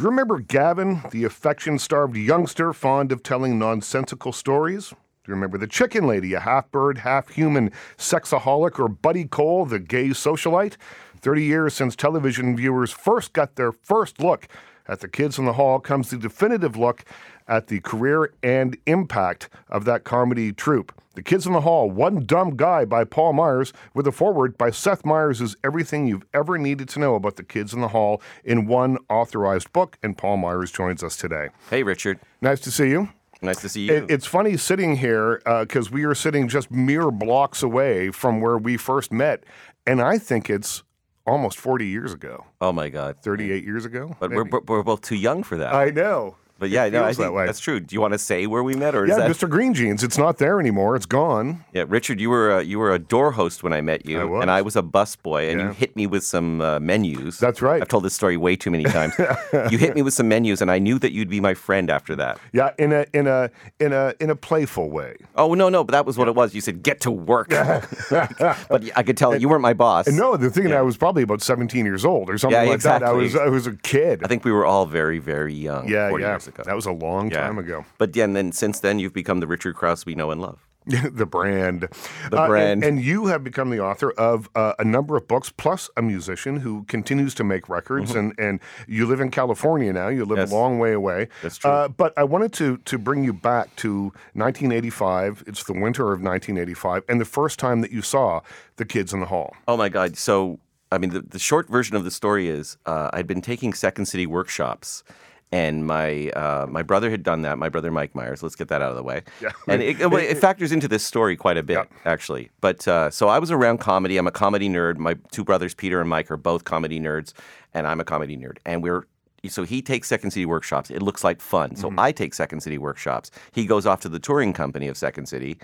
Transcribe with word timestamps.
Do 0.00 0.04
you 0.04 0.10
remember 0.12 0.38
Gavin, 0.38 1.02
the 1.10 1.24
affection 1.24 1.78
starved 1.78 2.16
youngster 2.16 2.72
fond 2.72 3.12
of 3.12 3.22
telling 3.22 3.58
nonsensical 3.58 4.32
stories? 4.32 4.88
Do 4.88 4.96
you 5.28 5.34
remember 5.34 5.58
the 5.58 5.66
chicken 5.66 6.06
lady, 6.06 6.32
a 6.32 6.40
half 6.40 6.70
bird, 6.70 6.96
half 6.96 7.28
human 7.28 7.70
sexaholic, 7.98 8.78
or 8.78 8.88
Buddy 8.88 9.26
Cole, 9.26 9.66
the 9.66 9.78
gay 9.78 10.08
socialite? 10.08 10.78
30 11.20 11.44
years 11.44 11.74
since 11.74 11.94
television 11.94 12.56
viewers 12.56 12.92
first 12.92 13.34
got 13.34 13.56
their 13.56 13.72
first 13.72 14.22
look 14.22 14.48
at 14.88 15.00
the 15.00 15.08
kids 15.08 15.38
in 15.38 15.44
the 15.44 15.52
hall 15.52 15.78
comes 15.78 16.08
the 16.08 16.16
definitive 16.16 16.78
look 16.78 17.04
at 17.50 17.66
the 17.66 17.80
career 17.80 18.32
and 18.42 18.78
impact 18.86 19.50
of 19.68 19.84
that 19.84 20.04
comedy 20.04 20.52
troupe. 20.52 20.92
The 21.14 21.22
Kids 21.22 21.44
in 21.44 21.52
the 21.52 21.60
Hall, 21.62 21.90
One 21.90 22.24
Dumb 22.24 22.56
Guy 22.56 22.84
by 22.84 23.02
Paul 23.02 23.32
Myers, 23.32 23.72
with 23.92 24.06
a 24.06 24.12
foreword 24.12 24.56
by 24.56 24.70
Seth 24.70 25.04
Meyers, 25.04 25.40
is 25.40 25.56
everything 25.64 26.06
you've 26.06 26.24
ever 26.32 26.56
needed 26.56 26.88
to 26.90 27.00
know 27.00 27.16
about 27.16 27.34
the 27.34 27.42
Kids 27.42 27.74
in 27.74 27.80
the 27.80 27.88
Hall 27.88 28.22
in 28.44 28.66
one 28.66 28.96
authorized 29.10 29.72
book. 29.72 29.98
And 30.04 30.16
Paul 30.16 30.36
Myers 30.36 30.70
joins 30.70 31.02
us 31.02 31.16
today. 31.16 31.48
Hey, 31.68 31.82
Richard. 31.82 32.20
Nice 32.40 32.60
to 32.60 32.70
see 32.70 32.88
you. 32.88 33.08
Nice 33.42 33.60
to 33.62 33.68
see 33.68 33.86
you. 33.86 33.94
It, 33.94 34.10
it's 34.10 34.26
funny 34.26 34.56
sitting 34.56 34.96
here 34.96 35.42
because 35.44 35.88
uh, 35.88 35.92
we 35.92 36.04
are 36.04 36.14
sitting 36.14 36.46
just 36.46 36.70
mere 36.70 37.10
blocks 37.10 37.62
away 37.62 38.12
from 38.12 38.40
where 38.40 38.56
we 38.56 38.76
first 38.76 39.10
met. 39.10 39.42
And 39.84 40.00
I 40.00 40.16
think 40.16 40.48
it's 40.48 40.84
almost 41.26 41.58
40 41.58 41.86
years 41.88 42.12
ago. 42.12 42.46
Oh, 42.60 42.70
my 42.70 42.88
God. 42.88 43.16
38 43.20 43.64
years 43.64 43.84
ago. 43.84 44.16
But 44.20 44.30
we're, 44.30 44.44
we're 44.44 44.82
both 44.84 45.00
too 45.00 45.16
young 45.16 45.42
for 45.42 45.56
that. 45.56 45.74
I 45.74 45.90
know. 45.90 46.36
But 46.60 46.70
yeah, 46.70 46.88
no, 46.90 47.02
I 47.02 47.08
that 47.08 47.16
think 47.16 47.32
way. 47.34 47.46
that's 47.46 47.58
true. 47.58 47.80
Do 47.80 47.92
you 47.94 48.00
want 48.00 48.12
to 48.12 48.18
say 48.18 48.46
where 48.46 48.62
we 48.62 48.74
met, 48.76 48.94
or 48.94 49.06
Yeah, 49.06 49.14
is 49.26 49.38
that? 49.38 49.46
Mr. 49.46 49.50
Green 49.50 49.74
Jeans. 49.74 50.04
It's 50.04 50.18
not 50.18 50.38
there 50.38 50.60
anymore. 50.60 50.94
It's 50.94 51.06
gone. 51.06 51.64
Yeah, 51.72 51.84
Richard, 51.88 52.20
you 52.20 52.30
were 52.30 52.58
a, 52.58 52.62
you 52.62 52.78
were 52.78 52.92
a 52.92 52.98
door 52.98 53.32
host 53.32 53.62
when 53.64 53.72
I 53.72 53.80
met 53.80 54.06
you, 54.06 54.20
I 54.20 54.24
was. 54.24 54.42
and 54.42 54.50
I 54.50 54.60
was 54.62 54.76
a 54.76 54.82
busboy, 54.82 55.50
and 55.50 55.58
Yeah. 55.60 55.66
you 55.68 55.72
hit 55.72 55.96
me 55.96 56.06
with 56.06 56.22
some 56.22 56.60
uh, 56.60 56.78
menus. 56.78 57.38
That's 57.38 57.60
right. 57.62 57.80
I've 57.82 57.88
told 57.88 58.04
this 58.04 58.14
story 58.14 58.36
way 58.36 58.54
too 58.56 58.70
many 58.70 58.84
times. 58.84 59.14
you 59.72 59.78
hit 59.78 59.94
me 59.96 60.02
with 60.02 60.14
some 60.14 60.28
menus, 60.28 60.60
and 60.62 60.70
I 60.70 60.78
knew 60.78 60.98
that 61.00 61.12
you'd 61.12 61.30
be 61.30 61.40
my 61.40 61.54
friend 61.54 61.90
after 61.90 62.14
that. 62.16 62.38
Yeah, 62.52 62.70
in 62.78 62.92
a 62.92 63.06
in 63.14 63.26
a 63.26 63.50
in 63.80 63.92
a 63.94 64.14
in 64.20 64.28
a 64.30 64.36
playful 64.36 64.90
way. 64.90 65.16
Oh 65.36 65.54
no, 65.54 65.70
no, 65.70 65.82
but 65.82 65.92
that 65.92 66.04
was 66.04 66.18
what 66.18 66.28
it 66.28 66.34
was. 66.34 66.54
You 66.54 66.60
said 66.60 66.82
get 66.82 67.00
to 67.00 67.10
work, 67.10 67.48
but 68.10 68.90
I 68.96 69.02
could 69.02 69.16
tell 69.16 69.34
you 69.36 69.48
weren't 69.48 69.62
my 69.62 69.72
boss. 69.72 70.08
No, 70.08 70.36
the 70.36 70.50
thing 70.50 70.66
is 70.66 70.72
I 70.72 70.82
was 70.82 70.96
probably 70.96 71.22
about 71.22 71.42
17 71.42 71.84
years 71.84 72.04
old 72.04 72.28
or 72.30 72.38
something 72.38 72.60
Yeah, 72.62 72.68
like 72.70 72.80
that. 72.82 73.02
I 73.02 73.12
was 73.12 73.34
I 73.36 73.46
was 73.48 73.66
a 73.66 73.74
kid. 73.76 74.22
I 74.24 74.28
think 74.28 74.44
we 74.44 74.52
were 74.52 74.66
all 74.66 74.86
very, 74.86 75.18
very 75.18 75.54
young. 75.54 75.88
yeah, 75.88 76.08
40 76.10 76.22
yeah. 76.22 76.30
That 76.54 76.74
was 76.76 76.86
a 76.86 76.92
long 76.92 77.30
Yeah. 77.30 77.40
time 77.46 77.58
ago. 77.58 77.84
But 77.98 78.14
yeah, 78.16 78.24
and 78.24 78.34
then 78.36 78.52
since 78.52 78.80
then 78.80 78.98
you've 78.98 79.14
become 79.14 79.40
the 79.40 79.46
Richard 79.46 79.74
Krause 79.76 80.04
we 80.06 80.14
know 80.14 80.30
and 80.30 80.40
love. 80.40 80.66
the 80.86 81.26
brand. 81.26 81.82
The 82.30 82.38
Uh, 82.38 82.42
and- 82.44 82.48
brand. 82.48 82.84
And, 82.84 83.00
you 83.02 83.26
have 83.26 83.44
become 83.44 83.68
the 83.68 83.80
author 83.80 84.12
of 84.12 84.48
uh, 84.54 84.72
a 84.78 84.84
number 84.84 85.14
of 85.14 85.28
books, 85.28 85.50
plus 85.54 85.90
a 85.96 86.00
musician 86.02 86.56
who 86.60 86.84
continues 86.84 87.34
to 87.34 87.44
make 87.44 87.68
records. 87.68 88.14
And, 88.14 88.32
and 88.38 88.60
you 88.88 89.06
live 89.06 89.20
in 89.20 89.30
California 89.30 89.92
now. 89.92 90.08
You 90.08 90.24
live 90.24 90.38
Mm-hmm. 90.38 90.40
Yes. 90.40 90.50
a 90.52 90.54
long 90.54 90.78
way 90.78 90.92
away. 90.94 91.28
That's 91.42 91.58
true. 91.58 91.70
Uh, 91.70 91.88
but 91.88 92.14
I 92.16 92.24
wanted 92.24 92.54
to, 92.54 92.78
to 92.78 92.96
bring 92.98 93.24
you 93.24 93.34
back 93.34 93.76
to 93.76 94.10
1985. 94.34 95.44
It's 95.46 95.64
the 95.64 95.72
winter 95.74 96.04
of 96.12 96.20
1985, 96.22 97.04
and 97.08 97.20
the 97.20 97.24
first 97.24 97.58
time 97.58 97.82
that 97.82 97.90
you 97.92 98.02
saw 98.02 98.40
the 98.76 98.84
kids 98.84 99.12
in 99.12 99.20
the 99.20 99.26
hall. 99.26 99.54
Oh 99.68 99.76
my 99.76 99.88
God! 99.88 100.16
So 100.16 100.60
I 100.92 100.98
mean, 100.98 101.10
the, 101.10 101.20
the 101.20 101.38
short 101.38 101.68
version 101.68 101.94
of 101.96 102.04
the 102.04 102.10
story 102.10 102.48
is 102.48 102.76
uh, 102.86 103.10
I'd 103.12 103.26
been 103.26 103.42
taking 103.42 103.72
Second 103.74 104.06
City 104.06 104.26
workshops. 104.26 105.04
And 105.52 105.84
my 105.84 106.28
uh, 106.30 106.66
my 106.70 106.82
brother 106.82 107.10
had 107.10 107.24
done 107.24 107.42
that. 107.42 107.58
My 107.58 107.68
brother 107.68 107.90
Mike 107.90 108.14
Myers. 108.14 108.40
Let's 108.42 108.54
get 108.54 108.68
that 108.68 108.82
out 108.82 108.90
of 108.90 108.96
the 108.96 109.02
way. 109.02 109.22
Yeah. 109.42 109.50
And 109.66 109.82
it, 109.82 110.00
it, 110.00 110.12
it 110.12 110.38
factors 110.46 110.70
into 110.70 110.86
this 110.86 111.04
story 111.04 111.36
quite 111.36 111.56
a 111.56 111.62
bit, 111.64 111.74
Yeah. 111.74 111.84
actually. 112.04 112.50
But 112.60 112.86
uh, 112.86 113.10
so 113.10 113.28
I 113.28 113.40
was 113.40 113.50
around 113.50 113.78
comedy. 113.78 114.16
I'm 114.16 114.28
a 114.28 114.30
comedy 114.32 114.68
nerd. 114.68 114.98
My 114.98 115.16
two 115.32 115.42
brothers, 115.42 115.74
Peter 115.74 116.00
and 116.00 116.08
Mike, 116.08 116.30
are 116.30 116.36
both 116.36 116.62
comedy 116.64 117.00
nerds, 117.00 117.32
and 117.74 117.86
I'm 117.88 117.98
a 118.00 118.04
comedy 118.04 118.36
nerd. 118.36 118.58
And 118.64 118.80
we're 118.80 119.06
so 119.48 119.64
he 119.64 119.82
takes 119.82 120.06
Second 120.06 120.30
City 120.30 120.46
workshops. 120.46 120.88
It 120.90 121.02
looks 121.02 121.24
like 121.24 121.40
fun. 121.40 121.74
So 121.74 121.92
I 121.98 122.12
take 122.12 122.32
Second 122.34 122.60
City 122.60 122.78
workshops. 122.78 123.32
He 123.50 123.64
goes 123.66 123.86
off 123.86 124.00
to 124.02 124.08
the 124.08 124.18
touring 124.20 124.52
company 124.52 124.86
of 124.86 124.96
Second 124.96 125.26
City, 125.26 125.58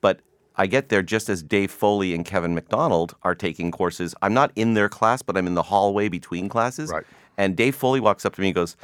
but 0.00 0.20
I 0.56 0.66
get 0.66 0.88
there 0.88 1.02
just 1.02 1.28
as 1.28 1.42
Dave 1.42 1.70
Foley 1.70 2.14
and 2.14 2.24
Kevin 2.24 2.54
McDonald 2.54 3.14
are 3.22 3.34
taking 3.34 3.70
courses. 3.70 4.14
I'm 4.22 4.32
not 4.32 4.50
in 4.56 4.72
their 4.72 4.88
class, 4.88 5.20
but 5.20 5.36
I'm 5.36 5.46
in 5.46 5.52
the 5.54 5.62
hallway 5.64 6.08
between 6.08 6.48
classes. 6.48 6.90
Right. 6.90 7.04
And 7.36 7.54
Dave 7.54 7.74
Foley 7.74 8.00
walks 8.00 8.24
up 8.24 8.34
to 8.36 8.40
me 8.40 8.46
and 8.48 8.54
goes, 8.54 8.76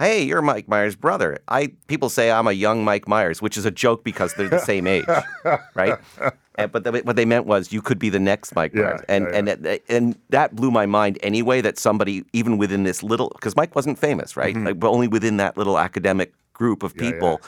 Hey, 0.00 0.22
you're 0.22 0.40
Mike 0.40 0.66
Myers' 0.66 0.96
brother. 0.96 1.38
I 1.48 1.72
people 1.86 2.08
say 2.08 2.30
I'm 2.30 2.46
a 2.46 2.52
young 2.52 2.82
Mike 2.84 3.06
Myers, 3.06 3.42
which 3.42 3.58
is 3.58 3.66
a 3.66 3.70
joke 3.70 4.02
because 4.02 4.32
they're 4.32 4.48
the 4.48 4.58
same 4.72 4.86
age, 4.86 5.04
right? 5.74 5.98
And, 6.56 6.72
but 6.72 6.84
the, 6.84 6.92
what 7.04 7.16
they 7.16 7.26
meant 7.26 7.44
was 7.44 7.70
you 7.70 7.82
could 7.82 7.98
be 7.98 8.08
the 8.08 8.18
next 8.18 8.54
Mike 8.54 8.72
Yeah, 8.74 8.82
Myers, 8.82 9.00
and 9.08 9.24
yeah, 9.24 9.36
and 9.38 9.48
that- 9.48 9.82
and 9.90 10.16
that 10.30 10.56
blew 10.56 10.70
my 10.70 10.86
mind 10.86 11.18
anyway. 11.22 11.60
That 11.60 11.78
somebody 11.78 12.24
even 12.32 12.56
within 12.56 12.84
this 12.84 13.02
little 13.02 13.28
because 13.30 13.54
Mike 13.56 13.76
wasn't 13.76 13.98
famous, 13.98 14.38
right? 14.38 14.56
Like, 14.56 14.80
but 14.80 14.88
only 14.88 15.06
within 15.06 15.36
that 15.36 15.58
little 15.58 15.78
academic 15.78 16.32
group 16.54 16.82
of 16.82 16.94
Mm-hmm. 16.94 17.04
yeah. 17.04 17.10
people. 17.12 17.40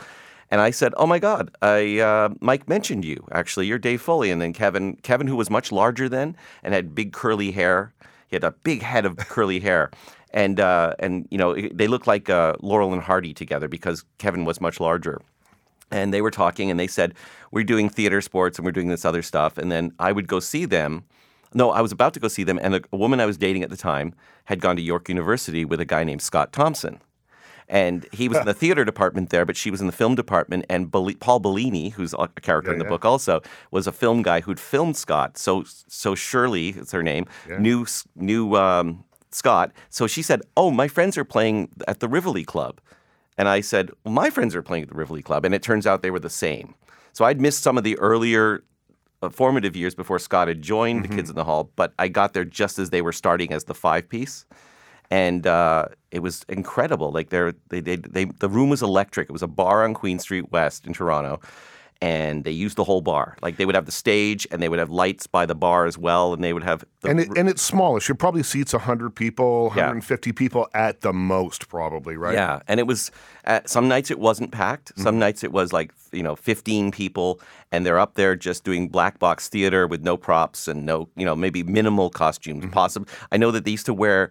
And 0.50 0.60
I 0.60 0.72
said, 0.72 0.92
"Oh 0.98 1.06
my 1.06 1.18
God, 1.18 1.50
I 1.62 2.00
uh, 2.00 2.28
Mike 2.42 2.68
mentioned 2.68 3.06
you. 3.06 3.26
Actually, 3.32 3.66
you're 3.68 3.78
Dave 3.78 4.02
Foley." 4.02 4.30
And 4.30 4.42
then 4.42 4.52
Kevin, 4.52 4.96
Kevin, 4.96 5.26
who 5.26 5.36
was 5.36 5.48
much 5.48 5.72
larger 5.72 6.06
then 6.10 6.36
and 6.62 6.74
had 6.74 6.94
big 6.94 7.14
curly 7.14 7.52
hair. 7.52 7.94
He 8.32 8.36
had 8.36 8.44
a 8.44 8.50
big 8.50 8.80
head 8.80 9.04
of 9.04 9.18
curly 9.18 9.60
hair, 9.60 9.90
and 10.30 10.58
uh, 10.58 10.94
and 10.98 11.28
you 11.30 11.36
know 11.36 11.54
they 11.54 11.86
looked 11.86 12.06
like 12.06 12.30
uh, 12.30 12.54
Laurel 12.60 12.94
and 12.94 13.02
Hardy 13.02 13.34
together 13.34 13.68
because 13.68 14.06
Kevin 14.16 14.46
was 14.46 14.58
much 14.58 14.80
larger. 14.80 15.20
And 15.90 16.14
they 16.14 16.22
were 16.22 16.30
talking, 16.30 16.70
and 16.70 16.80
they 16.80 16.86
said, 16.86 17.12
"We're 17.50 17.64
doing 17.64 17.90
theater 17.90 18.22
sports, 18.22 18.58
and 18.58 18.64
we're 18.64 18.72
doing 18.72 18.88
this 18.88 19.04
other 19.04 19.20
stuff." 19.20 19.58
And 19.58 19.70
then 19.70 19.92
I 19.98 20.12
would 20.12 20.28
go 20.28 20.40
see 20.40 20.64
them. 20.64 21.04
No, 21.52 21.72
I 21.72 21.82
was 21.82 21.92
about 21.92 22.14
to 22.14 22.20
go 22.20 22.28
see 22.28 22.42
them, 22.42 22.58
and 22.62 22.76
a, 22.76 22.80
a 22.90 22.96
woman 22.96 23.20
I 23.20 23.26
was 23.26 23.36
dating 23.36 23.62
at 23.62 23.68
the 23.68 23.76
time 23.76 24.14
had 24.46 24.62
gone 24.62 24.76
to 24.76 24.82
York 24.82 25.10
University 25.10 25.66
with 25.66 25.78
a 25.78 25.84
guy 25.84 26.04
named 26.04 26.22
Scott 26.22 26.54
Thompson. 26.54 27.02
And 27.72 28.06
he 28.12 28.28
was 28.28 28.36
in 28.36 28.44
the 28.44 28.54
theater 28.62 28.84
department 28.84 29.30
there, 29.30 29.46
but 29.46 29.56
she 29.56 29.70
was 29.70 29.80
in 29.80 29.86
the 29.86 29.94
film 29.94 30.14
department. 30.14 30.66
And 30.68 30.92
Paul 30.92 31.40
Bellini, 31.40 31.88
who's 31.88 32.14
a 32.16 32.28
character 32.28 32.70
in 32.70 32.78
the 32.78 32.84
yeah. 32.84 32.90
book 32.90 33.06
also, 33.06 33.40
was 33.70 33.86
a 33.86 33.92
film 33.92 34.20
guy 34.20 34.42
who'd 34.42 34.60
filmed 34.60 34.96
Scott. 34.96 35.38
So, 35.38 35.64
so 35.66 36.14
Shirley 36.14 36.68
is 36.68 36.92
her 36.92 37.02
name, 37.02 37.26
knew 37.58 37.86
knew 38.14 38.56
um, 38.56 39.04
Scott. 39.30 39.72
So 39.88 40.06
she 40.06 40.20
said, 40.20 40.42
"Oh, 40.54 40.70
my 40.70 40.86
friends 40.86 41.16
are 41.16 41.24
playing 41.24 41.70
at 41.88 42.00
the 42.00 42.08
Rivoli 42.08 42.44
Club," 42.44 42.78
and 43.38 43.48
I 43.48 43.62
said, 43.62 43.90
well, 44.04 44.12
"My 44.12 44.28
friends 44.28 44.54
are 44.54 44.62
playing 44.62 44.82
at 44.82 44.90
the 44.90 44.94
Rivoli 44.94 45.22
Club," 45.22 45.46
and 45.46 45.54
it 45.54 45.62
turns 45.62 45.86
out 45.86 46.02
they 46.02 46.10
were 46.10 46.20
the 46.20 46.28
same. 46.28 46.74
So 47.14 47.24
I'd 47.24 47.40
missed 47.40 47.62
some 47.62 47.78
of 47.78 47.84
the 47.84 47.98
earlier 47.98 48.64
uh, 49.22 49.30
formative 49.30 49.76
years 49.76 49.94
before 49.94 50.18
Scott 50.18 50.48
had 50.48 50.60
joined 50.60 51.04
the 51.04 51.08
Kids 51.08 51.30
in 51.30 51.36
the 51.36 51.44
Hall, 51.44 51.70
but 51.76 51.94
I 51.98 52.08
got 52.08 52.34
there 52.34 52.44
just 52.44 52.78
as 52.78 52.90
they 52.90 53.00
were 53.00 53.12
starting 53.12 53.50
as 53.50 53.64
the 53.64 53.74
five 53.74 54.08
piece, 54.10 54.44
and 55.12 55.46
uh, 55.46 55.88
it 56.10 56.20
was 56.20 56.42
incredible. 56.48 57.12
Like 57.12 57.28
they, 57.28 57.52
they, 57.68 57.96
they, 57.96 58.24
the 58.24 58.48
room 58.48 58.70
was 58.70 58.80
electric. 58.80 59.28
It 59.28 59.32
was 59.32 59.42
a 59.42 59.46
bar 59.46 59.84
on 59.84 59.92
Queen 59.92 60.18
Street 60.18 60.50
West 60.50 60.86
in 60.86 60.94
Toronto, 60.94 61.38
and 62.00 62.44
they 62.44 62.50
used 62.50 62.78
the 62.78 62.84
whole 62.84 63.02
bar. 63.02 63.36
Like 63.42 63.58
they 63.58 63.66
would 63.66 63.74
have 63.74 63.84
the 63.84 63.92
stage, 63.92 64.48
and 64.50 64.62
they 64.62 64.70
would 64.70 64.78
have 64.78 64.88
lights 64.88 65.26
by 65.26 65.44
the 65.44 65.54
bar 65.54 65.84
as 65.84 65.98
well, 65.98 66.32
and 66.32 66.42
they 66.42 66.54
would 66.54 66.62
have 66.62 66.82
the 67.02 67.10
And 67.10 67.20
it, 67.20 67.28
and 67.36 67.46
it's 67.46 67.60
smallish. 67.60 68.08
It 68.08 68.14
probably 68.14 68.42
seats 68.42 68.72
100 68.72 69.10
people, 69.14 69.70
Yeah. 69.76 69.82
150 69.82 70.32
people 70.32 70.66
at 70.72 71.02
the 71.02 71.12
most, 71.12 71.68
probably, 71.68 72.16
right? 72.16 72.32
Yeah, 72.32 72.60
and 72.66 72.80
it 72.80 72.86
was 72.86 73.10
uh, 73.44 73.60
some 73.66 73.88
nights 73.88 74.10
it 74.10 74.18
wasn't 74.18 74.50
packed. 74.50 74.98
Some 74.98 75.18
nights 75.18 75.44
it 75.44 75.52
was 75.52 75.74
like 75.74 75.92
you 76.10 76.22
know 76.22 76.36
15 76.36 76.90
people, 76.90 77.38
and 77.70 77.84
they're 77.84 77.98
up 77.98 78.14
there 78.14 78.34
just 78.34 78.64
doing 78.64 78.88
black 78.88 79.18
box 79.18 79.50
theater 79.50 79.86
with 79.86 80.02
no 80.02 80.16
props 80.16 80.68
and 80.68 80.86
no 80.86 81.10
you 81.16 81.26
know 81.26 81.36
maybe 81.36 81.62
minimal 81.62 82.08
costumes. 82.08 82.64
Possible. 82.72 83.08
I 83.30 83.36
know 83.36 83.50
that 83.50 83.66
they 83.66 83.72
used 83.72 83.84
to 83.86 83.94
wear. 83.94 84.30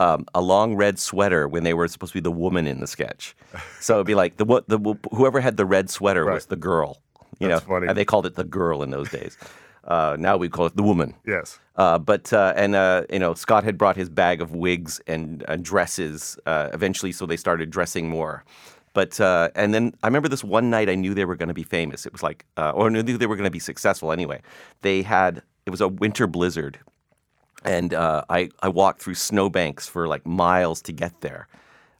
Um, 0.00 0.24
a 0.34 0.40
long 0.40 0.76
red 0.76 0.98
sweater 0.98 1.46
when 1.46 1.62
they 1.62 1.74
were 1.74 1.86
supposed 1.86 2.12
to 2.12 2.16
be 2.16 2.22
the 2.22 2.32
woman 2.32 2.66
in 2.66 2.80
the 2.80 2.86
sketch, 2.86 3.36
so 3.80 3.96
it'd 3.96 4.06
be 4.06 4.14
like 4.14 4.38
the, 4.38 4.46
wo- 4.46 4.64
the 4.66 4.78
whoever 5.12 5.40
had 5.40 5.58
the 5.58 5.66
red 5.66 5.90
sweater 5.90 6.24
was 6.24 6.46
the 6.46 6.56
girl. 6.56 7.02
You 7.38 7.48
That's 7.48 7.62
know, 7.62 7.74
funny. 7.74 7.86
And 7.86 7.96
they 7.96 8.04
called 8.04 8.26
it 8.26 8.34
the 8.34 8.44
girl 8.44 8.82
in 8.82 8.90
those 8.90 9.10
days. 9.10 9.36
Uh, 9.84 10.16
now 10.18 10.36
we 10.36 10.48
call 10.48 10.66
it 10.66 10.76
the 10.76 10.82
woman. 10.82 11.14
Yes. 11.26 11.58
Uh, 11.76 11.98
but 11.98 12.32
uh, 12.32 12.52
and 12.56 12.74
uh, 12.74 13.04
you 13.10 13.18
know 13.18 13.34
Scott 13.34 13.64
had 13.64 13.78
brought 13.78 13.96
his 13.96 14.08
bag 14.08 14.40
of 14.40 14.54
wigs 14.54 15.00
and 15.06 15.44
uh, 15.48 15.56
dresses 15.56 16.38
uh, 16.46 16.68
eventually, 16.72 17.12
so 17.12 17.26
they 17.26 17.36
started 17.36 17.70
dressing 17.70 18.08
more. 18.08 18.44
But 18.92 19.20
uh, 19.20 19.50
and 19.54 19.72
then 19.72 19.94
I 20.02 20.06
remember 20.08 20.28
this 20.28 20.44
one 20.44 20.68
night 20.68 20.88
I 20.88 20.94
knew 20.94 21.14
they 21.14 21.24
were 21.24 21.36
going 21.36 21.48
to 21.48 21.54
be 21.54 21.62
famous. 21.62 22.06
It 22.06 22.12
was 22.12 22.22
like, 22.22 22.44
uh, 22.56 22.72
or 22.72 22.86
I 22.86 22.90
knew 22.90 23.02
they 23.02 23.26
were 23.26 23.36
going 23.36 23.44
to 23.44 23.50
be 23.50 23.58
successful 23.58 24.12
anyway. 24.12 24.42
They 24.82 25.02
had 25.02 25.42
it 25.64 25.70
was 25.70 25.80
a 25.80 25.88
winter 25.88 26.26
blizzard, 26.26 26.78
and 27.64 27.94
uh, 27.94 28.24
I 28.28 28.50
I 28.60 28.68
walked 28.68 29.02
through 29.02 29.14
snowbanks 29.14 29.88
for 29.88 30.08
like 30.08 30.26
miles 30.26 30.82
to 30.82 30.92
get 30.92 31.20
there. 31.20 31.48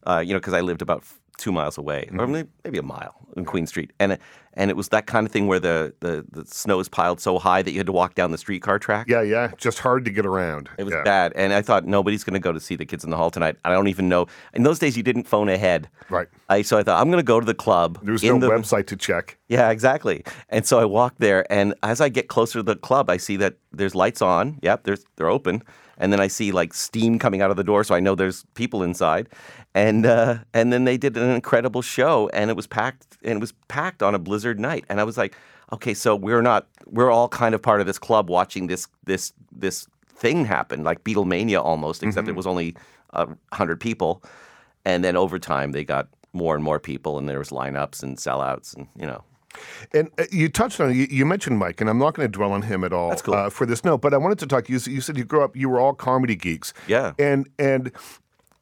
Uh, 0.06 0.22
you 0.24 0.32
know, 0.32 0.40
because 0.40 0.54
I 0.54 0.60
lived 0.60 0.82
about 0.82 1.04
two 1.40 1.50
miles 1.52 1.76
away, 1.78 2.08
or 2.12 2.18
Mm-hmm. 2.18 2.32
may- 2.32 2.44
maybe 2.64 2.78
a 2.78 2.82
mile 2.82 3.14
in 3.36 3.44
Queen 3.44 3.66
Street, 3.66 3.92
and 3.98 4.12
it- 4.12 4.20
and 4.54 4.68
it 4.68 4.76
was 4.76 4.88
that 4.88 5.06
kind 5.06 5.24
of 5.24 5.32
thing 5.32 5.46
where 5.46 5.60
the, 5.60 5.94
the 6.00 6.24
the 6.32 6.44
snow 6.44 6.80
is 6.80 6.88
piled 6.88 7.20
so 7.20 7.38
high 7.38 7.62
that 7.62 7.70
you 7.70 7.78
had 7.78 7.86
to 7.86 7.92
walk 7.92 8.16
down 8.16 8.32
the 8.32 8.36
streetcar 8.38 8.80
track. 8.80 9.06
Yeah, 9.08 9.22
yeah. 9.22 9.52
Just 9.56 9.78
hard 9.78 10.04
to 10.06 10.10
get 10.10 10.26
around. 10.26 10.68
It 10.76 10.82
was 10.82 10.92
yeah. 10.92 11.04
bad, 11.04 11.32
and 11.36 11.52
I 11.52 11.62
thought 11.62 11.84
nobody's 11.86 12.24
going 12.24 12.34
to 12.34 12.40
go 12.40 12.52
to 12.52 12.58
see 12.58 12.74
the 12.74 12.84
kids 12.84 13.04
in 13.04 13.10
the 13.10 13.16
hall 13.16 13.30
tonight. 13.30 13.56
I 13.64 13.70
don't 13.70 13.86
even 13.86 14.08
know. 14.08 14.26
In 14.52 14.64
those 14.64 14.80
days, 14.80 14.96
you 14.96 15.04
didn't 15.04 15.28
phone 15.28 15.48
ahead. 15.48 15.88
Right. 16.10 16.26
I 16.48 16.62
so 16.62 16.78
I 16.78 16.82
thought 16.82 17.00
I'm 17.00 17.10
going 17.12 17.22
to 17.24 17.32
go 17.34 17.38
to 17.38 17.46
the 17.46 17.54
club. 17.54 18.00
There 18.02 18.12
was 18.12 18.24
no 18.24 18.38
the, 18.40 18.48
website 18.50 18.86
to 18.88 18.96
check. 18.96 19.38
Yeah, 19.48 19.70
exactly. 19.70 20.24
And 20.48 20.66
so 20.66 20.80
I 20.80 20.84
walk 20.84 21.14
there, 21.18 21.50
and 21.50 21.74
as 21.84 22.00
I 22.00 22.08
get 22.08 22.26
closer 22.28 22.58
to 22.58 22.62
the 22.64 22.76
club, 22.76 23.08
I 23.08 23.18
see 23.18 23.36
that 23.36 23.54
there's 23.72 23.94
lights 23.94 24.20
on. 24.20 24.58
Yep, 24.62 24.82
there's 24.82 25.04
they're 25.16 25.30
open, 25.30 25.62
and 26.00 26.12
then 26.12 26.18
I 26.18 26.26
see 26.28 26.50
like 26.50 26.74
steam 26.74 27.18
coming 27.18 27.42
out 27.42 27.50
of 27.52 27.56
the 27.56 27.64
door, 27.64 27.84
so 27.84 27.94
I 27.94 28.00
know 28.00 28.16
there's 28.16 28.44
people 28.54 28.82
inside, 28.82 29.28
and 29.74 30.04
uh, 30.06 30.38
and 30.52 30.72
then 30.72 30.84
they 30.84 30.96
did 30.96 31.16
an 31.16 31.30
incredible 31.30 31.82
show, 31.82 32.28
and 32.32 32.50
it 32.50 32.56
was 32.56 32.66
packed, 32.66 33.18
and 33.22 33.34
it 33.36 33.40
was 33.40 33.52
packed 33.68 34.02
on 34.02 34.14
a 34.14 34.18
blizzard 34.18 34.58
night, 34.58 34.84
and 34.88 35.00
I 35.00 35.04
was 35.04 35.16
like, 35.16 35.36
okay, 35.72 35.94
so 35.94 36.16
we're 36.16 36.42
not, 36.42 36.66
we're 36.86 37.12
all 37.12 37.28
kind 37.28 37.54
of 37.54 37.62
part 37.62 37.80
of 37.80 37.86
this 37.86 37.98
club 37.98 38.28
watching 38.28 38.66
this 38.66 38.88
this 39.04 39.32
this 39.52 39.86
thing 40.08 40.44
happen, 40.44 40.82
like 40.82 41.04
Beatlemania 41.04 41.62
almost, 41.64 42.02
except 42.02 42.24
Mm-hmm. 42.24 42.30
it 42.34 42.36
was 42.36 42.46
only 42.46 42.74
a 43.10 43.28
hundred 43.52 43.78
people, 43.80 44.22
and 44.84 45.04
then 45.04 45.16
over 45.16 45.38
time 45.38 45.72
they 45.72 45.84
got 45.84 46.08
more 46.32 46.54
and 46.54 46.64
more 46.64 46.80
people, 46.80 47.18
and 47.18 47.28
there 47.28 47.38
was 47.38 47.50
lineups 47.50 48.02
and 48.02 48.16
sellouts, 48.18 48.76
and 48.76 48.88
you 48.96 49.06
know. 49.06 49.22
And 49.92 50.10
uh, 50.18 50.24
you 50.30 50.48
touched 50.48 50.80
on 50.80 50.94
you, 50.94 51.06
you 51.10 51.26
mentioned 51.26 51.58
Mike, 51.58 51.80
and 51.80 51.90
I'm 51.90 51.98
not 51.98 52.14
going 52.14 52.26
to 52.30 52.32
dwell 52.32 52.52
on 52.52 52.62
him 52.62 52.84
at 52.84 52.92
all 52.92 53.14
cool. 53.16 53.34
uh, 53.34 53.50
for 53.50 53.66
this 53.66 53.84
note. 53.84 54.00
But 54.00 54.14
I 54.14 54.16
wanted 54.16 54.38
to 54.40 54.46
talk. 54.46 54.68
You, 54.68 54.78
you 54.86 55.00
said 55.00 55.16
you 55.16 55.24
grew 55.24 55.42
up. 55.42 55.56
You 55.56 55.68
were 55.68 55.80
all 55.80 55.92
comedy 55.94 56.36
geeks. 56.36 56.72
Yeah. 56.86 57.12
And 57.18 57.48
and 57.58 57.90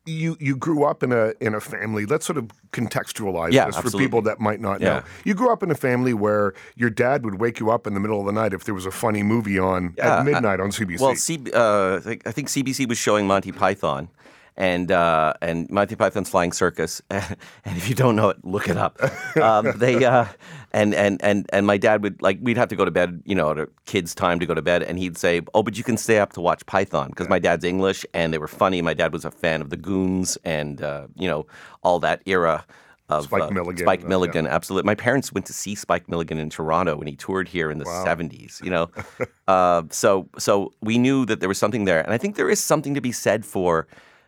you 0.07 0.39
you 0.41 0.57
grew 0.57 0.85
up 0.85 1.03
in 1.03 1.13
a 1.13 1.33
in 1.41 1.55
a 1.55 1.61
family. 1.61 2.07
Let's 2.07 2.25
sort 2.25 2.39
of 2.39 2.51
contextualize 2.73 3.53
Yeah, 3.53 3.67
this 3.67 3.79
for 3.79 3.91
people 3.91 4.23
that 4.23 4.41
might 4.41 4.61
not 4.61 4.81
Yeah. 4.81 4.89
know. 5.01 5.03
You 5.25 5.35
grew 5.35 5.53
up 5.53 5.63
in 5.63 5.71
a 5.71 5.75
family 5.75 6.15
where 6.15 6.55
your 6.77 6.89
dad 6.89 7.25
would 7.27 7.39
wake 7.41 7.61
you 7.61 7.71
up 7.71 7.87
in 7.87 7.93
the 7.95 8.01
middle 8.01 8.19
of 8.21 8.25
the 8.27 8.33
night 8.33 8.55
if 8.55 8.65
there 8.65 8.75
was 8.75 8.87
a 8.87 8.91
funny 8.91 9.23
movie 9.23 9.59
on 9.59 9.95
Yeah, 9.99 10.21
at 10.21 10.25
midnight 10.25 10.61
on 10.61 10.71
CBC. 10.71 11.01
Well, 11.01 11.15
C- 11.15 11.45
uh, 11.53 11.97
I 11.97 12.01
think- 12.01 12.27
I 12.27 12.33
think 12.33 12.49
CBC 12.49 12.89
was 12.89 12.97
showing 12.97 13.27
Monty 13.27 13.53
Python, 13.53 14.09
and 14.57 14.91
uh, 14.91 15.35
and 15.43 15.69
Monty 15.71 15.95
Python's 15.95 16.31
Flying 16.31 16.53
Circus. 16.53 17.03
and 17.11 17.37
if 17.67 17.89
you 17.91 17.95
don't 17.95 18.17
know 18.17 18.31
it, 18.31 18.43
look 18.45 18.69
it 18.69 18.79
up. 18.79 18.99
Um, 19.39 19.73
they 19.77 20.05
uh, 20.05 20.25
and 20.73 20.95
and 20.95 21.23
and 21.23 21.49
and 21.53 21.67
my 21.67 21.79
dad 21.79 22.03
would 22.03 22.21
like 22.21 22.39
we'd 22.43 22.57
have 22.57 22.69
to 22.69 22.77
go 22.77 22.85
to 22.85 22.91
bed, 22.91 23.23
you 23.25 23.35
know, 23.35 23.51
at 23.51 23.59
a 23.59 23.69
kid's 23.87 24.15
time 24.15 24.39
to 24.41 24.47
go 24.47 24.55
to 24.55 24.63
bed, 24.63 24.83
and 24.83 24.99
he'd 24.99 25.17
say, 25.17 25.41
"Oh, 25.55 25.63
but 25.63 25.79
you 25.79 25.85
can 25.85 25.97
stay 25.97 26.19
up 26.19 26.33
to 26.35 26.41
watch 26.41 26.65
Python 26.67 27.09
because 27.09 27.29
my 27.29 27.39
dad's 27.39 27.65
English 27.65 28.05
and 28.13 28.33
they 28.33 28.39
were 28.39 28.49
funny. 28.49 28.83
My 28.83 28.95
dad 28.95 29.13
was 29.13 29.25
a 29.25 29.31
fan 29.31 29.61
of 29.61 29.71
the 29.71 29.77
Goons 29.77 30.37
and 30.45 30.83
uh, 30.83 31.07
you 31.17 31.29
know 31.29 31.47
all 31.83 31.99
that 32.01 32.23
era." 32.27 32.65
Of, 33.11 33.25
Spike 33.25 33.45
uh, 33.45 33.51
Milligan, 33.51 33.87
Spike 33.87 34.01
uh, 34.01 34.03
yeah. 34.03 34.09
Milligan, 34.09 34.47
absolutely. 34.47 34.87
My 34.87 34.95
parents 34.95 35.33
went 35.33 35.47
to 35.47 35.55
see 35.55 35.75
Spike 35.75 36.11
Milligan 36.11 36.37
in 36.37 36.51
Toronto 36.51 36.95
when 36.95 37.07
he 37.07 37.17
toured 37.17 37.49
here 37.49 37.71
in 37.71 37.79
the 37.79 37.87
'70s. 37.87 38.63
You 38.63 38.69
know, 38.69 38.91
uh, 39.49 39.85
so 39.89 40.29
so 40.37 40.75
we 40.83 40.99
knew 40.99 41.25
that 41.25 41.41
there 41.41 41.49
was 41.49 41.57
something 41.57 41.87
there, 41.87 42.03
and 42.03 42.13
I 42.13 42.19
think 42.19 42.37
there 42.37 42.51
is 42.51 42.63
something 42.63 42.93
to 42.95 43.01
be 43.01 43.11
said 43.11 43.47
for 43.47 43.87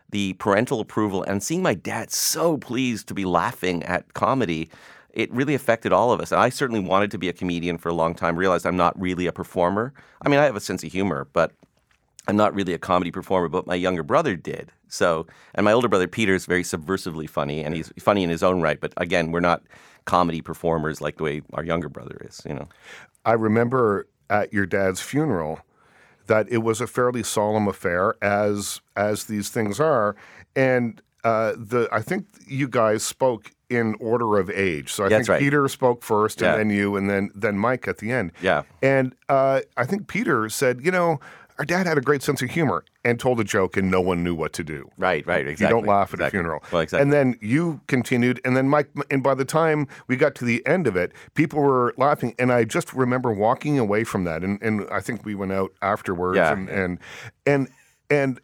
the 0.09 0.33
parental 0.33 0.79
approval 0.79 1.23
and 1.23 1.41
seeing 1.41 1.61
my 1.61 1.73
dad 1.73 2.11
so 2.11 2.57
pleased 2.57 3.07
to 3.07 3.13
be 3.13 3.25
laughing 3.25 3.83
at 3.83 4.13
comedy. 4.13 4.69
It 5.13 5.31
really 5.31 5.55
affected 5.55 5.91
all 5.91 6.11
of 6.11 6.21
us. 6.21 6.31
And 6.31 6.41
I 6.41 6.49
certainly 6.49 6.81
wanted 6.81 7.11
to 7.11 7.17
be 7.17 7.29
a 7.29 7.33
comedian 7.33 7.77
for 7.77 7.89
a 7.89 7.93
long 7.93 8.15
time. 8.15 8.35
Realized 8.35 8.65
I'm 8.65 8.77
not 8.77 8.99
really 8.99 9.27
a 9.27 9.31
performer. 9.31 9.93
I 10.21 10.29
mean, 10.29 10.39
I 10.39 10.45
have 10.45 10.55
a 10.55 10.61
sense 10.61 10.83
of 10.83 10.91
humor, 10.91 11.27
but 11.33 11.51
I'm 12.27 12.37
not 12.37 12.53
really 12.53 12.73
a 12.73 12.77
comedy 12.77 13.11
performer, 13.11 13.49
but 13.49 13.67
my 13.67 13.75
younger 13.75 14.03
brother 14.03 14.35
did. 14.35 14.71
So, 14.87 15.25
and 15.55 15.63
my 15.63 15.71
older 15.71 15.87
brother 15.87 16.07
Peter 16.07 16.35
is 16.35 16.45
very 16.45 16.63
subversively 16.63 17.29
funny, 17.29 17.63
and 17.63 17.73
he's 17.75 17.91
funny 17.99 18.23
in 18.23 18.29
his 18.29 18.43
own 18.43 18.61
right. 18.61 18.79
But 18.79 18.93
again, 18.97 19.31
we're 19.31 19.39
not 19.39 19.63
comedy 20.05 20.41
performers 20.41 21.01
like 21.01 21.17
the 21.17 21.23
way 21.23 21.41
our 21.53 21.63
younger 21.63 21.89
brother 21.89 22.17
is. 22.21 22.41
You 22.45 22.53
know, 22.53 22.69
I 23.25 23.33
remember 23.33 24.07
at 24.29 24.53
your 24.53 24.65
dad's 24.65 25.01
funeral 25.01 25.59
that 26.27 26.49
it 26.49 26.59
was 26.59 26.79
a 26.79 26.87
fairly 26.87 27.23
solemn 27.23 27.67
affair, 27.67 28.15
as 28.21 28.81
as 28.95 29.25
these 29.25 29.49
things 29.49 29.79
are, 29.79 30.15
and 30.55 31.01
uh, 31.23 31.53
the 31.57 31.89
I 31.91 32.01
think 32.01 32.27
you 32.47 32.67
guys 32.67 33.03
spoke 33.03 33.51
in 33.71 33.95
order 33.99 34.37
of 34.37 34.49
age. 34.49 34.91
So 34.91 35.05
I 35.05 35.09
That's 35.09 35.21
think 35.27 35.29
right. 35.29 35.39
Peter 35.39 35.67
spoke 35.69 36.03
first, 36.03 36.41
Yeah. 36.41 36.51
and 36.51 36.59
then 36.59 36.69
you, 36.77 36.95
and 36.97 37.09
then 37.09 37.31
then 37.33 37.57
Mike 37.57 37.87
at 37.87 37.97
the 37.99 38.11
end. 38.11 38.31
Yeah. 38.41 38.63
and 38.81 39.15
uh, 39.29 39.61
I 39.77 39.85
think 39.85 40.07
Peter 40.07 40.49
said, 40.49 40.81
you 40.83 40.91
know, 40.91 41.19
our 41.59 41.65
dad 41.65 41.85
had 41.85 41.97
a 41.97 42.01
great 42.01 42.23
sense 42.23 42.41
of 42.41 42.49
humor 42.49 42.83
and 43.05 43.19
told 43.19 43.39
a 43.39 43.43
joke, 43.43 43.77
and 43.77 43.91
no 43.91 44.01
one 44.01 44.23
knew 44.23 44.33
what 44.33 44.51
to 44.53 44.63
do. 44.63 44.89
right, 44.97 45.25
right, 45.27 45.47
exactly. 45.47 45.65
You 45.75 45.81
don't 45.81 45.87
laugh 45.87 46.09
at 46.09 46.15
exactly. 46.15 46.27
a 46.39 46.41
funeral. 46.41 46.63
Well, 46.71 46.81
exactly. 46.81 47.03
And 47.03 47.13
then 47.13 47.37
you 47.39 47.81
continued, 47.87 48.41
and 48.43 48.57
then 48.57 48.67
Mike, 48.67 48.89
and 49.11 49.21
by 49.21 49.35
the 49.35 49.45
time 49.45 49.87
we 50.07 50.15
got 50.17 50.33
to 50.35 50.45
the 50.45 50.65
end 50.65 50.87
of 50.87 50.95
it, 50.95 51.11
people 51.35 51.61
were 51.61 51.93
laughing, 51.97 52.33
and 52.39 52.51
I 52.51 52.63
just 52.63 52.93
remember 52.93 53.31
walking 53.31 53.77
away 53.79 54.03
from 54.03 54.23
that, 54.25 54.43
and, 54.43 54.61
and 54.61 54.87
I 54.91 55.01
think 55.01 55.23
we 55.25 55.35
went 55.35 55.51
out 55.51 55.71
afterwards, 55.81 56.37
Yeah. 56.37 56.51
and 56.53 56.69
and 56.69 56.99
and 57.45 57.67
and 58.09 58.39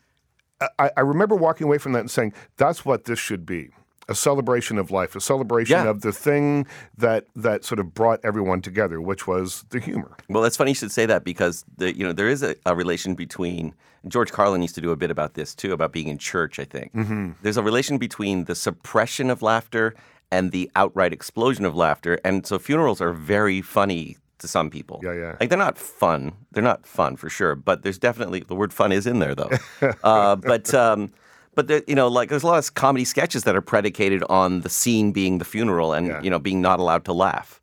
I, 0.80 0.92
I 0.98 1.02
remember 1.02 1.36
walking 1.36 1.66
away 1.66 1.78
from 1.80 1.92
that 1.94 2.00
and 2.02 2.12
saying, 2.12 2.34
"That's 2.58 2.86
what 2.86 3.06
this 3.06 3.20
should 3.20 3.46
be." 3.46 3.70
A 4.10 4.16
celebration 4.16 4.78
of 4.78 4.90
life, 4.90 5.16
a 5.16 5.20
celebration 5.22 5.74
Yeah. 5.84 5.90
of 5.90 6.00
the 6.02 6.14
thing 6.14 6.66
that 6.98 7.26
that 7.36 7.66
sort 7.66 7.80
of 7.80 7.94
brought 7.94 8.20
everyone 8.24 8.62
together, 8.62 9.02
which 9.02 9.28
was 9.28 9.66
the 9.70 9.80
humor. 9.80 10.16
Well, 10.30 10.46
it's 10.46 10.56
funny 10.56 10.72
you 10.72 10.76
should 10.76 10.92
say 10.94 11.06
that 11.08 11.24
because 11.26 11.66
the, 11.78 11.94
you 11.98 12.06
know 12.06 12.14
there 12.14 12.30
is 12.30 12.42
a, 12.42 12.56
a 12.66 12.74
relation 12.74 13.16
between 13.16 13.74
George 14.08 14.32
Carlin 14.32 14.62
used 14.62 14.76
to 14.76 14.82
do 14.82 14.92
a 14.92 14.96
bit 14.96 15.12
about 15.12 15.34
this 15.34 15.54
too 15.54 15.74
about 15.74 15.92
being 15.92 16.08
in 16.08 16.18
church. 16.18 16.58
I 16.58 16.64
think 16.64 16.94
Mm-hmm. 16.94 17.32
there's 17.42 17.58
a 17.58 17.64
relation 17.64 17.98
between 17.98 18.46
the 18.46 18.56
suppression 18.56 19.30
of 19.30 19.42
laughter 19.42 19.94
and 20.32 20.52
the 20.52 20.72
outright 20.76 21.12
explosion 21.14 21.66
of 21.66 21.76
laughter, 21.76 22.18
and 22.24 22.46
so 22.48 22.58
funerals 22.60 23.02
are 23.02 23.12
very 23.14 23.62
funny 23.62 24.18
to 24.40 24.48
some 24.48 24.70
people. 24.70 25.00
Yeah, 25.04 25.14
yeah. 25.14 25.36
Like 25.40 25.50
they're 25.50 25.58
not 25.58 25.78
fun. 25.78 26.32
They're 26.54 26.64
not 26.64 26.86
fun 26.86 27.18
for 27.18 27.30
sure, 27.30 27.56
but 27.56 27.82
there's 27.84 27.98
definitely 27.98 28.40
the 28.42 28.56
word 28.56 28.72
fun 28.72 28.92
is 28.94 29.06
in 29.08 29.20
there 29.20 29.36
though. 29.36 29.52
uh, 30.04 30.38
but. 30.38 30.74
Um, 30.74 31.12
but 31.58 31.68
there, 31.68 31.82
you 31.88 31.96
know, 31.96 32.08
like 32.08 32.30
there's 32.30 32.44
a 32.44 32.48
lot 32.48 32.60
of 32.60 32.74
comedy 32.76 33.04
sketches 33.06 33.44
that 33.46 33.56
are 33.56 33.62
predicated 33.74 34.24
on 34.30 34.62
the 34.62 34.70
scene 34.70 35.12
being 35.12 35.40
the 35.40 35.46
funeral 35.46 35.92
and 35.98 36.08
Yeah. 36.08 36.22
you 36.24 36.30
know 36.30 36.40
being 36.40 36.62
not 36.62 36.80
allowed 36.80 37.04
to 37.06 37.14
laugh. 37.14 37.60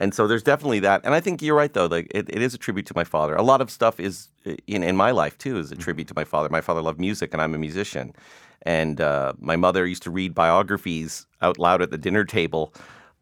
And 0.00 0.14
so 0.14 0.28
there's 0.28 0.44
definitely 0.44 0.80
that. 0.80 1.00
And 1.04 1.12
I 1.12 1.20
think 1.20 1.42
you're 1.42 1.56
right, 1.56 1.72
though. 1.72 1.86
Like 1.86 2.06
it, 2.18 2.26
it 2.36 2.40
is 2.40 2.54
a 2.54 2.58
tribute 2.58 2.86
to 2.86 2.94
my 2.94 3.04
father. 3.04 3.34
A 3.34 3.42
lot 3.42 3.60
of 3.60 3.68
stuff 3.70 3.98
is 3.98 4.28
in, 4.74 4.82
in 4.84 4.96
my 4.96 5.10
life, 5.10 5.36
too, 5.38 5.58
is 5.58 5.72
a 5.72 5.76
tribute 5.76 6.06
to 6.08 6.14
my 6.14 6.24
father. 6.24 6.48
My 6.50 6.60
father 6.60 6.82
loved 6.82 7.00
music, 7.00 7.32
and 7.32 7.42
I'm 7.42 7.54
a 7.54 7.58
musician. 7.58 8.12
And 8.62 9.00
uh, 9.00 9.32
my 9.40 9.56
mother 9.56 9.86
used 9.86 10.02
to 10.04 10.10
read 10.10 10.34
biographies 10.34 11.26
out 11.42 11.58
loud 11.58 11.80
at 11.82 11.90
the 11.90 11.98
dinner 11.98 12.24
table, 12.24 12.72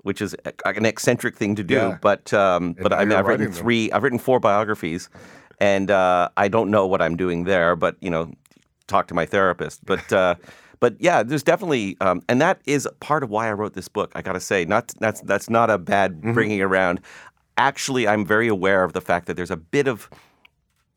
which 0.03 0.21
is 0.21 0.35
an 0.67 0.85
eccentric 0.87 1.37
thing 1.37 1.55
to 1.57 1.65
do. 1.65 1.75
Yeah. 1.75 1.99
But 2.09 2.33
um, 2.35 2.75
but 2.75 2.93
I 2.93 3.01
I've 3.01 3.09
written 3.09 3.25
writing 3.27 3.51
them. 3.51 3.63
three. 3.63 3.93
I've 3.93 4.03
written 4.03 4.19
four 4.19 4.39
biographies, 4.41 5.09
and 5.61 5.91
uh, 5.91 6.29
I 6.37 6.49
don't 6.49 6.71
know 6.71 6.87
what 6.87 7.01
I'm 7.01 7.17
doing 7.17 7.45
there. 7.45 7.75
But 7.77 7.97
you 8.01 8.11
know, 8.11 8.33
talk 8.87 9.09
to 9.09 9.15
my 9.15 9.27
therapist. 9.27 9.85
But 9.85 10.13
uh, 10.13 10.35
but 10.81 10.95
yeah, 11.01 11.23
there's 11.23 11.43
definitely, 11.43 11.97
um, 12.01 12.23
and 12.29 12.41
that 12.41 12.61
is 12.67 12.87
part 13.01 13.23
of 13.23 13.31
why 13.31 13.49
I 13.49 13.53
wrote 13.53 13.75
this 13.75 13.89
book. 13.89 14.13
I 14.15 14.23
got 14.23 14.35
to 14.35 14.41
say, 14.41 14.65
not 14.65 14.93
that's 15.01 15.21
that's 15.23 15.49
not 15.51 15.71
a 15.71 15.79
bad 15.79 16.13
Mm-hmm. 16.13 16.33
bringing 16.35 16.61
around. 16.63 17.01
Actually, 17.57 18.07
I'm 18.07 18.27
very 18.27 18.49
aware 18.49 18.85
of 18.85 18.93
the 18.93 19.01
fact 19.01 19.27
that 19.27 19.35
there's 19.35 19.51
a 19.51 19.57
bit 19.57 19.89
of 19.89 20.11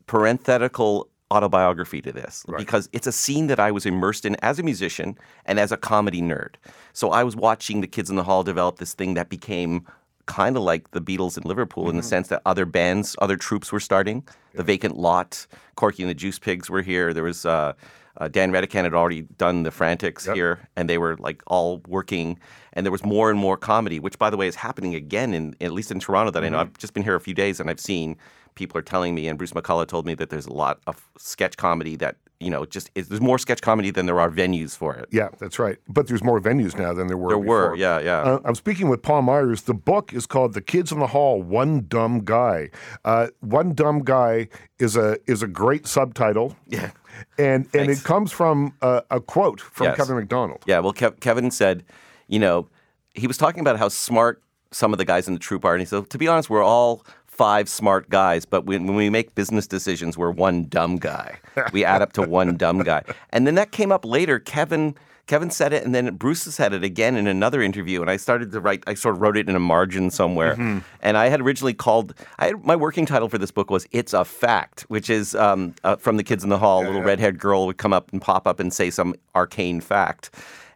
parenthetical 0.08 1.08
autobiography 1.32 2.02
to 2.02 2.12
this 2.12 2.44
because 2.58 2.90
it's 2.92 3.06
a 3.06 3.12
scene 3.12 3.48
that 3.48 3.60
I 3.60 3.72
was 3.72 3.86
immersed 3.86 4.26
in 4.26 4.36
as 4.42 4.58
a 4.58 4.64
musician 4.64 5.16
and 5.46 5.60
as 5.60 5.72
a 5.72 5.78
comedy 5.78 6.22
nerd. 6.22 6.56
So 6.94 7.12
I 7.12 7.24
was 7.24 7.36
watching 7.36 7.82
the 7.82 7.88
kids 7.88 8.10
in 8.10 8.16
the 8.16 8.24
hall 8.24 8.44
develop 8.44 8.80
this 8.80 8.96
thing 8.96 9.14
that 9.14 9.30
became 9.30 9.86
kind 10.30 10.56
of 10.56 10.62
like 10.62 10.92
the 10.92 11.02
Beatles 11.02 11.38
in 11.38 11.44
Liverpool 11.44 11.90
in 11.90 11.98
the 11.98 12.04
sense 12.04 12.28
that 12.28 12.42
other 12.45 12.66
bands, 12.66 13.16
other 13.19 13.36
troupes 13.36 13.71
were 13.71 13.80
starting. 13.80 14.24
The 14.54 14.64
Vacant 14.64 14.95
Lot, 14.95 15.48
Corky 15.76 16.04
and 16.04 16.09
the 16.09 16.14
Juice 16.14 16.38
Pigs 16.38 16.69
were 16.69 16.83
here. 16.83 17.14
There 17.14 17.24
was 17.24 17.48
uh, 17.48 17.74
uh, 18.18 18.28
Dan 18.28 18.52
Redican 18.52 18.83
had 18.83 18.94
already 18.94 19.24
done 19.38 19.64
the 19.64 19.71
Frantics 19.71 20.28
here, 20.28 20.69
and 20.76 20.88
they 20.88 21.00
were 21.00 21.18
like 21.18 21.42
all 21.48 21.81
working. 21.88 22.40
And 22.74 22.86
there 22.86 22.92
was 22.92 23.04
more 23.04 23.31
and 23.31 23.40
more 23.40 23.57
comedy, 23.57 24.00
which, 24.00 24.19
by 24.19 24.30
the 24.30 24.38
way, 24.38 24.48
is 24.48 24.56
happening 24.56 24.94
again 24.94 25.33
in 25.33 25.56
at 25.62 25.71
least 25.71 25.90
in 25.90 26.00
Toronto. 26.00 26.31
That 26.31 26.44
I 26.44 26.50
know. 26.50 26.59
I've 26.59 26.78
just 26.78 26.94
been 26.94 27.04
here 27.04 27.16
a 27.16 27.19
few 27.19 27.33
days, 27.33 27.59
and 27.59 27.68
I've 27.68 27.80
seen 27.80 28.16
people 28.54 28.78
are 28.78 28.83
telling 28.83 29.16
me, 29.16 29.28
and 29.28 29.38
Bruce 29.38 29.54
McCullough 29.54 29.88
told 29.88 30.06
me 30.06 30.14
that 30.14 30.30
there's 30.30 30.45
a 30.45 30.54
lot 30.54 30.80
of 30.86 31.09
sketch 31.18 31.57
comedy 31.57 31.95
that 31.95 32.18
you 32.40 32.50
know 32.50 32.66
just 32.66 32.90
there's 32.94 33.19
more 33.22 33.38
sketch 33.38 33.62
comedy 33.62 33.92
than 33.92 34.06
there 34.06 34.19
are 34.19 34.30
venues 34.30 34.76
for 34.76 34.96
it. 34.96 35.08
Yeah, 35.12 35.30
that's 35.40 35.60
right. 35.60 35.78
But 35.88 36.08
there's 36.08 36.24
more 36.24 36.40
venues 36.40 36.78
now 36.78 36.94
than 36.94 37.08
there 37.08 37.18
were. 37.18 37.30
There 37.30 37.38
were, 37.38 37.76
yeah, 37.76 38.00
yeah. 38.00 38.19
Uh, 38.22 38.40
I'm 38.46 38.56
speaking 38.56 38.88
with 38.90 39.02
Paul 39.02 39.22
Myers. 39.24 39.64
The 39.64 39.74
book 39.74 40.14
is 40.14 40.26
called 40.26 40.54
"The 40.54 40.62
Kids 40.62 40.92
in 40.92 41.00
the 41.00 41.08
Hall: 41.08 41.42
One 41.42 41.86
Dumb 41.88 42.24
Guy." 42.24 42.69
Uh, 43.04 43.28
One 43.42 43.74
dumb 43.74 44.00
guy 44.04 44.48
is 44.80 44.96
a 44.96 45.18
is 45.28 45.44
a 45.44 45.48
great 45.48 45.86
subtitle. 45.88 46.56
Yeah. 46.68 46.92
and 47.38 47.66
and 47.74 47.88
Thanks. 47.88 48.00
it 48.02 48.04
comes 48.06 48.31
from 48.31 48.74
uh, 48.81 49.02
a 49.12 49.19
quote 49.19 49.60
from 49.60 49.88
Yes. 49.88 49.98
Kevin 49.98 50.16
McDonald. 50.16 50.64
Yeah, 50.66 50.80
well, 50.80 50.94
Kev- 50.94 51.19
Kevin 51.19 51.52
said, 51.52 51.84
you 52.28 52.40
know, 52.40 52.69
he 53.14 53.28
was 53.28 53.38
talking 53.38 53.60
about 53.60 53.78
how 53.78 53.90
smart 53.90 54.42
some 54.72 54.94
of 54.94 55.00
the 55.00 55.04
guys 55.06 55.28
in 55.28 55.34
the 55.34 55.40
troupe 55.40 55.66
are, 55.66 55.74
and 55.74 55.81
he 55.81 55.86
said, 55.86 56.10
to 56.12 56.18
be 56.18 56.28
honest, 56.28 56.50
we're 56.50 56.64
all 56.64 57.04
five 57.40 57.69
smart 57.69 58.10
guys, 58.10 58.44
but 58.44 58.66
when, 58.66 58.86
when 58.86 58.98
we 58.98 59.10
make 59.10 59.34
business 59.34 59.66
decisions, 59.66 60.18
we're 60.18 60.30
one 60.30 60.66
dumb 60.66 60.98
guy. 60.98 61.40
We 61.72 61.86
add 61.86 62.02
up 62.02 62.12
to 62.14 62.22
one 62.22 62.58
dumb 62.58 62.80
guy, 62.84 63.04
and 63.30 63.48
then 63.48 63.56
that 63.56 63.72
came 63.72 63.92
up 63.94 64.04
later. 64.04 64.40
Kevin. 64.40 64.96
Kevin 65.26 65.52
said 65.52 65.74
it, 65.74 65.86
and 65.86 65.94
then 65.94 66.16
Bruce 66.16 66.42
said 66.42 66.74
it 66.74 66.84
again 66.84 67.16
in 67.16 67.28
another 67.28 67.62
interview. 67.62 68.02
And 68.02 68.10
I 68.10 68.18
started 68.18 68.52
to 68.52 68.60
write. 68.60 68.84
I 68.88 68.96
sort 68.96 69.14
of 69.14 69.22
wrote 69.22 69.38
it 69.38 69.48
in 69.48 69.56
a 69.56 69.60
margin 69.60 70.10
somewhere. 70.10 70.56
And 71.02 71.18
I 71.18 71.30
had 71.30 71.40
originally 71.40 71.76
called. 71.76 72.16
I 72.40 72.48
had, 72.48 72.66
my 72.66 72.76
working 72.76 73.06
title 73.06 73.30
for 73.30 73.38
this 73.38 73.52
book 73.52 73.69
was 73.69 73.86
"It's 73.92 74.14
a 74.14 74.26
Fact," 74.26 74.86
which 74.88 75.08
is 75.08 75.36
um, 75.36 75.76
uh, 75.84 75.98
from 75.98 76.18
the 76.18 76.24
Kids 76.24 76.44
in 76.44 76.50
the 76.50 76.58
Hall. 76.58 76.81
a 76.81 76.88
little 76.88 77.04
red-haired 77.04 77.38
girl 77.38 77.68
would 77.68 77.78
come 77.78 77.94
up 77.94 78.12
and 78.12 78.19
pop 78.19 78.48
up 78.48 78.60
and 78.60 78.74
say 78.74 78.90
some 78.90 79.14
arcane 79.36 79.81
fact. 79.81 80.34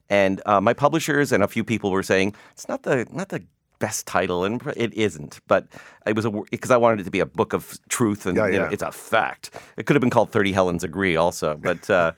And 0.08 0.40
uh, 0.46 0.62
my 0.62 0.74
publishers 0.74 1.32
and 1.32 1.42
a 1.44 1.48
few 1.48 1.64
people 1.64 1.90
were 1.90 2.04
saying 2.04 2.36
it's 2.52 2.68
not 2.70 2.84
the 2.84 3.08
not 3.12 3.30
the 3.30 3.42
best 3.86 4.08
title, 4.08 4.40
and 4.46 4.62
it 4.78 4.94
isn't. 4.94 5.40
But 5.48 5.68
it 6.06 6.16
was 6.16 6.26
a 6.26 6.32
because 6.52 6.72
I 6.72 6.78
wanted 6.78 7.02
it 7.02 7.04
to 7.04 7.12
be 7.12 7.20
a 7.20 7.26
book 7.40 7.52
of 7.54 7.78
truth, 7.90 8.26
and 8.26 8.36
Yeah, 8.38 8.48
you 8.48 8.60
know, 8.60 8.70
it's 8.72 8.84
a 8.84 8.92
fact. 8.92 9.44
It 9.78 9.86
could 9.86 9.96
have 9.96 10.02
been 10.02 10.10
called 10.18 10.32
Thirty 10.32 10.52
Helens 10.54 10.84
Agree, 10.84 11.16
also, 11.16 11.56
but. 11.70 11.90
Uh, 11.90 12.12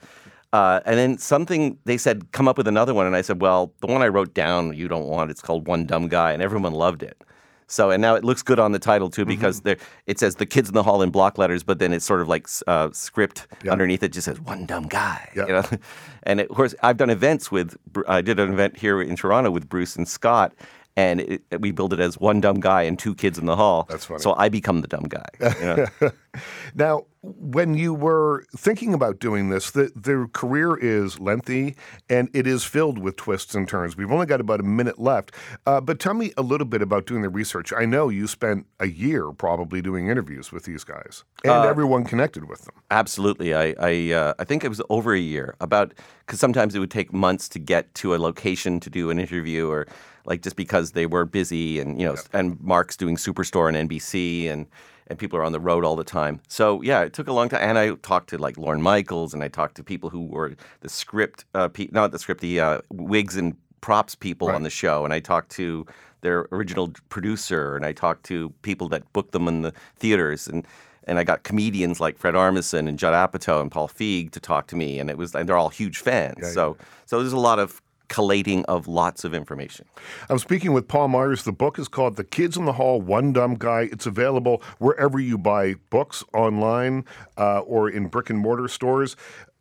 uh, 0.52 0.80
and 0.86 0.96
then 0.96 1.18
something 1.18 1.76
they 1.84 1.98
said, 1.98 2.30
come 2.32 2.48
up 2.48 2.56
with 2.56 2.68
another 2.68 2.94
one, 2.94 3.04
and 3.04 3.14
I 3.16 3.20
said, 3.20 3.42
well, 3.42 3.72
the 3.80 3.88
one 3.88 4.00
I 4.00 4.08
wrote 4.08 4.32
down, 4.32 4.72
you 4.74 4.88
don't 4.88 5.06
want. 5.06 5.30
It's 5.30 5.42
called 5.42 5.66
One 5.66 5.84
Dumb 5.84 6.08
Guy, 6.08 6.32
and 6.32 6.40
everyone 6.40 6.72
loved 6.72 7.02
it. 7.02 7.16
So 7.66 7.90
and 7.90 8.00
now 8.00 8.14
it 8.14 8.22
looks 8.24 8.42
good 8.42 8.60
on 8.60 8.70
the 8.72 8.78
title 8.78 9.10
too 9.10 9.24
because 9.24 9.62
there 9.62 9.76
it 10.06 10.20
says 10.20 10.36
the 10.36 10.46
kids 10.46 10.68
in 10.68 10.74
the 10.74 10.84
hall 10.84 11.02
in 11.02 11.10
block 11.10 11.36
letters, 11.36 11.64
but 11.64 11.78
then 11.80 11.92
it's 11.92 12.04
sort 12.06 12.20
of 12.20 12.28
like 12.28 12.46
uh, 12.68 12.90
script 12.92 13.48
Yeah. 13.64 13.72
underneath 13.72 14.02
it 14.04 14.12
just 14.12 14.26
says 14.26 14.40
one 14.40 14.66
dumb 14.66 14.86
guy. 14.86 15.28
Yeah. 15.34 15.46
You 15.46 15.52
know? 15.54 15.64
And 16.22 16.40
of 16.40 16.48
course, 16.48 16.74
I've 16.82 16.96
done 16.96 17.10
events 17.10 17.52
with. 17.52 17.76
I 18.08 18.20
did 18.20 18.40
an 18.40 18.52
event 18.52 18.76
here 18.78 19.00
in 19.02 19.14
Toronto 19.16 19.50
with 19.50 19.68
Bruce 19.68 19.94
and 19.96 20.08
Scott, 20.08 20.52
and 20.96 21.20
it, 21.20 21.42
we 21.60 21.70
billed 21.70 21.92
it 21.92 22.00
as 22.00 22.18
one 22.18 22.40
dumb 22.40 22.60
guy 22.60 22.82
and 22.82 22.98
two 22.98 23.14
kids 23.14 23.38
in 23.38 23.46
the 23.46 23.56
hall. 23.56 23.86
That's 23.88 24.06
funny. 24.06 24.20
So 24.20 24.34
I 24.36 24.48
become 24.48 24.80
the 24.80 24.88
dumb 24.88 25.04
guy. 25.08 25.28
You 25.40 25.86
know? 26.00 26.10
Now, 26.74 27.06
when 27.22 27.74
you 27.74 27.94
were 27.94 28.44
thinking 28.54 28.92
about 28.92 29.18
doing 29.18 29.48
this, 29.48 29.70
the, 29.70 29.90
the 29.96 30.28
career 30.34 30.76
is 30.76 31.18
lengthy 31.18 31.76
and 32.10 32.28
it 32.34 32.46
is 32.46 32.64
filled 32.64 32.98
with 32.98 33.16
twists 33.16 33.54
and 33.54 33.66
turns. 33.66 33.96
We've 33.96 34.12
only 34.12 34.26
got 34.26 34.40
about 34.40 34.60
a 34.60 34.62
minute 34.62 34.98
left, 34.98 35.32
uh, 35.66 35.80
but 35.80 35.98
tell 35.98 36.12
me 36.12 36.32
a 36.36 36.42
little 36.42 36.66
bit 36.66 36.82
about 36.82 37.06
doing 37.06 37.22
the 37.22 37.30
research. 37.30 37.72
I 37.72 37.86
know 37.86 38.10
you 38.10 38.26
spent 38.26 38.66
a 38.78 38.86
year 38.86 39.32
probably 39.32 39.80
doing 39.80 40.08
interviews 40.08 40.52
with 40.52 40.64
these 40.64 40.84
guys 40.84 41.24
and 41.42 41.52
Uh, 41.52 41.62
everyone 41.62 42.04
connected 42.04 42.48
with 42.48 42.66
them. 42.66 42.74
Absolutely. 42.90 43.54
I 43.54 43.74
I, 43.80 44.12
uh, 44.12 44.34
I 44.38 44.44
think 44.44 44.62
it 44.62 44.68
was 44.68 44.82
over 44.90 45.14
a 45.14 45.18
year. 45.18 45.54
About 45.60 45.94
because 46.26 46.38
sometimes 46.38 46.74
it 46.74 46.80
would 46.80 46.90
take 46.90 47.12
months 47.12 47.48
to 47.50 47.58
get 47.58 47.94
to 47.94 48.14
a 48.14 48.18
location 48.18 48.78
to 48.80 48.90
do 48.90 49.10
an 49.10 49.18
interview, 49.18 49.68
or 49.70 49.86
like 50.26 50.42
just 50.42 50.56
because 50.56 50.92
they 50.92 51.06
were 51.06 51.24
busy, 51.24 51.80
and 51.80 51.98
you 52.00 52.06
know, 52.06 52.16
and 52.32 52.60
Mark's 52.60 52.96
doing 52.96 53.16
Superstore 53.16 53.72
and 53.72 53.88
NBC, 53.88 54.50
and 54.50 54.66
and 55.08 55.18
people 55.18 55.38
are 55.38 55.44
on 55.44 55.52
the 55.52 55.60
road 55.60 55.84
all 55.84 55.96
the 55.96 56.04
time. 56.04 56.40
So 56.48 56.82
yeah, 56.82 57.02
it 57.02 57.12
took 57.12 57.28
a 57.28 57.32
long 57.32 57.48
time. 57.48 57.60
And 57.62 57.78
I 57.78 57.94
talked 57.96 58.28
to 58.30 58.38
like 58.38 58.58
Lorne 58.58 58.82
Michaels, 58.82 59.32
and 59.34 59.42
I 59.42 59.48
talked 59.48 59.76
to 59.76 59.84
people 59.84 60.10
who 60.10 60.26
were 60.26 60.56
the 60.80 60.88
script, 60.88 61.44
uh, 61.54 61.68
pe- 61.68 61.88
not 61.92 62.10
the 62.10 62.18
script, 62.18 62.40
the 62.40 62.60
uh, 62.60 62.80
wigs 62.90 63.36
and 63.36 63.56
props 63.80 64.14
people 64.16 64.48
on 64.50 64.64
the 64.64 64.70
show, 64.70 65.04
and 65.04 65.14
I 65.14 65.20
talked 65.20 65.50
to 65.52 65.86
their 66.22 66.48
original 66.50 66.92
producer, 67.08 67.76
and 67.76 67.86
I 67.86 67.92
talked 67.92 68.24
to 68.26 68.50
people 68.62 68.88
that 68.88 69.12
booked 69.12 69.30
them 69.32 69.46
in 69.46 69.62
the 69.62 69.72
theaters, 69.96 70.48
and 70.48 70.66
and 71.08 71.20
I 71.20 71.24
got 71.24 71.44
comedians 71.44 72.00
like 72.00 72.18
Fred 72.18 72.34
Armisen 72.34 72.88
and 72.88 72.98
Judd 72.98 73.14
Apatow 73.14 73.60
and 73.60 73.70
Paul 73.70 73.86
Feig 73.86 74.32
to 74.32 74.40
talk 74.40 74.66
to 74.68 74.76
me, 74.76 74.98
and 74.98 75.08
it 75.08 75.16
was 75.16 75.36
and 75.36 75.48
they're 75.48 75.56
all 75.56 75.68
huge 75.68 75.98
fans. 75.98 76.38
so 76.52 76.76
so 77.04 77.20
there's 77.20 77.32
a 77.32 77.38
lot 77.38 77.60
of 77.60 77.80
collating 78.08 78.64
of 78.66 78.88
lots 78.88 79.24
of 79.24 79.34
information. 79.34 79.86
I'm 80.28 80.38
speaking 80.38 80.72
with 80.72 80.88
Paul 80.88 81.08
Myers. 81.08 81.44
The 81.44 81.52
book 81.52 81.78
is 81.78 81.88
called 81.88 82.16
The 82.16 82.24
Kids 82.24 82.56
in 82.56 82.64
the 82.64 82.72
Hall 82.72 83.00
One 83.00 83.32
Dumb 83.32 83.54
Guy. 83.54 83.88
It's 83.92 84.06
available 84.06 84.62
wherever 84.78 85.18
you 85.18 85.38
buy 85.38 85.74
books 85.90 86.24
online 86.32 87.04
uh, 87.36 87.60
or 87.60 87.88
in 87.88 88.08
brick 88.08 88.30
and 88.30 88.38
mortar 88.38 88.68
stores. 88.68 89.16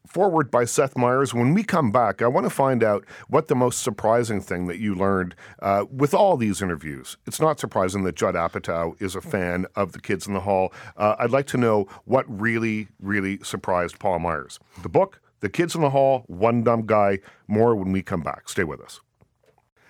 Foreword 0.08 0.50
by 0.52 0.66
Seth 0.66 0.96
Meyers. 0.96 1.34
When 1.34 1.54
we 1.54 1.64
come 1.64 1.92
back, 1.92 2.22
I 2.22 2.28
want 2.28 2.46
to 2.46 2.50
find 2.50 2.84
out 2.84 3.06
what 3.28 3.48
the 3.48 3.56
most 3.56 3.82
surprising 3.82 4.40
thing 4.40 4.68
that 4.68 4.80
you 4.80 4.96
learned 4.96 5.36
uh, 5.62 5.86
with 5.92 6.14
all 6.14 6.38
these 6.38 6.62
interviews. 6.62 7.18
It's 7.25 7.42
not 7.42 7.60
surprising 7.60 8.04
that 8.04 8.16
Judd 8.16 8.36
Apatow 8.36 9.02
is 9.02 9.16
a 9.16 9.22
fan 9.22 9.66
of 9.75 9.92
the 9.92 10.00
Kids 10.00 10.28
in 10.28 10.34
the 10.34 10.42
Hall. 10.42 10.72
Uh, 10.96 11.16
I'd 11.20 11.32
like 11.32 11.48
to 11.48 11.58
know 11.58 11.88
what 12.06 12.25
really, 12.28 12.88
really 13.02 13.40
surprised 13.44 14.00
Paul 14.00 14.20
Myers. 14.20 14.60
The 14.84 14.90
book, 14.90 15.20
The 15.46 15.50
Kids 15.50 15.75
in 15.75 15.82
the 15.82 15.92
Hall, 15.92 16.24
One 16.25 16.64
Dumb 16.64 16.88
Guy. 16.88 17.20
More 17.48 17.75
when 17.75 17.92
we 17.92 18.02
come 18.02 18.22
back. 18.22 18.50
Stay 18.50 18.64
with 18.64 18.82
us. 18.82 19.00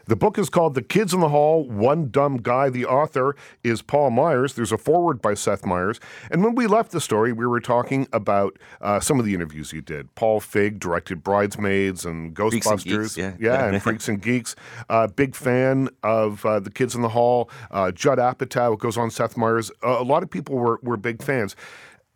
The 0.06 0.18
book 0.18 0.38
is 0.38 0.50
called 0.50 0.76
The 0.76 0.82
Kids 0.82 1.14
in 1.14 1.22
the 1.22 1.30
Hall 1.30 1.64
One 1.64 2.12
Dumb 2.12 2.42
Guy. 2.42 2.70
The 2.70 2.86
author 2.86 3.38
is 3.64 3.82
Paul 3.82 4.10
Myers. 4.10 4.56
There's 4.56 4.74
a 4.74 4.78
foreword 4.78 5.22
by 5.22 5.34
Seth 5.34 5.66
Meyers. 5.66 6.02
And 6.30 6.44
when 6.44 6.56
we 6.56 6.68
left 6.68 6.92
the 6.92 7.00
story, 7.00 7.32
we 7.32 7.48
were 7.48 7.62
talking 7.62 8.06
about 8.12 8.60
uh, 8.82 9.00
some 9.00 9.18
of 9.18 9.26
the 9.26 9.34
interviews 9.34 9.72
you 9.72 9.82
did. 9.82 10.14
Paul 10.16 10.42
Feig 10.42 10.78
directed 10.78 11.24
Bridesmaids 11.24 12.04
and 12.04 12.36
Freaks 12.36 12.68
and 12.68 12.80
Ghostbusters. 12.82 13.16
Geeks, 13.16 13.40
yeah. 13.40 13.70
and 13.70 13.82
Freaks 13.82 14.10
and 14.10 14.22
Geeks. 14.22 14.58
Uh, 14.90 15.08
big 15.08 15.36
fan 15.36 15.88
of 16.04 16.46
uh, 16.46 16.60
The 16.60 16.70
Kids 16.70 16.96
in 16.96 17.02
the 17.02 17.08
Hall. 17.08 17.50
Uh, 17.72 17.92
Judd 17.92 18.18
Apatow, 18.18 18.74
it 18.74 18.80
goes 18.80 18.98
on 18.98 19.10
Seth 19.10 19.38
Meyers. 19.38 19.72
Uh, 19.82 19.96
a 20.00 20.04
lot 20.04 20.22
of 20.22 20.30
people 20.30 20.58
were, 20.58 20.82
were 20.84 20.98
big 20.98 21.24
fans. 21.24 21.56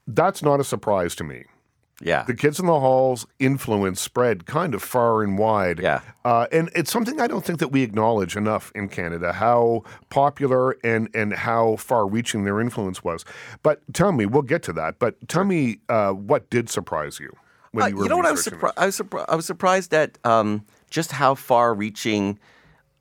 That's 0.06 0.44
not 0.44 0.60
a 0.60 0.66
surprise 0.66 1.16
to 1.16 1.24
me. 1.24 1.46
Yeah. 2.02 2.24
The 2.24 2.34
Kids 2.34 2.60
in 2.60 2.66
the 2.66 2.80
Hall's 2.80 3.28
influence 3.40 4.00
spread 4.00 4.46
kind 4.46 4.74
of 4.74 4.82
far 4.82 5.22
and 5.22 5.38
wide. 5.38 5.80
Yeah. 5.80 6.02
Uh, 6.24 6.48
and 6.52 6.70
it's 6.74 6.92
something 6.92 7.20
I 7.20 7.28
don't 7.28 7.44
think 7.44 7.60
that 7.60 7.74
we 7.74 7.84
acknowledge 7.84 8.38
enough 8.38 8.72
in 8.74 8.88
Canada, 8.88 9.34
how 9.34 9.84
popular 10.10 10.78
and, 10.84 11.10
and 11.14 11.34
how 11.34 11.76
far 11.76 12.08
reaching 12.08 12.46
their 12.46 12.62
influence 12.62 13.04
was. 13.04 13.26
But 13.64 13.82
tell 13.94 14.12
me, 14.14 14.26
we'll 14.26 14.44
get 14.44 14.64
to 14.64 14.74
that, 14.74 15.00
but 15.00 15.16
tell 15.28 15.44
me 15.44 15.80
uh, 15.90 16.12
what 16.12 16.50
did 16.50 16.70
surprise 16.70 17.20
you 17.20 17.36
when 17.72 17.84
Uh, 17.84 17.88
you 17.88 17.96
were 17.98 18.04
You 18.04 18.10
know 18.10 18.18
what 18.18 18.26
I 18.26 18.32
was 18.32 18.44
surprised. 18.44 18.76
I 18.78 18.86
was, 18.86 18.98
surpri- 18.98 19.26
I 19.28 19.36
was 19.36 19.46
surprised 19.46 19.94
at 19.94 20.18
um, 20.24 20.66
just 20.90 21.12
how 21.12 21.36
far-reaching. 21.36 22.40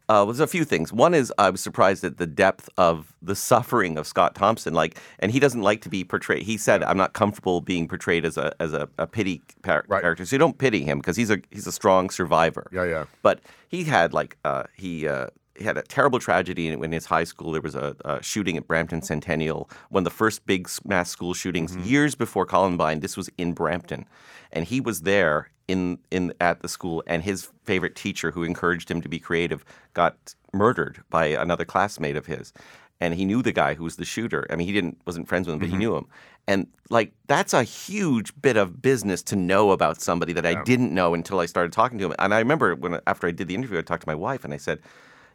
Uh, 0.09 0.25
was 0.27 0.41
a 0.41 0.47
few 0.47 0.65
things. 0.65 0.91
One 0.93 1.13
is 1.13 1.31
I 1.39 1.51
was 1.51 1.61
surprised 1.61 2.03
at 2.03 2.17
the 2.17 2.27
depth 2.27 2.71
of 2.79 3.15
the 3.21 3.37
suffering 3.37 3.99
of 3.99 4.07
Scott 4.07 4.35
Thompson. 4.35 4.73
Like, 4.73 4.99
and 5.19 5.31
he 5.31 5.39
doesn't 5.39 5.61
like 5.61 5.83
to 5.83 5.91
be 5.91 6.03
portrayed. 6.03 6.43
He 6.45 6.57
said, 6.57 6.83
"I'm 6.83 6.97
not 6.97 7.13
comfortable 7.13 7.61
being 7.61 7.87
portrayed 7.89 8.25
as 8.25 8.39
a 8.39 8.55
as 8.59 8.73
a, 8.73 8.89
a 8.97 9.07
pity 9.07 9.43
par- 9.63 9.85
Right. 9.87 10.01
character." 10.01 10.25
So 10.25 10.35
you 10.37 10.39
don't 10.39 10.57
pity 10.57 10.83
him 10.83 10.99
because 10.99 11.17
he's 11.17 11.31
a 11.31 11.39
he's 11.51 11.67
a 11.67 11.73
strong 11.73 12.09
survivor. 12.09 12.69
Yeah, 12.73 12.85
yeah. 12.85 13.05
But 13.23 13.41
he 13.69 13.85
had 13.85 14.13
like 14.15 14.39
uh, 14.45 14.65
he. 14.75 15.07
Uh, 15.07 15.27
he 15.57 15.65
had 15.65 15.77
a 15.77 15.83
terrible 15.83 16.21
tragedy 16.21 16.69
in, 16.69 16.85
in 16.85 16.93
his 16.93 17.05
high 17.07 17.25
school. 17.25 17.51
There 17.51 17.61
was 17.61 17.75
a, 17.75 17.97
a 18.05 18.23
shooting 18.23 18.57
at 18.57 18.69
Brampton 18.69 19.03
Centennial, 19.03 19.69
one 19.91 20.03
of 20.03 20.05
the 20.05 20.11
first 20.11 20.47
big 20.47 20.71
mass 20.85 21.11
school 21.11 21.35
shootings 21.35 21.73
Mm-hmm. 21.73 21.83
years 21.89 22.15
before 22.15 22.47
Columbine. 22.47 23.01
This 23.01 23.17
was 23.17 23.29
in 23.37 23.55
Brampton, 23.55 24.07
and 24.53 24.65
he 24.67 24.81
was 24.81 25.01
there 25.01 25.51
in 25.69 25.99
in 26.11 26.33
at 26.41 26.61
the 26.61 26.69
school. 26.69 27.03
And 27.07 27.23
his 27.23 27.49
favorite 27.65 27.95
teacher, 27.95 28.31
who 28.33 28.43
encouraged 28.43 28.91
him 28.91 29.01
to 29.03 29.09
be 29.09 29.19
creative, 29.19 29.65
got 29.95 30.35
murdered 30.53 31.03
by 31.11 31.27
another 31.27 31.65
classmate 31.65 32.17
of 32.17 32.27
his. 32.27 32.53
And 33.01 33.15
he 33.15 33.25
knew 33.25 33.43
the 33.43 33.53
guy 33.53 33.75
who 33.75 33.85
was 33.85 33.95
the 33.97 34.05
shooter. 34.05 34.45
I 34.51 34.57
mean, 34.57 34.67
he 34.67 34.73
didn't 34.73 34.99
wasn't 35.07 35.29
friends 35.29 35.47
with 35.47 35.55
him, 35.55 35.61
but 35.61 35.67
he 35.69 35.73
Mm-hmm. 35.75 35.79
knew 35.79 35.97
him. 35.97 36.07
And 36.49 36.67
like 36.91 37.13
that's 37.27 37.53
a 37.55 37.63
huge 37.63 38.33
bit 38.41 38.57
of 38.57 38.81
business 38.83 39.23
to 39.25 39.37
know 39.37 39.71
about 39.71 40.01
somebody 40.01 40.33
that 40.33 40.47
I 40.47 40.63
didn't 40.65 40.93
know 40.95 41.15
until 41.15 41.39
I 41.41 41.47
started 41.47 41.73
talking 41.73 41.99
to 41.99 42.07
him. 42.07 42.15
And 42.19 42.35
I 42.35 42.39
remember 42.39 42.75
when 42.75 42.99
after 43.07 43.27
I 43.29 43.31
did 43.31 43.47
the 43.49 43.55
interview, 43.55 43.79
I 43.79 43.83
talked 43.83 44.03
to 44.03 44.09
my 44.09 44.15
wife 44.15 44.45
and 44.45 44.55
I 44.55 44.57
said, 44.57 44.81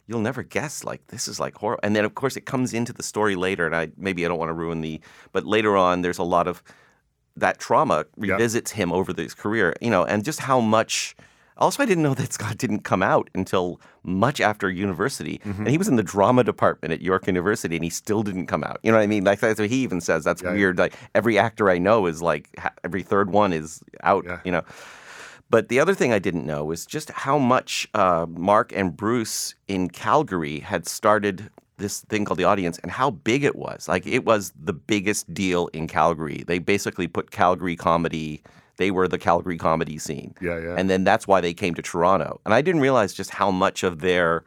"You'll 0.08 0.20
never 0.20 0.42
guess. 0.42 0.82
Like 0.84 1.06
this 1.06 1.28
is 1.28 1.38
like 1.40 1.54
horror." 1.56 1.78
And 1.84 1.94
then 1.96 2.04
of 2.04 2.14
course 2.16 2.36
it 2.36 2.44
comes 2.44 2.74
into 2.74 2.92
the 2.92 3.02
story 3.04 3.36
later. 3.36 3.64
And 3.64 3.76
I 3.76 3.90
maybe 3.96 4.24
I 4.24 4.28
don't 4.28 4.38
want 4.38 4.50
to 4.50 4.54
ruin 4.54 4.80
the, 4.82 5.00
but 5.32 5.46
later 5.46 5.76
on 5.76 6.02
there's 6.02 6.18
a 6.18 6.24
lot 6.24 6.48
of 6.48 6.62
that 7.36 7.58
trauma 7.58 8.06
revisits 8.16 8.72
him 8.72 8.92
over 8.92 9.12
his 9.16 9.34
career. 9.34 9.74
You 9.80 9.90
know, 9.90 10.04
and 10.04 10.24
just 10.24 10.40
how 10.40 10.60
much. 10.60 11.16
Also, 11.56 11.84
I 11.84 11.86
didn't 11.86 12.02
know 12.02 12.14
that 12.20 12.32
Scott 12.32 12.58
didn't 12.58 12.80
come 12.80 13.02
out 13.02 13.30
until 13.34 13.80
much 14.02 14.40
after 14.40 14.68
university, 14.68 15.40
and 15.44 15.68
he 15.68 15.78
was 15.78 15.86
in 15.86 15.94
the 15.96 16.02
drama 16.02 16.42
department 16.42 16.92
at 16.92 17.00
York 17.00 17.28
University, 17.28 17.76
and 17.76 17.84
he 17.84 17.90
still 17.90 18.24
didn't 18.24 18.46
come 18.46 18.64
out. 18.64 18.80
You 18.82 18.90
know 18.90 18.98
what 18.98 19.04
I 19.04 19.06
mean? 19.06 19.24
Like 19.24 19.38
that's 19.38 19.60
what 19.60 19.70
he 19.70 19.76
even 19.76 20.00
says. 20.00 20.24
That's 20.24 20.42
weird. 20.42 20.78
Like 20.78 20.94
every 21.14 21.38
actor 21.38 21.70
I 21.70 21.78
know 21.78 22.06
is 22.06 22.20
like 22.20 22.48
every 22.82 23.02
third 23.02 23.30
one 23.30 23.52
is 23.52 23.82
out. 24.02 24.24
Yeah. 24.26 24.40
You 24.44 24.52
know. 24.52 24.62
But 25.50 25.68
the 25.68 25.78
other 25.78 25.94
thing 25.94 26.12
I 26.12 26.18
didn't 26.18 26.46
know 26.46 26.64
was 26.64 26.84
just 26.86 27.10
how 27.10 27.38
much 27.38 27.86
uh, 27.94 28.26
Mark 28.28 28.72
and 28.74 28.96
Bruce 28.96 29.54
in 29.68 29.88
Calgary 29.88 30.58
had 30.58 30.86
started 30.86 31.50
this 31.84 32.00
thing 32.00 32.24
called 32.24 32.38
the 32.38 32.44
audience 32.44 32.78
and 32.78 32.90
how 32.90 33.10
big 33.10 33.44
it 33.44 33.56
was. 33.56 33.86
Like 33.88 34.06
it 34.06 34.24
was 34.24 34.52
the 34.58 34.72
biggest 34.72 35.32
deal 35.32 35.68
in 35.68 35.86
Calgary. 35.86 36.42
They 36.46 36.58
basically 36.58 37.06
put 37.06 37.30
Calgary 37.30 37.76
comedy. 37.76 38.42
They 38.78 38.90
were 38.90 39.06
the 39.06 39.18
Calgary 39.18 39.58
comedy 39.58 39.98
scene. 39.98 40.34
Yeah, 40.40 40.58
yeah. 40.58 40.74
And 40.76 40.88
then 40.88 41.04
that's 41.04 41.28
why 41.28 41.40
they 41.40 41.52
came 41.52 41.74
to 41.74 41.82
Toronto. 41.82 42.40
And 42.44 42.54
I 42.54 42.62
didn't 42.62 42.80
realize 42.80 43.12
just 43.12 43.30
how 43.30 43.50
much 43.50 43.82
of 43.82 44.00
their 44.00 44.44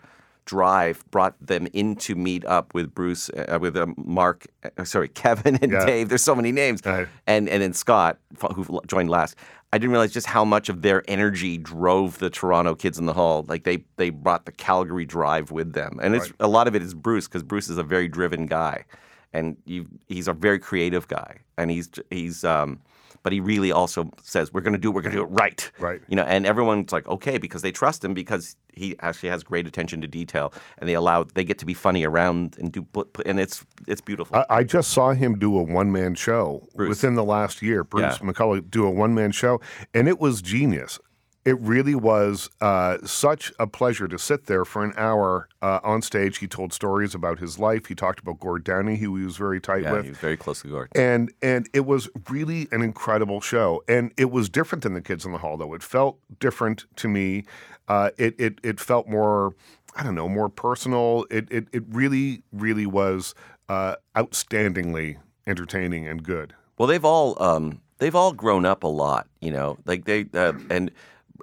drive 0.48 1.04
brought 1.12 1.36
them 1.39 1.68
in 1.74 1.96
to 1.98 2.16
meet 2.16 2.44
up 2.46 2.74
with 2.74 2.96
Bruce, 2.96 3.30
uh, 3.30 3.60
with 3.62 3.77
uh, 3.77 3.86
Mark, 3.98 4.48
uh, 4.77 4.84
sorry, 4.84 5.08
Kevin 5.24 5.58
and 5.62 5.72
Yeah. 5.72 5.86
Dave. 5.86 6.10
There's 6.10 6.24
so 6.24 6.34
many 6.36 6.51
names. 6.51 6.82
Right. 6.84 7.08
And 7.27 7.48
and 7.48 7.62
then 7.62 7.74
Scott, 7.74 8.18
who 8.56 8.82
joined 8.88 9.10
last. 9.12 9.36
I 9.74 9.77
didn't 9.77 9.92
realize 9.92 10.13
just 10.13 10.27
how 10.27 10.46
much 10.46 10.70
of 10.70 10.82
their 10.82 11.04
energy 11.10 11.58
drove 11.58 12.20
the 12.20 12.30
Toronto 12.30 12.74
kids 12.74 12.98
in 12.98 13.06
the 13.06 13.13
hall. 13.13 13.46
Like 13.50 13.66
they 13.66 13.84
they 13.98 14.10
brought 14.10 14.46
the 14.46 14.54
Calgary 14.54 15.06
drive 15.06 15.51
with 15.51 15.74
them, 15.74 16.00
and 16.01 16.16
it's 16.16 16.32
a 16.39 16.48
lot 16.48 16.68
of 16.70 16.75
it 16.75 16.82
is 16.82 16.94
Bruce 16.94 17.27
because 17.27 17.44
Bruce 17.44 17.68
is 17.70 17.77
a 17.77 17.84
very 17.84 18.08
driven 18.08 18.46
guy, 18.46 18.86
and 19.34 19.58
you, 19.66 19.86
he's 20.08 20.30
a 20.30 20.34
very 20.34 20.58
creative 20.58 21.10
guy, 21.10 21.39
and 21.58 21.70
he's 21.70 21.89
he's 22.10 22.46
um, 22.46 22.80
but 23.27 23.34
he 23.34 23.41
really 23.41 23.74
also 23.74 24.10
says 24.24 24.53
we're 24.53 24.62
going 24.62 24.72
to 24.72 24.79
do 24.79 24.89
it, 24.89 24.96
we're 24.96 25.01
going 25.01 25.12
to 25.12 25.17
do 25.17 25.24
it 25.25 25.31
right, 25.31 25.69
Right. 25.79 26.00
You 26.07 26.15
know, 26.15 26.24
and 26.24 26.46
everyone's 26.46 26.93
like 26.93 27.05
okay 27.10 27.38
because 27.38 27.62
they 27.62 27.74
trust 27.74 28.01
him 28.01 28.13
because 28.13 28.55
he 28.74 28.96
actually 29.01 29.27
has 29.27 29.43
great 29.43 29.67
attention 29.67 30.00
to 30.00 30.07
detail, 30.07 30.53
and 30.77 30.88
they 30.88 30.93
allow 30.93 31.25
they 31.25 31.43
get 31.43 31.57
to 31.57 31.65
be 31.65 31.74
funny 31.74 32.05
around 32.05 32.55
and 32.57 32.72
do 32.72 32.88
and 33.25 33.38
it's 33.38 33.65
it's 33.86 34.00
beautiful. 34.00 34.38
I, 34.38 34.46
I 34.60 34.63
just 34.63 34.91
saw 34.91 35.12
him 35.12 35.38
do 35.38 35.57
a 35.60 35.62
one 35.63 35.91
man 35.91 36.15
show 36.15 36.65
Bruce. 36.74 36.88
within 36.88 37.15
the 37.15 37.24
last 37.25 37.62
year. 37.62 37.84
Bruce 37.84 38.17
Yeah. 38.22 38.27
McCullough 38.29 38.72
do 38.72 38.86
a 38.86 38.89
one 38.89 39.13
man 39.13 39.34
show, 39.34 39.60
and 39.93 40.07
it 40.07 40.22
was 40.22 40.41
genius. 40.41 41.00
It 41.48 41.58
really 41.62 41.96
was 41.96 42.50
uh, 42.60 42.98
such 43.06 43.54
a 43.58 43.68
pleasure 43.68 44.08
to 44.10 44.20
sit 44.20 44.48
there 44.48 44.66
for 44.66 44.84
an 44.84 44.92
hour 44.98 45.48
uh, 45.62 45.80
on 45.82 46.01
stage. 46.01 46.39
He 46.39 46.48
told 46.48 46.74
stories 46.74 47.16
about 47.16 47.39
his 47.39 47.58
life. 47.58 47.86
He 47.86 47.96
talked 47.96 48.20
about 48.20 48.39
Gord 48.42 48.66
Downie, 48.66 48.98
who 48.98 49.16
he 49.16 49.24
was 49.24 49.38
very 49.38 49.62
tight 49.62 49.84
Yeah, 49.84 49.94
with. 49.94 50.04
he 50.04 50.10
was 50.10 50.18
very 50.20 50.36
close 50.36 50.62
to 50.63 50.68
Gord. 50.68 50.89
and 50.94 51.32
and 51.42 51.70
it 51.74 51.86
was 51.86 52.10
really 52.30 52.68
an 52.74 52.82
incredible 52.82 53.39
show 53.39 53.82
and 53.88 54.12
it 54.18 54.30
was 54.30 54.50
different 54.50 54.84
than 54.84 54.94
the 54.94 55.01
kids 55.01 55.25
in 55.25 55.32
the 55.32 55.38
hall 55.38 55.56
though 55.56 55.74
it 55.74 55.84
felt 55.84 56.18
different 56.39 56.86
to 56.98 57.08
me 57.08 57.46
uh, 57.88 58.10
it, 58.18 58.36
it 58.39 58.60
it 58.63 58.80
felt 58.82 59.08
more 59.08 59.54
i 59.96 60.04
don't 60.04 60.16
know 60.16 60.27
more 60.27 60.50
personal 60.50 61.25
it 61.32 61.48
it, 61.50 61.68
it 61.72 61.84
really 61.88 62.42
really 62.51 62.86
was 62.86 63.34
uh, 63.70 63.96
outstandingly 64.18 65.18
entertaining 65.46 66.08
and 66.08 66.24
good 66.24 66.54
Well, 66.77 66.88
they've 66.88 67.06
all 67.06 67.42
um, 67.42 67.80
they've 68.00 68.16
all 68.16 68.34
grown 68.34 68.66
up 68.66 68.84
a 68.84 68.88
lot, 68.88 69.27
you 69.42 69.51
know. 69.51 69.77
Like 69.86 70.06
they 70.06 70.25
uh, 70.34 70.54
and 70.70 70.92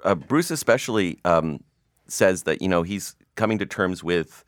uh, 0.03 0.15
Bruce 0.15 0.51
especially 0.51 1.19
um, 1.25 1.63
says 2.07 2.43
that 2.43 2.61
you 2.61 2.67
know 2.67 2.83
he's 2.83 3.15
coming 3.35 3.57
to 3.59 3.65
terms 3.65 4.03
with 4.03 4.43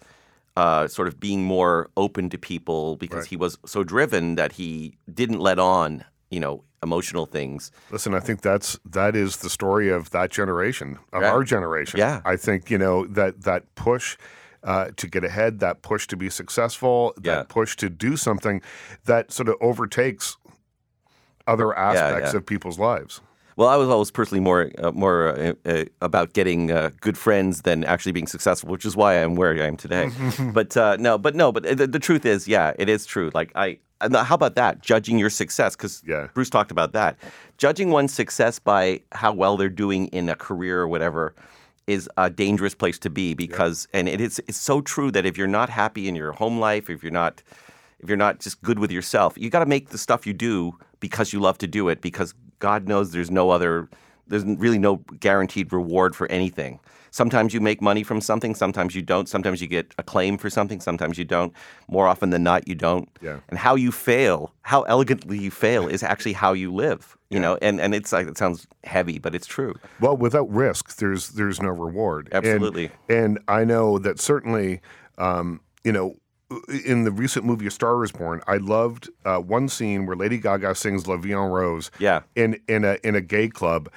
uh, 0.56 0.88
sort 0.88 1.08
of 1.08 1.20
being 1.20 1.44
more 1.44 1.89
open 1.98 2.30
to 2.30 2.38
people 2.38 2.96
because 2.96 3.20
Right. 3.20 3.27
he 3.30 3.36
was 3.38 3.58
so 3.66 3.84
driven 3.84 4.36
that 4.36 4.54
he 4.54 4.98
didn't 5.13 5.39
let 5.39 5.60
on, 5.60 6.04
you 6.32 6.39
know, 6.39 6.63
emotional 6.84 7.25
things. 7.25 7.72
listen 7.92 8.13
i 8.13 8.20
think 8.20 8.42
that's 8.42 8.77
that 8.86 9.16
is 9.16 9.38
the 9.38 9.50
story 9.50 9.89
of 9.89 10.12
that 10.12 10.30
generation 10.30 11.00
of 11.12 11.24
Yeah. 11.24 11.32
our 11.32 11.44
generation 11.44 12.00
Yeah. 12.00 12.22
i 12.24 12.36
think 12.36 12.70
you 12.70 12.77
know 12.77 13.08
that 13.08 13.42
that 13.44 13.63
push 13.75 14.16
uh, 14.63 14.89
to 14.98 15.08
get 15.08 15.24
ahead, 15.24 15.60
that 15.60 15.82
push 15.82 16.08
to 16.08 16.18
be 16.18 16.30
successful, 16.30 17.13
that 17.18 17.24
Yeah. 17.25 17.44
push 17.48 17.75
to 17.77 17.89
do 17.89 18.18
something 18.18 18.62
that 19.06 19.32
sort 19.32 19.48
of 19.50 19.56
overtakes 19.62 20.36
other 21.48 21.74
aspects 21.77 22.34
yeah. 22.34 22.38
of 22.38 22.46
people's 22.46 22.77
lives. 22.80 23.22
Well, 23.58 23.68
I 23.68 23.76
was 23.76 23.90
always 23.90 24.12
personally 24.12 24.40
more 24.40 24.72
uh, 24.78 24.92
more 24.92 25.30
uh, 25.30 25.54
uh, 25.66 25.86
about 26.00 26.34
getting 26.34 26.72
uh, 26.72 26.92
good 27.02 27.18
friends 27.18 27.64
than 27.64 27.84
actually 27.84 28.12
being 28.12 28.28
successful, 28.28 28.70
which 28.70 28.86
is 28.86 28.96
why 28.96 29.16
I'm 29.16 29.36
where 29.36 29.52
I 29.52 29.66
am 29.68 29.76
today. 29.76 30.12
but 30.54 30.78
uh, 30.78 30.96
no, 31.00 31.18
but 31.18 31.36
no, 31.36 31.52
but 31.52 31.64
the, 31.64 31.88
the 31.88 32.00
truth 32.00 32.24
is, 32.24 32.48
yeah, 32.48 32.74
it 32.78 32.88
is 32.88 33.08
true. 33.08 33.32
Like 33.34 33.52
I, 33.56 33.80
and 34.00 34.16
how 34.16 34.36
about 34.36 34.54
that? 34.56 34.82
Judging 34.84 35.18
your 35.18 35.32
success, 35.32 35.76
because 35.76 36.04
Yeah. 36.06 36.28
Bruce 36.36 36.52
talked 36.52 36.70
about 36.70 36.94
that. 36.94 37.18
Judging 37.58 37.90
one's 37.90 38.14
success 38.14 38.60
by 38.60 39.02
how 39.12 39.34
well 39.34 39.58
they're 39.58 39.70
doing 39.70 40.06
in 40.10 40.30
a 40.30 40.36
career 40.36 40.80
or 40.80 40.88
whatever 40.88 41.34
is 41.88 42.08
a 42.18 42.30
dangerous 42.30 42.76
place 42.76 43.00
to 43.00 43.10
be 43.10 43.34
because, 43.34 43.88
and 43.92 44.08
it 44.08 44.22
is 44.22 44.40
it's 44.48 44.58
so 44.58 44.82
true 44.82 45.10
that 45.10 45.26
if 45.26 45.36
you're 45.36 45.48
not 45.48 45.70
happy 45.70 46.08
in 46.08 46.14
your 46.14 46.32
home 46.34 46.60
life, 46.60 46.92
if 46.92 47.02
you're 47.02 47.12
not 47.12 47.42
if 48.00 48.08
you're 48.08 48.18
not 48.18 48.40
just 48.40 48.62
good 48.62 48.78
with 48.78 48.92
yourself, 48.92 49.36
you 49.36 49.50
got 49.50 49.60
to 49.60 49.66
make 49.66 49.90
the 49.90 49.98
stuff 49.98 50.28
you 50.28 50.34
do 50.34 50.78
because 51.00 51.34
you 51.34 51.40
love 51.40 51.58
to 51.58 51.68
do 51.68 51.90
it. 51.90 52.02
Because 52.02 52.36
God 52.60 52.88
knows 52.88 53.12
there's 53.12 53.32
no 53.32 53.50
other, 53.50 53.90
there's 54.28 54.46
really 54.46 54.80
no 54.80 54.98
guaranteed 55.20 55.72
reward 55.72 56.16
for 56.16 56.30
anything. 56.32 56.80
Sometimes 57.12 57.54
you 57.54 57.62
make 57.62 57.82
money 57.82 58.04
from 58.04 58.22
something, 58.22 58.54
sometimes 58.54 58.94
you 58.94 59.02
don't. 59.02 59.28
Sometimes 59.28 59.62
you 59.62 59.68
get 59.68 59.94
acclaim 59.98 60.38
for 60.38 60.50
something, 60.50 60.80
sometimes 60.80 61.18
you 61.18 61.26
don't. 61.26 61.52
More 61.88 62.08
often 62.08 62.30
than 62.30 62.44
not, 62.44 62.68
you 62.68 62.76
don't. 62.76 63.10
Yeah. 63.22 63.40
And 63.50 63.58
how 63.58 63.76
you 63.76 63.92
fail, 63.92 64.54
how 64.62 64.84
elegantly 64.84 65.40
you 65.40 65.50
fail, 65.50 65.88
is 65.88 66.04
actually 66.04 66.34
how 66.34 66.54
you 66.54 66.72
live. 66.74 67.18
You 67.30 67.40
know, 67.40 67.58
and 67.62 67.82
and 67.82 67.94
it's 67.96 68.14
like 68.14 68.28
it 68.28 68.38
sounds 68.38 68.68
heavy, 68.84 69.20
but 69.20 69.36
it's 69.36 69.48
true. 69.48 69.74
Well, 70.00 70.16
without 70.16 70.50
risk, 70.50 70.98
there's 70.98 71.30
there's 71.30 71.62
no 71.62 71.70
reward. 71.70 72.30
And- 72.32 72.46
Absolutely. 72.46 72.92
And, 73.10 73.40
I 73.48 73.64
know 73.66 74.00
that 74.00 74.20
certainly, 74.20 74.82
um, 75.18 75.60
you 75.84 75.92
know, 75.92 76.16
in 76.86 77.04
the 77.04 77.12
recent 77.12 77.46
movie 77.46 77.68
A 77.68 77.72
Star 77.72 78.04
Is 78.04 78.12
Born, 78.12 78.42
I 78.48 78.58
loved 78.58 79.10
uh, 79.25 79.38
one 79.39 79.68
scene 79.70 80.06
where 80.06 80.16
Lady 80.16 80.38
Gaga 80.38 80.75
sings 80.75 81.08
La 81.08 81.18
Vie 81.18 81.32
en 81.34 81.50
Rose. 81.50 81.92
Yeah. 82.00 82.22
In 82.36 82.60
in 82.68 82.86
a 82.86 82.98
in 83.04 83.16
a 83.16 83.22
gay 83.22 83.50
club, 83.50 83.89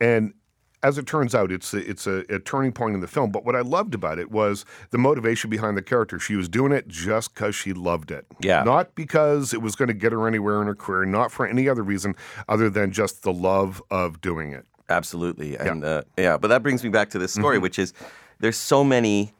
and 0.00 0.34
as 0.82 0.98
it 0.98 1.06
turns 1.06 1.34
out, 1.34 1.50
it's 1.50 1.72
a, 1.72 1.78
it's 1.90 2.06
a, 2.06 2.24
a 2.28 2.38
turning 2.38 2.70
point 2.70 2.94
in 2.94 3.00
the 3.00 3.06
film. 3.06 3.30
But 3.32 3.42
what 3.46 3.56
I 3.56 3.60
loved 3.60 3.94
about 3.94 4.18
it 4.18 4.30
was 4.30 4.66
the 4.90 4.98
motivation 4.98 5.48
behind 5.48 5.78
the 5.78 5.82
character. 5.82 6.18
She 6.18 6.36
was 6.36 6.46
doing 6.46 6.72
it 6.72 6.88
just 6.88 7.32
because 7.32 7.54
she 7.54 7.72
loved 7.72 8.10
it. 8.10 8.26
Yeah. 8.40 8.62
Not 8.64 8.94
because 8.94 9.54
it 9.54 9.62
was 9.62 9.76
going 9.76 9.88
to 9.88 9.94
get 9.94 10.12
her 10.12 10.28
anywhere 10.28 10.60
in 10.60 10.66
her 10.66 10.74
career. 10.74 11.06
Not 11.06 11.32
for 11.32 11.46
any 11.46 11.70
other 11.70 11.82
reason 11.82 12.14
other 12.50 12.68
than 12.68 12.92
just 12.92 13.22
the 13.22 13.32
love 13.32 13.82
of 13.90 14.20
doing 14.20 14.52
it. 14.52 14.66
Absolutely, 14.90 15.56
and 15.56 15.80
yeah. 15.82 15.88
Uh, 15.88 16.02
yeah, 16.18 16.36
but 16.36 16.48
that 16.48 16.62
brings 16.62 16.84
me 16.84 16.90
back 16.90 17.08
to 17.08 17.18
this 17.18 17.32
story, 17.32 17.56
Mm-hmm. 17.56 17.62
which 17.62 17.78
is 17.78 17.94
there's 18.40 18.58
so 18.58 18.84
many 18.84 19.32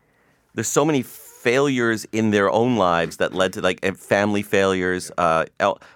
there's 0.54 0.68
so 0.68 0.82
many 0.86 1.02
failures 1.44 2.06
in 2.10 2.30
their 2.30 2.50
own 2.50 2.76
lives 2.76 3.18
that 3.18 3.34
led 3.34 3.52
to 3.52 3.60
like 3.60 3.78
eh, 3.82 3.92
family 3.92 4.42
failures. 4.42 5.12
Uh, 5.18 5.44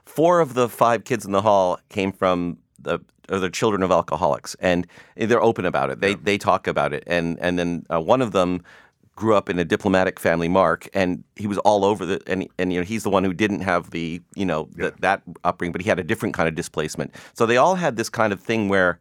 four 0.04 0.40
of 0.40 0.52
the 0.52 0.68
five 0.68 1.04
kids 1.04 1.24
in 1.24 1.32
the 1.32 1.40
hall 1.40 1.80
came 1.88 2.12
from 2.12 2.58
the 2.78 2.98
or 3.30 3.38
the 3.38 3.50
children 3.50 3.82
of 3.82 3.90
alcoholics, 3.90 4.54
and 4.60 4.86
they're 5.16 5.42
open 5.42 5.64
about 5.64 5.88
it. 5.88 6.00
They 6.00 6.14
they 6.14 6.36
talk 6.36 6.66
about 6.66 6.92
it, 6.92 7.02
and 7.06 7.38
and 7.40 7.58
then 7.58 7.86
uh, 7.90 7.98
one 7.98 8.20
of 8.20 8.32
them 8.32 8.62
grew 9.16 9.34
up 9.34 9.48
in 9.48 9.58
a 9.58 9.64
diplomatic 9.64 10.20
family, 10.20 10.48
Mark, 10.48 10.86
and 10.92 11.24
he 11.36 11.46
was 11.46 11.56
all 11.58 11.82
over 11.82 12.04
the 12.04 12.20
and 12.26 12.46
and 12.58 12.70
you 12.70 12.80
know 12.80 12.84
he's 12.84 13.02
the 13.02 13.10
one 13.10 13.24
who 13.24 13.32
didn't 13.32 13.62
have 13.62 13.90
the 13.90 14.20
you 14.34 14.44
know 14.44 14.68
the, 14.76 14.92
that 15.00 15.22
upbringing, 15.44 15.72
but 15.72 15.80
he 15.80 15.88
had 15.88 15.98
a 15.98 16.04
different 16.04 16.34
kind 16.34 16.48
of 16.48 16.54
displacement. 16.54 17.14
So 17.32 17.46
they 17.46 17.56
all 17.56 17.76
had 17.76 17.96
this 17.96 18.10
kind 18.10 18.34
of 18.34 18.40
thing 18.40 18.68
where 18.68 18.98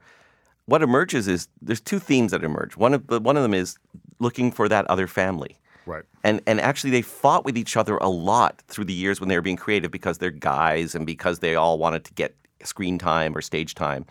what 0.65 0.81
emerges 0.81 1.27
is 1.27 1.49
there's 1.61 1.81
two 1.81 1.99
themes 1.99 2.31
that 2.31 2.43
emerge. 2.45 2.77
One 2.77 2.93
of 2.93 3.07
the, 3.07 3.19
one 3.19 3.35
of 3.35 3.43
them 3.43 3.53
is 3.53 3.77
looking 4.19 4.49
for 4.49 4.69
that 4.69 4.85
other 4.87 5.07
family. 5.07 5.59
Right. 5.87 6.03
And 6.23 6.41
and 6.45 6.59
actually 6.59 6.91
they 6.91 7.01
fought 7.01 7.45
with 7.45 7.57
each 7.57 7.77
other 7.77 7.97
a 7.97 8.09
lot 8.09 8.61
through 8.67 8.85
the 8.85 8.93
years 8.93 9.19
when 9.19 9.29
they 9.29 9.35
were 9.35 9.41
being 9.41 9.57
creative 9.57 9.89
because 9.89 10.17
they're 10.17 10.31
guys 10.31 10.93
and 10.93 11.05
because 11.05 11.39
they 11.39 11.55
all 11.55 11.79
wanted 11.79 12.03
to 12.05 12.13
get 12.13 12.35
screen 12.63 12.97
time 12.97 13.35
or 13.35 13.41
stage 13.41 13.73
time. 13.73 14.05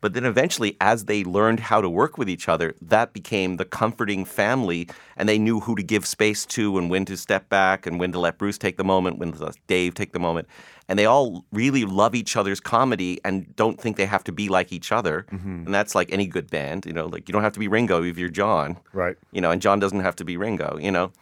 But 0.00 0.14
then 0.14 0.24
eventually, 0.24 0.76
as 0.80 1.06
they 1.06 1.24
learned 1.24 1.58
how 1.58 1.80
to 1.80 1.90
work 1.90 2.18
with 2.18 2.30
each 2.30 2.48
other, 2.48 2.74
that 2.80 3.12
became 3.12 3.56
the 3.56 3.64
comforting 3.64 4.24
family, 4.24 4.88
and 5.16 5.28
they 5.28 5.38
knew 5.38 5.58
who 5.58 5.74
to 5.74 5.82
give 5.82 6.06
space 6.06 6.46
to 6.46 6.78
and 6.78 6.88
when 6.88 7.04
to 7.06 7.16
step 7.16 7.48
back 7.48 7.84
and 7.84 7.98
when 7.98 8.12
to 8.12 8.20
let 8.20 8.38
Bruce 8.38 8.58
take 8.58 8.76
the 8.76 8.84
moment, 8.84 9.18
when 9.18 9.32
to 9.32 9.44
let 9.44 9.56
Dave 9.66 9.94
take 9.94 10.12
the 10.12 10.20
moment. 10.20 10.46
And 10.88 10.98
they 10.98 11.04
all 11.04 11.44
really 11.52 11.84
love 11.84 12.14
each 12.14 12.34
other's 12.36 12.60
comedy 12.60 13.20
and 13.22 13.54
don't 13.56 13.78
think 13.78 13.96
they 13.98 14.06
have 14.06 14.24
to 14.24 14.32
be 14.32 14.48
like 14.48 14.72
each 14.72 14.90
other. 14.90 15.26
And 15.30 15.74
that's 15.74 15.94
like 15.94 16.10
any 16.10 16.26
good 16.26 16.48
band, 16.50 16.86
you 16.86 16.94
know, 16.94 17.06
like 17.06 17.28
you 17.28 17.32
don't 17.34 17.42
have 17.42 17.52
to 17.52 17.60
be 17.60 17.68
Ringo 17.68 18.02
if 18.02 18.16
you're 18.16 18.30
John, 18.30 18.78
Right. 18.94 19.16
you 19.30 19.40
know, 19.42 19.50
and 19.50 19.60
John 19.60 19.80
doesn't 19.80 20.00
have 20.00 20.16
to 20.16 20.24
be 20.24 20.36
Ringo, 20.38 20.78
you 20.80 20.90
know. 20.90 21.12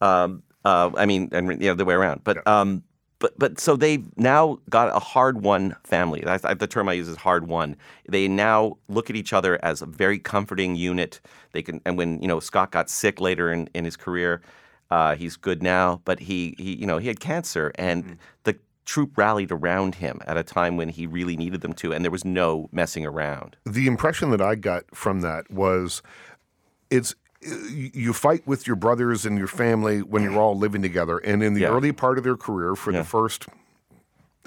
Um, 0.00 0.42
uh, 0.64 0.90
I 0.96 1.06
mean, 1.06 1.28
and 1.32 1.58
the 1.58 1.68
other 1.70 1.84
way 1.84 1.94
around. 1.94 2.22
But 2.22 2.46
um, 2.46 2.84
but 3.18 3.38
but 3.38 3.58
so 3.58 3.76
they've 3.76 4.06
now 4.16 4.58
got 4.70 4.94
a 4.94 4.98
hard 5.00 5.42
won 5.42 5.74
family. 5.84 6.22
That's, 6.24 6.44
the 6.58 6.66
term 6.66 6.88
I 6.88 6.92
use 6.94 7.08
is 7.08 7.16
hard 7.16 7.48
won. 7.48 7.76
They 8.08 8.28
now 8.28 8.76
look 8.88 9.10
at 9.10 9.16
each 9.16 9.32
other 9.32 9.58
as 9.64 9.82
a 9.82 9.86
very 9.86 10.18
comforting 10.18 10.76
unit. 10.76 11.20
They 11.52 11.62
can, 11.62 11.80
and 11.84 11.98
when 11.98 12.20
you 12.22 12.28
know 12.28 12.40
Scott 12.40 12.70
got 12.70 12.88
sick 12.88 13.20
later 13.20 13.52
in, 13.52 13.68
in 13.74 13.84
his 13.84 13.96
career, 13.96 14.40
uh, 14.90 15.16
he's 15.16 15.36
good 15.36 15.62
now. 15.62 16.00
But 16.04 16.20
he 16.20 16.54
he 16.58 16.74
you 16.76 16.86
know 16.86 16.98
he 16.98 17.08
had 17.08 17.20
cancer, 17.20 17.72
and 17.74 18.18
the 18.44 18.56
troupe 18.90 19.16
rallied 19.16 19.52
around 19.52 19.94
him 19.96 20.18
at 20.26 20.36
a 20.36 20.42
time 20.42 20.76
when 20.76 20.88
he 20.88 21.06
really 21.06 21.36
needed 21.36 21.60
them 21.60 21.72
to, 21.72 21.92
and 21.92 22.04
there 22.04 22.10
was 22.10 22.24
no 22.24 22.68
messing 22.72 23.06
around. 23.06 23.56
the 23.64 23.86
impression 23.86 24.30
that 24.30 24.40
I 24.40 24.56
got 24.56 24.82
from 24.92 25.20
that 25.20 25.48
was 25.48 26.02
it's 26.90 27.14
you 27.72 28.12
fight 28.12 28.42
with 28.46 28.66
your 28.66 28.74
brothers 28.76 29.24
and 29.24 29.38
your 29.38 29.46
family 29.46 30.00
when 30.02 30.22
you're 30.24 30.38
all 30.38 30.58
living 30.58 30.82
together 30.82 31.18
and 31.18 31.40
in 31.42 31.54
the 31.54 31.60
Yeah. 31.62 31.68
early 31.68 31.92
part 31.92 32.18
of 32.18 32.24
their 32.24 32.36
career 32.36 32.74
for 32.74 32.90
Yeah. 32.90 32.98
the 32.98 33.04
first 33.04 33.46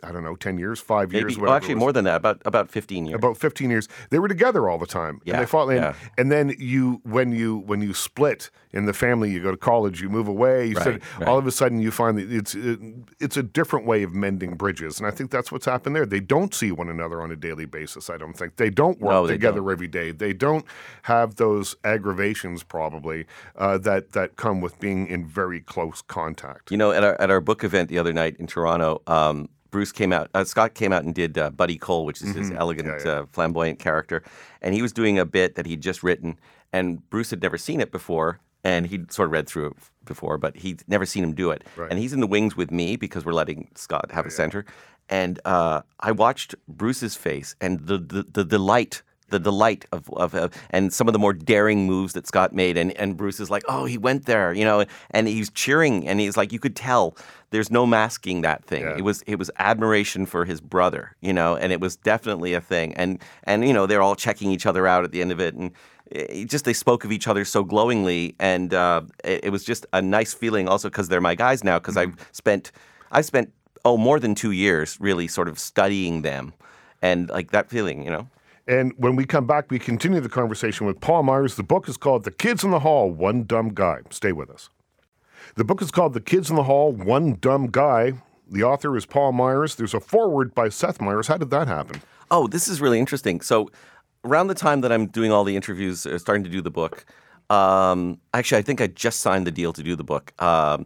I 0.04 0.12
don't 0.12 0.24
know 0.24 0.36
10 0.36 0.58
years 0.58 0.80
5 0.80 1.12
Maybe, 1.12 1.20
years 1.20 1.38
well, 1.38 1.54
actually 1.54 1.76
more 1.76 1.92
than 1.94 2.06
that, 2.06 2.18
about 2.18 2.42
about 2.46 2.70
fifteen 2.70 3.06
years. 3.06 3.16
about 3.18 3.38
15 3.38 3.70
years 3.70 3.88
they 4.10 4.20
were 4.20 4.28
together 4.28 4.70
all 4.70 4.78
the 4.78 4.86
time 4.86 5.22
Yeah, 5.24 5.34
and 5.36 5.42
they 5.42 5.46
fought 5.46 5.70
and, 5.70 5.78
yeah. 5.80 5.94
and 6.18 6.32
then 6.32 6.54
you 6.60 7.02
when 7.04 7.32
you 7.32 7.58
when 7.60 7.82
you 7.82 7.94
split 7.94 8.50
in 8.72 8.86
the 8.86 8.94
family 8.94 9.32
you 9.32 9.42
go 9.42 9.52
to 9.52 9.58
college 9.58 10.02
you 10.02 10.10
move 10.10 10.28
away 10.28 10.66
you 10.68 10.76
said 10.76 11.02
Right, 11.20 11.28
all 11.28 11.36
right. 11.36 11.40
of 11.40 11.48
a 11.48 11.52
sudden 11.52 11.80
you 11.80 11.92
find 11.92 12.18
that 12.18 12.32
it's 12.32 12.54
it, 12.56 12.80
it's 13.20 13.38
a 13.38 13.44
different 13.44 13.86
way 13.86 14.04
of 14.04 14.14
mending 14.14 14.56
bridges 14.56 15.00
and 15.00 15.08
i 15.08 15.12
think 15.12 15.32
that's 15.32 15.52
what's 15.52 15.66
happened 15.66 15.96
there 15.96 16.06
they 16.06 16.20
don't 16.20 16.54
see 16.54 16.72
one 16.72 16.90
another 16.90 17.22
on 17.22 17.32
a 17.32 17.36
daily 17.36 17.66
basis 17.66 18.10
i 18.10 18.18
don't 18.18 18.34
think 18.38 18.56
they 18.58 18.70
don't 18.70 19.00
work 19.00 19.12
No, 19.14 19.28
they 19.28 19.34
together 19.34 19.60
don't. 19.62 19.72
every 19.72 19.88
day 19.88 20.12
they 20.12 20.34
don't 20.34 20.66
have 21.04 21.36
those 21.36 21.76
aggravations 21.84 22.64
probably 22.64 23.26
uh, 23.56 23.78
that 23.80 24.12
that 24.14 24.36
come 24.36 24.60
with 24.62 24.80
being 24.80 25.08
in 25.08 25.26
very 25.26 25.62
close 25.62 26.02
contact 26.02 26.72
You 26.72 26.78
know, 26.78 26.92
at 26.92 27.04
our 27.04 27.16
at 27.22 27.30
our 27.30 27.42
book 27.42 27.64
event 27.64 27.90
the 27.90 27.98
other 28.00 28.14
night 28.14 28.36
in 28.40 28.48
Toronto, 28.48 29.02
um, 29.08 29.50
Bruce 29.74 29.92
came 29.92 30.14
out. 30.14 30.30
Uh, 30.34 30.44
Scott 30.44 30.76
came 30.76 30.94
out 30.94 31.04
and 31.04 31.14
did 31.14 31.38
uh, 31.38 31.50
Buddy 31.50 31.78
Cole, 31.78 32.06
which 32.06 32.22
is 32.22 32.34
his 32.36 32.52
elegant, 32.52 32.88
Mm-hmm. 32.88 33.08
Yeah, 33.08 33.14
yeah. 33.14 33.20
Uh, 33.22 33.26
flamboyant 33.32 33.80
character, 33.80 34.24
and 34.62 34.74
he 34.74 34.82
was 34.82 34.94
doing 34.94 35.18
a 35.20 35.26
bit 35.26 35.56
that 35.56 35.66
he'd 35.66 35.82
just 35.82 36.04
written, 36.04 36.40
and 36.72 37.08
Bruce 37.10 37.32
had 37.32 37.42
never 37.42 37.58
seen 37.58 37.82
it 37.82 37.92
before, 37.92 38.40
and 38.64 38.88
he'd 38.88 39.12
sort 39.12 39.28
of 39.28 39.32
read 39.34 39.48
through 39.48 39.68
it 39.72 39.74
before, 40.06 40.38
but 40.38 40.56
he'd 40.58 40.84
never 40.88 41.06
seen 41.06 41.24
him 41.24 41.34
do 41.34 41.50
it. 41.52 41.64
Right. 41.76 41.90
And 41.90 42.00
he's 42.00 42.14
in 42.14 42.20
the 42.20 42.28
wings 42.28 42.56
with 42.56 42.72
me 42.72 42.96
because 42.96 43.26
we're 43.26 43.34
letting 43.34 43.70
Scott 43.76 44.12
have 44.12 44.26
a 44.26 44.32
center, 44.32 44.64
and 45.10 45.40
uh, 45.44 45.82
I 46.00 46.12
watched 46.12 46.56
Bruce's 46.68 47.16
face 47.16 47.56
and 47.60 47.88
the, 47.88 47.98
the 47.98 48.24
the 48.32 48.46
delight 48.46 49.02
the 49.30 49.40
delight 49.40 49.86
of, 49.92 50.10
of 50.14 50.36
uh, 50.36 50.50
and 50.70 50.94
some 50.94 51.08
of 51.08 51.14
the 51.14 51.20
more 51.20 51.34
daring 51.34 51.88
moves 51.88 52.14
that 52.14 52.28
Scott 52.28 52.54
made, 52.54 52.78
and 52.78 52.92
and 52.98 53.18
Bruce 53.18 53.40
is 53.40 53.50
like, 53.50 53.64
oh, 53.68 53.86
he 53.86 53.98
went 53.98 54.26
there, 54.26 54.54
you 54.54 54.66
know, 54.66 54.86
and 55.12 55.28
he's 55.28 55.50
cheering, 55.52 56.08
and 56.08 56.20
he's 56.20 56.38
like, 56.38 56.52
you 56.52 56.60
could 56.60 56.76
tell 56.76 57.16
there's 57.52 57.70
no 57.70 57.86
masking 57.86 58.42
that 58.42 58.66
thing. 58.66 58.82
Yeah. 58.82 58.98
It 58.98 59.04
was 59.04 59.24
it 59.28 59.38
was 59.38 59.52
admiration 59.60 60.26
for 60.26 60.46
his 60.46 60.62
brother, 60.62 61.16
you 61.22 61.34
know, 61.34 61.56
and 61.56 61.72
it 61.72 61.80
was 61.80 61.96
definitely 61.96 62.54
a 62.54 62.62
thing, 62.62 62.94
and 62.96 63.20
and 63.44 63.66
you 63.68 63.74
know 63.74 63.86
they're 63.86 64.02
all 64.02 64.16
checking 64.16 64.52
each 64.52 64.66
other 64.66 64.88
out 64.88 65.04
at 65.04 65.12
the 65.12 65.22
end 65.22 65.32
of 65.32 65.40
it, 65.40 65.54
and 65.56 65.72
it 66.12 66.50
just 66.50 66.66
they 66.66 66.74
spoke 66.74 67.04
of 67.06 67.12
each 67.12 67.28
other 67.28 67.46
so 67.46 67.64
glowingly, 67.64 68.36
and 68.40 68.74
uh, 68.74 69.02
it, 69.24 69.46
it 69.46 69.50
was 69.52 69.64
just 69.64 69.86
a 69.94 70.02
nice 70.02 70.34
feeling. 70.34 70.68
Also, 70.68 70.90
because 70.90 71.10
they're 71.10 71.22
my 71.22 71.36
guys 71.36 71.64
now, 71.64 71.80
because 71.80 71.96
Mm-hmm. 71.96 72.20
I 72.20 72.26
spent 72.32 72.72
I 73.12 73.22
spent 73.22 73.54
oh 73.86 73.98
more 73.98 74.20
than 74.20 74.36
two 74.36 74.52
years 74.52 74.98
really 75.00 75.28
sort 75.28 75.48
of 75.48 75.58
studying 75.60 76.24
them, 76.24 76.54
and 77.02 77.30
like 77.30 77.52
that 77.52 77.70
feeling, 77.70 78.04
you 78.04 78.12
know. 78.12 78.28
And 78.68 78.94
when 78.98 79.16
we 79.16 79.26
come 79.26 79.46
back, 79.46 79.70
we 79.70 79.80
continue 79.80 80.22
the 80.22 80.30
conversation 80.30 80.88
with 80.88 81.02
Paul 81.02 81.24
Myers. 81.24 81.56
The 81.56 81.64
book 81.64 81.90
is 81.90 81.98
called 81.98 82.24
The 82.24 82.32
Kids 82.32 82.64
in 82.64 82.72
the 82.72 82.80
Hall 82.80 83.12
One 83.12 83.44
Dumb 83.44 83.74
Guy. 83.74 84.00
Stay 84.10 84.32
with 84.32 84.50
us. 84.50 84.70
The 85.56 85.66
book 85.66 85.82
is 85.82 85.92
called 85.92 86.14
The 86.14 86.22
Kids 86.22 86.50
in 86.50 86.56
the 86.56 86.64
Hall 86.64 86.94
One 86.94 87.38
Dumb 87.42 87.68
Guy. 87.68 88.14
The 88.50 88.64
author 88.64 88.96
is 88.96 89.06
Paul 89.06 89.34
Myers. 89.34 89.76
There's 89.76 89.94
a 89.94 90.00
foreword 90.00 90.56
by 90.56 90.70
Seth 90.70 91.02
Myers. 91.02 91.28
How 91.28 91.38
did 91.38 91.50
that 91.50 91.68
happen? 91.68 92.02
Oh, 92.32 92.48
this 92.48 92.68
is 92.68 92.80
really 92.80 93.00
interesting. 93.00 93.42
So, 93.42 93.70
around 94.24 94.48
the 94.48 94.56
time 94.56 94.82
that 94.82 94.92
I'm 94.92 95.08
doing 95.08 95.32
all 95.32 95.44
the 95.44 95.56
interviews, 95.56 96.06
uh, 96.06 96.18
starting 96.18 96.44
to 96.46 96.50
do 96.50 96.62
the 96.62 96.72
book, 96.72 97.06
um, 97.50 98.20
actually, 98.34 98.60
I 98.60 98.62
think 98.62 98.80
I 98.80 98.88
just 98.88 99.20
signed 99.20 99.46
the 99.46 99.52
deal 99.52 99.74
to 99.74 99.84
do 99.84 99.96
the 99.96 100.04
book. 100.04 100.34
Um, 100.42 100.86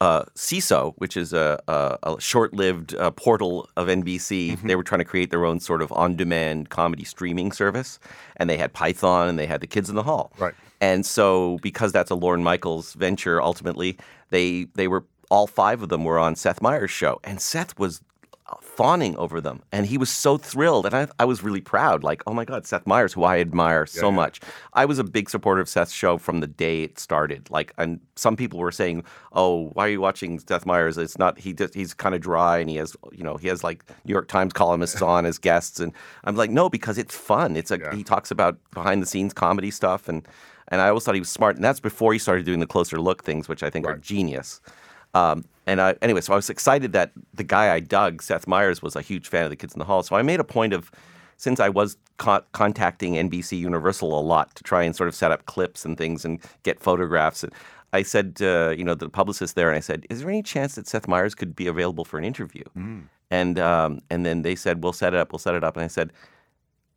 uh, 0.00 0.24
Seeso, 0.34 0.94
which 0.96 1.16
is 1.16 1.32
a, 1.32 1.60
a, 1.68 1.98
a 2.14 2.20
short-lived 2.20 2.94
uh, 2.94 3.10
portal 3.10 3.68
of 3.76 3.88
NBC, 3.88 4.60
they 4.62 4.76
were 4.76 4.82
trying 4.82 5.00
to 5.00 5.04
create 5.04 5.30
their 5.30 5.44
own 5.44 5.60
sort 5.60 5.82
of 5.82 5.92
on-demand 5.92 6.70
comedy 6.70 7.04
streaming 7.04 7.52
service, 7.52 7.98
and 8.36 8.48
they 8.48 8.56
had 8.56 8.72
Python 8.72 9.28
and 9.28 9.38
they 9.38 9.46
had 9.46 9.60
the 9.60 9.66
Kids 9.66 9.90
in 9.90 9.96
the 9.96 10.02
Hall. 10.02 10.32
Right. 10.38 10.54
And 10.80 11.04
so, 11.04 11.58
because 11.60 11.92
that's 11.92 12.10
a 12.10 12.14
Lorne 12.14 12.42
Michaels 12.42 12.94
venture, 12.94 13.42
ultimately, 13.42 13.98
they 14.30 14.66
they 14.74 14.88
were 14.88 15.04
all 15.30 15.46
five 15.46 15.82
of 15.82 15.90
them 15.90 16.04
were 16.04 16.18
on 16.18 16.34
Seth 16.34 16.62
Meyers' 16.62 16.90
show, 16.90 17.20
and 17.22 17.40
Seth 17.40 17.78
was 17.78 18.00
fawning 18.80 19.14
over 19.18 19.42
them, 19.42 19.60
and 19.72 19.84
he 19.84 19.98
was 19.98 20.08
so 20.08 20.38
thrilled, 20.38 20.86
and 20.86 20.94
I, 20.94 21.06
I 21.18 21.26
was 21.26 21.42
really 21.42 21.60
proud. 21.60 22.02
Like, 22.02 22.22
oh 22.26 22.32
my 22.32 22.46
God, 22.46 22.66
Seth 22.66 22.86
Meyers, 22.86 23.12
who 23.12 23.24
I 23.24 23.38
admire 23.38 23.84
so 23.84 24.08
yeah. 24.08 24.16
much. 24.16 24.40
I 24.72 24.86
was 24.86 24.98
a 24.98 25.04
big 25.04 25.28
supporter 25.28 25.60
of 25.60 25.68
Seth's 25.68 25.92
show 25.92 26.16
from 26.16 26.40
the 26.40 26.46
day 26.46 26.84
it 26.84 26.98
started. 26.98 27.50
Like, 27.50 27.74
and 27.76 28.00
some 28.16 28.36
people 28.36 28.58
were 28.58 28.72
saying, 28.72 29.04
"Oh, 29.34 29.68
why 29.74 29.84
are 29.86 29.90
you 29.90 30.00
watching 30.00 30.38
Seth 30.38 30.64
Meyers? 30.64 30.96
It's 30.96 31.18
not 31.18 31.38
he. 31.38 31.52
Just, 31.52 31.74
he's 31.74 31.92
kind 31.92 32.14
of 32.14 32.22
dry, 32.22 32.56
and 32.56 32.70
he 32.70 32.76
has, 32.76 32.96
you 33.12 33.22
know, 33.22 33.36
he 33.36 33.48
has 33.48 33.62
like 33.62 33.84
New 34.06 34.12
York 34.12 34.28
Times 34.28 34.54
columnists 34.54 35.02
on 35.14 35.26
as 35.26 35.36
guests." 35.36 35.78
And 35.78 35.92
I'm 36.24 36.36
like, 36.36 36.50
no, 36.50 36.70
because 36.70 36.96
it's 36.96 37.14
fun. 37.14 37.56
It's 37.56 37.70
a 37.70 37.78
Yeah. 37.78 37.94
he 37.94 38.02
talks 38.02 38.30
about 38.30 38.56
behind 38.72 39.02
the 39.02 39.06
scenes 39.06 39.34
comedy 39.34 39.70
stuff, 39.70 40.08
and 40.08 40.26
and 40.68 40.80
I 40.80 40.88
always 40.88 41.04
thought 41.04 41.14
he 41.14 41.20
was 41.20 41.28
smart, 41.28 41.56
and 41.56 41.64
that's 41.64 41.80
before 41.80 42.14
he 42.14 42.18
started 42.18 42.46
doing 42.46 42.60
the 42.60 42.66
closer 42.66 42.98
look 42.98 43.24
things, 43.24 43.46
which 43.46 43.62
I 43.62 43.68
think 43.68 43.86
are 43.86 43.98
genius. 43.98 44.62
Um, 45.14 45.44
and 45.66 45.80
I, 45.80 45.94
anyway, 46.02 46.20
so 46.20 46.32
I 46.32 46.36
was 46.36 46.50
excited 46.50 46.92
that 46.92 47.12
the 47.34 47.44
guy 47.44 47.72
I 47.74 47.80
dug, 47.80 48.22
Seth 48.22 48.46
Meyers, 48.46 48.82
was 48.82 48.96
a 48.96 49.02
huge 49.02 49.28
fan 49.28 49.44
of 49.44 49.50
the 49.50 49.56
Kids 49.56 49.74
in 49.74 49.78
the 49.78 49.84
Hall. 49.84 50.02
So 50.02 50.16
I 50.16 50.22
made 50.22 50.40
a 50.40 50.44
point 50.44 50.72
of, 50.72 50.90
since 51.36 51.60
I 51.60 51.68
was 51.68 51.96
co- 52.18 52.44
contacting 52.52 53.14
NBC 53.14 53.58
Universal 53.58 54.18
a 54.18 54.20
lot 54.20 54.54
to 54.56 54.64
try 54.64 54.82
and 54.82 54.94
sort 54.94 55.08
of 55.08 55.14
set 55.14 55.30
up 55.32 55.46
clips 55.46 55.84
and 55.84 55.96
things 55.96 56.24
and 56.24 56.40
get 56.62 56.80
photographs, 56.80 57.44
and 57.44 57.52
I 57.92 58.02
said, 58.02 58.38
uh, 58.40 58.70
you 58.76 58.84
know, 58.84 58.94
the 58.94 59.08
publicist 59.08 59.56
there, 59.56 59.68
and 59.68 59.76
I 59.76 59.80
said, 59.80 60.06
"Is 60.10 60.20
there 60.20 60.30
any 60.30 60.44
chance 60.44 60.76
that 60.76 60.86
Seth 60.86 61.08
Meyers 61.08 61.34
could 61.34 61.56
be 61.56 61.66
available 61.66 62.04
for 62.04 62.18
an 62.18 62.24
interview?" 62.24 62.62
And 63.32 63.58
um, 63.58 64.00
and 64.10 64.24
then 64.24 64.42
they 64.42 64.54
said, 64.54 64.84
"We'll 64.84 64.92
set 64.92 65.12
it 65.12 65.18
up. 65.18 65.32
We'll 65.32 65.40
set 65.40 65.56
it 65.56 65.64
up." 65.64 65.76
And 65.76 65.82
I 65.84 65.88
said, 65.88 66.12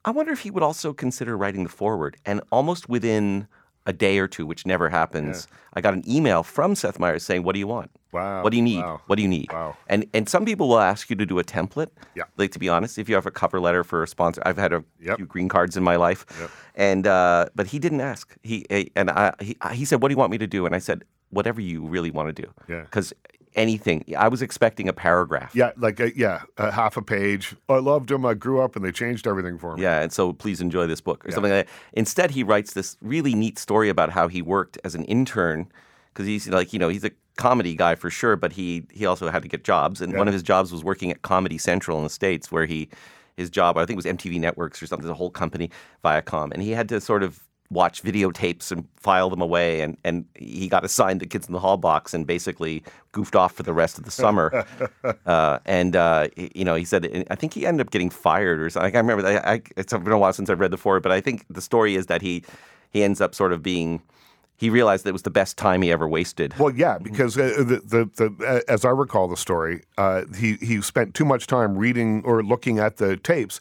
I 0.06 0.12
wonder 0.12 0.34
if 0.34 0.41
he 0.41 0.52
would 0.52 0.63
also 0.63 0.93
consider 0.93 1.38
writing 1.38 1.63
the 1.63 1.69
foreword. 1.69 2.17
And 2.26 2.41
almost 2.52 2.89
within 2.89 3.47
a 3.86 3.93
day 3.93 4.17
or 4.19 4.28
two, 4.28 4.46
which 4.46 4.65
never 4.65 4.89
happens, 4.89 5.48
I 5.74 5.82
got 5.82 5.93
an 5.93 6.04
email 6.10 6.43
from 6.43 6.76
Seth 6.76 7.00
Meyers 7.00 7.24
saying, 7.24 7.43
"What 7.43 7.54
do 7.54 7.60
you 7.60 7.67
want? 7.67 7.91
Wow. 8.13 8.43
What 8.43 8.52
do 8.52 8.58
you 8.58 8.63
need? 8.63 8.82
Wow. 8.82 9.02
What 9.08 9.15
do 9.17 9.22
you 9.22 9.28
need?" 9.28 9.52
Wow. 9.52 9.76
And 9.88 10.06
and 10.13 10.30
some 10.30 10.46
people 10.46 10.69
will 10.69 10.80
ask 10.80 11.10
you 11.10 11.15
to 11.17 11.26
do 11.26 11.38
a 11.39 11.43
template. 11.43 11.89
Yeah. 12.15 12.24
Like 12.38 12.52
to 12.52 12.60
be 12.60 12.69
honest, 12.69 12.98
if 12.98 13.10
you 13.10 13.15
have 13.15 13.26
a 13.26 13.32
cover 13.32 13.60
letter 13.60 13.84
for 13.84 14.02
a 14.04 14.08
sponsor, 14.08 14.41
I've 14.46 14.58
had 14.58 14.72
a 14.74 14.84
Yep. 15.02 15.17
few 15.17 15.26
green 15.26 15.50
cards 15.50 15.76
in 15.76 15.84
my 15.84 15.98
life, 15.98 16.26
Yep. 16.39 16.50
and 16.76 17.08
uh, 17.08 17.46
but 17.56 17.67
he 17.67 17.80
didn't 17.80 18.02
ask. 18.02 18.36
He 18.43 18.65
and 18.96 19.10
I 19.10 19.34
he, 19.41 19.58
he 19.74 19.86
said, 19.86 20.02
"What 20.02 20.08
do 20.10 20.13
you 20.13 20.17
want 20.19 20.32
me 20.32 20.38
to 20.38 20.48
do?" 20.48 20.65
And 20.65 20.74
I 20.76 20.80
said, 20.80 21.04
"Whatever 21.32 21.60
you 21.60 21.86
really 21.86 22.12
want 22.12 22.34
to 22.34 22.41
do." 22.41 22.48
Yeah. 22.69 22.82
Because 22.82 23.13
anything, 23.56 24.04
I 24.18 24.28
was 24.28 24.42
expecting 24.42 24.88
a 24.88 24.94
paragraph. 24.94 25.56
Yeah, 25.56 25.72
like 25.78 26.00
a, 26.00 26.16
yeah, 26.18 26.44
a 26.58 26.72
half 26.72 26.98
a 26.98 27.02
page. 27.02 27.56
I 27.70 27.78
loved 27.78 28.12
him. 28.12 28.26
I 28.26 28.34
grew 28.34 28.62
up, 28.62 28.76
and 28.76 28.84
they 28.84 28.92
changed 28.92 29.28
everything 29.28 29.58
for 29.58 29.76
me. 29.76 29.84
Yeah, 29.84 30.02
and 30.02 30.12
so 30.12 30.34
please 30.34 30.62
enjoy 30.62 30.88
this 30.88 31.02
book 31.02 31.26
or 31.26 31.32
something 31.32 31.52
like 31.52 31.68
that. 31.68 31.74
Instead, 31.94 32.32
he 32.32 32.44
writes 32.44 32.74
this 32.74 32.98
really 33.02 33.36
neat 33.36 33.58
story 33.58 33.89
about 33.89 34.10
how 34.10 34.28
he 34.28 34.42
worked 34.42 34.78
as 34.84 34.96
an 34.96 35.06
intern 35.06 35.68
because 36.13 36.28
he's 36.28 36.48
like, 36.48 36.74
you 36.74 36.80
know, 36.80 36.89
he's 36.89 37.04
a 37.04 37.12
comedy 37.38 37.76
guy 37.76 37.96
for 37.96 38.10
sure, 38.10 38.36
but 38.36 38.54
he 38.54 38.86
he 38.92 39.06
also 39.06 39.30
had 39.30 39.42
to 39.42 39.48
get 39.48 39.63
jobs, 39.63 40.02
and 40.02 40.18
one 40.18 40.28
of 40.28 40.34
his 40.34 40.44
jobs 40.44 40.72
was 40.72 40.84
working 40.84 41.12
at 41.12 41.22
Comedy 41.22 41.58
Central 41.58 41.98
in 41.98 42.04
the 42.04 42.10
states, 42.10 42.52
where 42.52 42.66
he 42.66 42.89
his 43.36 43.50
job 43.50 43.78
I 43.78 43.86
think 43.86 43.98
was 43.98 44.06
MTV 44.06 44.39
Networks 44.39 44.82
or 44.82 44.88
something, 44.88 45.08
the 45.08 45.13
whole 45.13 45.32
company 45.32 45.70
Viacom, 46.04 46.54
and 46.54 46.62
he 46.62 46.72
had 46.72 46.89
to 46.89 47.02
sort 47.02 47.24
of 47.24 47.42
watch 47.74 48.04
videotapes 48.04 48.72
and 48.72 48.88
file 48.96 49.30
them 49.30 49.42
away 49.42 49.82
and, 49.82 49.98
and 50.04 50.26
he 50.36 50.68
got 50.68 50.84
assigned 50.86 51.20
the 51.20 51.26
kids 51.26 51.48
in 51.48 51.54
the 51.54 51.60
hall 51.60 51.78
box 51.78 52.14
and 52.14 52.26
basically 52.28 52.84
goofed 53.12 53.36
off 53.36 53.54
for 53.54 53.64
the 53.64 53.74
rest 53.74 53.98
of 53.98 54.06
the 54.06 54.12
summer. 54.12 54.66
Uh, 55.26 55.60
and 55.66 55.96
uh, 55.96 56.28
you 56.36 56.66
know 56.66 56.76
he 56.76 56.86
said 56.86 57.26
I 57.30 57.36
think 57.36 57.54
he 57.54 57.66
ended 57.66 57.86
up 57.86 57.92
getting 57.92 58.10
fired 58.10 58.60
or 58.60 58.70
something. 58.70 58.88
I 58.88 58.92
can't 58.92 59.08
remember. 59.08 59.28
I, 59.28 59.54
I, 59.54 59.62
it's 59.78 59.94
been 59.94 60.12
a 60.12 60.18
while 60.18 60.34
since 60.34 60.50
I've 60.50 60.60
read 60.60 60.72
the 60.72 60.78
foreword 60.78 61.04
but 61.04 61.12
I 61.12 61.22
think 61.22 61.46
the 61.50 61.62
story 61.62 61.96
is 61.96 62.08
that 62.08 62.22
he 62.22 62.44
he 62.92 63.04
ends 63.04 63.22
up 63.22 63.36
sort 63.36 63.54
of 63.54 63.62
being 63.64 64.02
he 64.64 64.70
realized 64.70 65.04
that 65.04 65.10
it 65.10 65.14
was 65.14 65.24
the 65.24 65.30
best 65.30 65.58
time 65.58 65.82
he 65.82 65.92
ever 65.92 66.08
wasted. 66.08 66.58
Well, 66.58 66.74
yeah, 66.74 66.98
because 66.98 67.38
uh, 67.38 67.54
the, 67.58 67.82
the, 67.84 68.10
the 68.16 68.46
uh, 68.48 68.72
as 68.72 68.86
I 68.86 68.90
recall 68.90 69.28
the 69.28 69.38
story, 69.38 69.84
uh, 69.98 70.24
he 70.38 70.54
he 70.56 70.82
spent 70.82 71.14
too 71.14 71.26
much 71.26 71.48
time 71.48 71.78
reading 71.78 72.22
or 72.24 72.44
looking 72.44 72.80
at 72.80 72.98
the 72.98 73.18
tapes, 73.18 73.60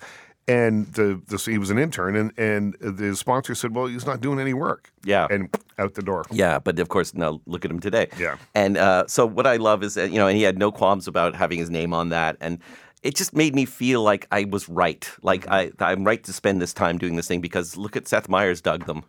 and 0.48 0.86
the, 0.94 1.20
the 1.26 1.36
he 1.38 1.58
was 1.58 1.70
an 1.70 1.78
intern, 1.78 2.16
and 2.16 2.32
and 2.38 2.76
the 2.80 3.14
sponsor 3.16 3.54
said, 3.54 3.74
"Well, 3.74 3.86
he's 3.86 4.06
not 4.06 4.20
doing 4.20 4.40
any 4.40 4.54
work." 4.54 4.92
Yeah. 5.04 5.26
and 5.30 5.48
out 5.78 5.94
the 5.94 6.02
door. 6.02 6.24
Yeah, 6.30 6.58
but 6.58 6.78
of 6.78 6.88
course, 6.88 7.14
now 7.14 7.40
look 7.46 7.64
at 7.64 7.70
him 7.70 7.80
today. 7.80 8.08
Yeah. 8.18 8.36
And 8.54 8.76
uh, 8.76 9.06
so 9.06 9.26
what 9.26 9.46
I 9.46 9.56
love 9.56 9.82
is 9.82 9.94
that, 9.94 10.10
you 10.10 10.18
know, 10.18 10.28
and 10.28 10.36
he 10.36 10.42
had 10.42 10.58
no 10.58 10.70
qualms 10.70 11.08
about 11.08 11.34
having 11.34 11.58
his 11.58 11.70
name 11.70 11.92
on 11.94 12.10
that. 12.10 12.36
And 12.40 12.58
it 13.02 13.16
just 13.16 13.34
made 13.34 13.54
me 13.54 13.64
feel 13.64 14.02
like 14.02 14.26
I 14.30 14.44
was 14.44 14.68
right. 14.68 15.08
Like 15.22 15.46
Mm-hmm. 15.46 15.82
I, 15.82 15.90
I'm 15.92 16.04
right 16.04 16.22
to 16.24 16.32
spend 16.32 16.60
this 16.62 16.72
time 16.72 16.98
doing 16.98 17.16
this 17.16 17.26
thing 17.26 17.40
because 17.40 17.76
look 17.76 17.96
at 17.96 18.06
Seth 18.06 18.28
Meyers 18.28 18.60
dug 18.60 18.86
them. 18.86 19.02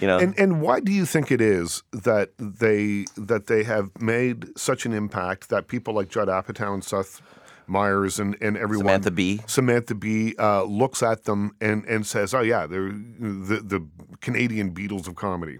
You 0.00 0.06
know, 0.06 0.18
And 0.18 0.38
and 0.38 0.60
why 0.60 0.80
do 0.80 0.92
you 0.92 1.06
think 1.06 1.30
it 1.30 1.40
is 1.40 1.82
that 1.92 2.30
they 2.38 3.06
that 3.16 3.46
they 3.46 3.64
have 3.64 3.90
made 4.00 4.46
such 4.58 4.86
an 4.86 4.92
impact 4.92 5.48
that 5.48 5.68
people 5.68 5.94
like 5.94 6.08
Judd 6.08 6.28
Apatow 6.28 6.74
and 6.74 6.84
Seth 6.84 7.22
Meyers 7.70 8.18
and, 8.18 8.36
and 8.40 8.56
everyone 8.56 8.86
Samantha 8.86 9.10
Bee. 9.10 9.40
Samantha 9.46 9.94
Bee 9.94 10.34
uh, 10.38 10.64
looks 10.64 11.02
at 11.02 11.24
them 11.24 11.52
and, 11.60 11.84
and 11.86 12.06
says, 12.06 12.34
"Oh 12.34 12.40
yeah, 12.40 12.66
they're 12.66 12.90
the 12.90 13.62
the 13.64 13.86
Canadian 14.20 14.74
Beatles 14.74 15.06
of 15.06 15.14
comedy." 15.14 15.58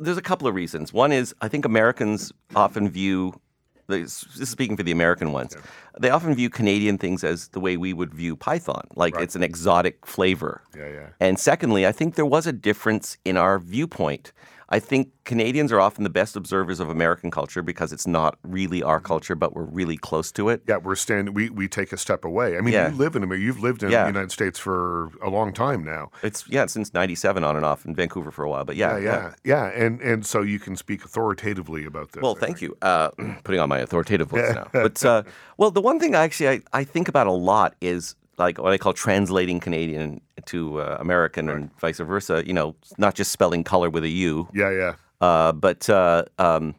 there's 0.00 0.16
a 0.16 0.22
couple 0.22 0.48
of 0.48 0.54
reasons. 0.54 0.92
One 0.92 1.12
is 1.12 1.32
I 1.40 1.48
think 1.48 1.64
Americans 1.64 2.32
often 2.56 2.88
view 2.88 3.40
this 3.86 4.24
is 4.40 4.48
speaking 4.48 4.76
for 4.76 4.82
the 4.82 4.92
American 4.92 5.32
ones. 5.32 5.56
They 5.98 6.10
often 6.10 6.34
view 6.34 6.48
Canadian 6.48 6.98
things 6.98 7.22
as 7.22 7.48
the 7.48 7.60
way 7.60 7.76
we 7.76 7.92
would 7.92 8.14
view 8.14 8.34
Python, 8.34 8.86
like 8.94 9.14
it's 9.18 9.36
an 9.36 9.42
exotic 9.42 10.06
flavor. 10.06 10.62
Yeah, 10.76 10.88
yeah. 10.88 11.08
And 11.20 11.38
secondly, 11.38 11.86
I 11.86 11.92
think 11.92 12.14
there 12.14 12.26
was 12.26 12.46
a 12.46 12.52
difference 12.52 13.18
in 13.24 13.36
our 13.36 13.58
viewpoint. 13.58 14.32
I 14.74 14.80
think 14.80 15.10
Canadians 15.24 15.70
are 15.70 15.80
often 15.80 16.02
the 16.02 16.10
best 16.10 16.34
observers 16.34 16.80
of 16.80 16.88
American 16.88 17.30
culture 17.30 17.62
because 17.62 17.92
it's 17.92 18.08
not 18.08 18.36
really 18.42 18.82
our 18.82 18.98
culture, 18.98 19.36
but 19.36 19.54
we're 19.54 19.62
really 19.80 19.96
close 19.96 20.32
to 20.32 20.48
it. 20.48 20.62
Yeah, 20.66 20.78
we're 20.78 20.96
stand. 20.96 21.32
We, 21.32 21.48
we 21.48 21.68
take 21.68 21.92
a 21.92 21.96
step 21.96 22.24
away. 22.24 22.58
I 22.58 22.60
mean, 22.60 22.74
Yeah. 22.74 22.90
you 22.90 22.96
live 22.96 23.14
in 23.14 23.22
America. 23.22 23.44
You've 23.44 23.60
lived 23.60 23.84
in 23.84 23.90
Yeah. 23.90 24.02
the 24.02 24.08
United 24.08 24.32
States 24.32 24.58
for 24.58 25.10
a 25.22 25.30
long 25.30 25.52
time 25.52 25.84
now. 25.84 26.10
It's 26.24 26.44
yeah, 26.48 26.66
since 26.66 26.92
'97 26.92 27.44
on 27.44 27.54
and 27.54 27.64
off 27.64 27.84
in 27.86 27.94
Vancouver 27.94 28.32
for 28.32 28.42
a 28.42 28.50
while, 28.50 28.64
but 28.64 28.74
yeah, 28.74 28.96
Yeah, 28.98 29.04
yeah, 29.04 29.34
yeah. 29.72 29.84
And 29.84 30.00
and 30.00 30.26
so 30.26 30.42
you 30.42 30.58
can 30.58 30.74
speak 30.74 31.04
authoritatively 31.04 31.84
about 31.84 32.10
this. 32.10 32.20
Well, 32.22 32.34
thank 32.34 32.60
you. 32.60 32.76
Uh, 32.82 33.10
putting 33.44 33.60
on 33.60 33.68
my 33.68 33.78
authoritative 33.78 34.28
voice 34.28 34.52
now. 34.60 34.66
But 34.72 35.04
uh, 35.04 35.22
well, 35.56 35.70
the 35.70 35.82
one 35.82 36.00
thing 36.00 36.16
I 36.16 36.24
actually 36.24 36.48
I, 36.48 36.60
I 36.80 36.82
think 36.84 37.06
about 37.06 37.28
a 37.28 37.32
lot 37.52 37.76
is 37.80 38.16
like 38.38 38.58
what 38.58 38.72
I 38.72 38.78
call 38.78 38.92
translating 38.92 39.60
Canadian 39.60 40.20
to 40.46 40.80
uh, 40.80 40.96
American 41.00 41.48
and 41.48 41.70
vice 41.78 41.98
versa. 41.98 42.42
You 42.46 42.52
know, 42.52 42.74
not 42.98 43.14
just 43.14 43.30
spelling 43.32 43.64
color 43.64 43.90
with 43.90 44.04
a 44.04 44.08
U, 44.08 44.48
Yeah, 44.52 44.70
yeah. 44.70 44.94
uh, 45.20 45.52
but 45.52 45.88
uh, 45.88 46.24
um, 46.38 46.74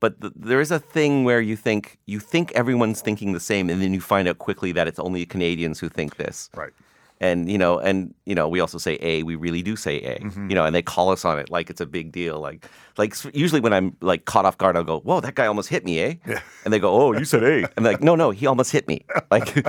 but 0.00 0.20
th- 0.20 0.32
there 0.36 0.60
is 0.60 0.70
a 0.70 0.78
thing 0.78 1.24
where 1.24 1.40
you 1.40 1.56
think 1.56 1.98
you 2.06 2.20
think 2.20 2.52
everyone's 2.52 3.00
thinking 3.02 3.32
the 3.32 3.40
same, 3.40 3.70
and 3.70 3.80
then 3.82 3.92
you 3.94 4.00
find 4.00 4.28
out 4.28 4.38
quickly 4.38 4.72
that 4.72 4.86
it's 4.88 4.98
only 4.98 5.26
Canadians 5.26 5.80
who 5.80 5.88
think 5.88 6.16
this. 6.16 6.50
Right. 6.56 6.72
And 7.22 7.48
you 7.50 7.56
know, 7.56 7.78
and 7.78 8.12
you 8.26 8.34
know, 8.34 8.48
we 8.48 8.58
also 8.58 8.78
say 8.78 8.98
A. 9.00 9.22
We 9.22 9.36
really 9.36 9.62
do 9.62 9.76
say 9.76 9.98
A. 9.98 10.18
Mm-hmm. 10.18 10.50
You 10.50 10.56
know, 10.56 10.66
and 10.66 10.74
they 10.74 10.82
call 10.82 11.10
us 11.10 11.24
on 11.24 11.38
it 11.38 11.50
like 11.50 11.70
it's 11.70 11.80
a 11.80 11.86
big 11.86 12.10
deal. 12.10 12.40
Like, 12.40 12.66
like 12.98 13.14
usually 13.32 13.60
when 13.60 13.72
I'm 13.72 13.96
like 14.00 14.24
caught 14.24 14.44
off 14.44 14.58
guard, 14.58 14.76
I'll 14.76 14.82
go, 14.82 14.98
"Whoa, 15.00 15.20
that 15.20 15.36
guy 15.36 15.46
almost 15.46 15.68
hit 15.68 15.84
me, 15.84 16.00
eh?" 16.00 16.14
yeah. 16.26 16.40
And 16.64 16.74
they 16.74 16.80
go, 16.80 16.90
"Oh, 16.92 17.12
you 17.12 17.24
said 17.24 17.44
A." 17.44 17.68
I'm 17.76 17.84
like, 17.84 18.02
"No, 18.02 18.16
no, 18.16 18.30
he 18.32 18.46
almost 18.46 18.72
hit 18.72 18.88
me. 18.88 19.04
Like, 19.30 19.54
you 19.56 19.62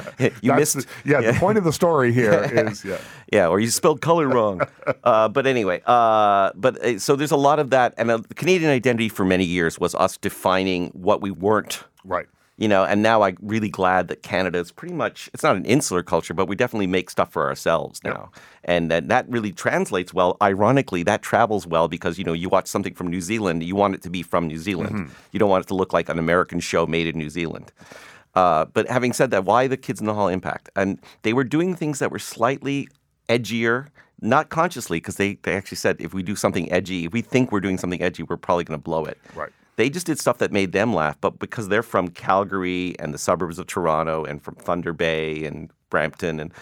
That's 0.51 0.75
missed." 0.75 0.75
the- 0.75 0.87
yeah, 1.05 1.21
the 1.21 1.39
point 1.39 1.59
of 1.59 1.63
the 1.63 1.71
story 1.73 2.11
here 2.19 2.33
is 2.51 2.83
yeah. 2.83 2.97
Yeah, 3.31 3.47
or 3.47 3.59
you 3.59 3.69
spelled 3.69 4.01
color 4.01 4.27
wrong. 4.27 4.61
uh, 5.03 5.29
but 5.29 5.45
anyway, 5.45 5.81
uh, 5.85 6.51
but 6.55 6.83
uh, 6.83 6.97
so 6.97 7.15
there's 7.15 7.31
a 7.31 7.37
lot 7.37 7.59
of 7.59 7.69
that, 7.69 7.93
and 7.97 8.09
uh, 8.09 8.17
the 8.17 8.33
Canadian 8.33 8.71
identity 8.71 9.09
for 9.09 9.25
many 9.25 9.45
years 9.45 9.79
was 9.79 9.93
us 9.95 10.17
defining 10.17 10.87
what 10.89 11.21
we 11.21 11.29
weren't. 11.29 11.83
Right. 12.03 12.27
You 12.55 12.67
know, 12.67 12.83
and 12.85 13.01
now 13.01 13.23
I'm 13.23 13.35
really 13.41 13.67
glad 13.67 14.09
that 14.09 14.21
Canada 14.21 14.59
is 14.59 14.71
pretty 14.71 14.93
much, 14.93 15.27
it's 15.33 15.41
not 15.41 15.55
an 15.55 15.65
insular 15.65 16.03
culture, 16.03 16.35
but 16.35 16.47
we 16.47 16.55
definitely 16.55 16.85
make 16.85 17.09
stuff 17.09 17.31
for 17.33 17.47
ourselves 17.47 17.99
now. 18.03 18.29
And 18.63 18.91
that, 18.91 19.07
that 19.07 19.27
really 19.27 19.51
translates 19.51 20.13
well. 20.13 20.37
Ironically, 20.39 21.01
that 21.01 21.23
travels 21.23 21.65
well 21.65 21.87
because, 21.87 22.19
you 22.19 22.23
know, 22.23 22.31
you 22.33 22.49
watch 22.49 22.67
something 22.67 22.93
from 22.93 23.07
New 23.07 23.21
Zealand, 23.21 23.63
you 23.63 23.75
want 23.75 23.95
it 23.95 24.03
to 24.03 24.09
be 24.11 24.21
from 24.21 24.45
New 24.47 24.59
Zealand. 24.59 25.09
You 25.31 25.39
don't 25.39 25.49
want 25.49 25.65
it 25.65 25.67
to 25.69 25.73
look 25.73 25.93
like 25.93 26.09
an 26.09 26.19
American 26.19 26.59
show 26.59 26.85
made 26.85 27.07
in 27.07 27.17
New 27.17 27.31
Zealand. 27.31 27.71
Uh, 28.35 28.65
but 28.65 28.87
having 28.87 29.13
said 29.13 29.31
that, 29.31 29.45
why 29.45 29.65
the 29.65 29.75
Kids 29.75 29.99
in 29.99 30.05
the 30.05 30.13
Hall 30.13 30.27
impact? 30.27 30.69
And 30.75 30.99
they 31.23 31.33
were 31.33 31.43
doing 31.43 31.75
things 31.75 31.97
that 31.99 32.11
were 32.11 32.19
slightly 32.19 32.87
edgier, 33.29 33.87
not 34.21 34.49
consciously, 34.49 34.97
because 34.97 35.17
they, 35.17 35.39
they 35.41 35.55
actually 35.55 35.77
said 35.77 35.97
if 35.99 36.13
we 36.13 36.21
do 36.21 36.35
something 36.35 36.71
edgy, 36.71 37.05
if 37.05 37.13
we 37.13 37.21
think 37.21 37.51
we're 37.51 37.61
doing 37.61 37.79
something 37.79 38.01
edgy, 38.01 38.21
we're 38.21 38.37
probably 38.37 38.63
going 38.63 38.79
to 38.79 38.83
blow 38.83 39.05
it. 39.05 39.17
Right. 39.35 39.51
They 39.75 39.89
just 39.89 40.05
did 40.05 40.19
stuff 40.19 40.37
that 40.37 40.51
made 40.51 40.71
them 40.71 40.93
laugh, 40.93 41.17
but 41.19 41.39
because 41.39 41.67
they're 41.69 41.83
from 41.83 42.09
Calgary 42.09 42.95
and 42.99 43.13
the 43.13 43.17
suburbs 43.17 43.57
of 43.57 43.67
Toronto 43.67 44.23
and 44.23 44.41
from 44.41 44.55
Thunder 44.55 44.93
Bay 44.93 45.45
and 45.45 45.71
Brampton 45.89 46.39
and 46.39 46.53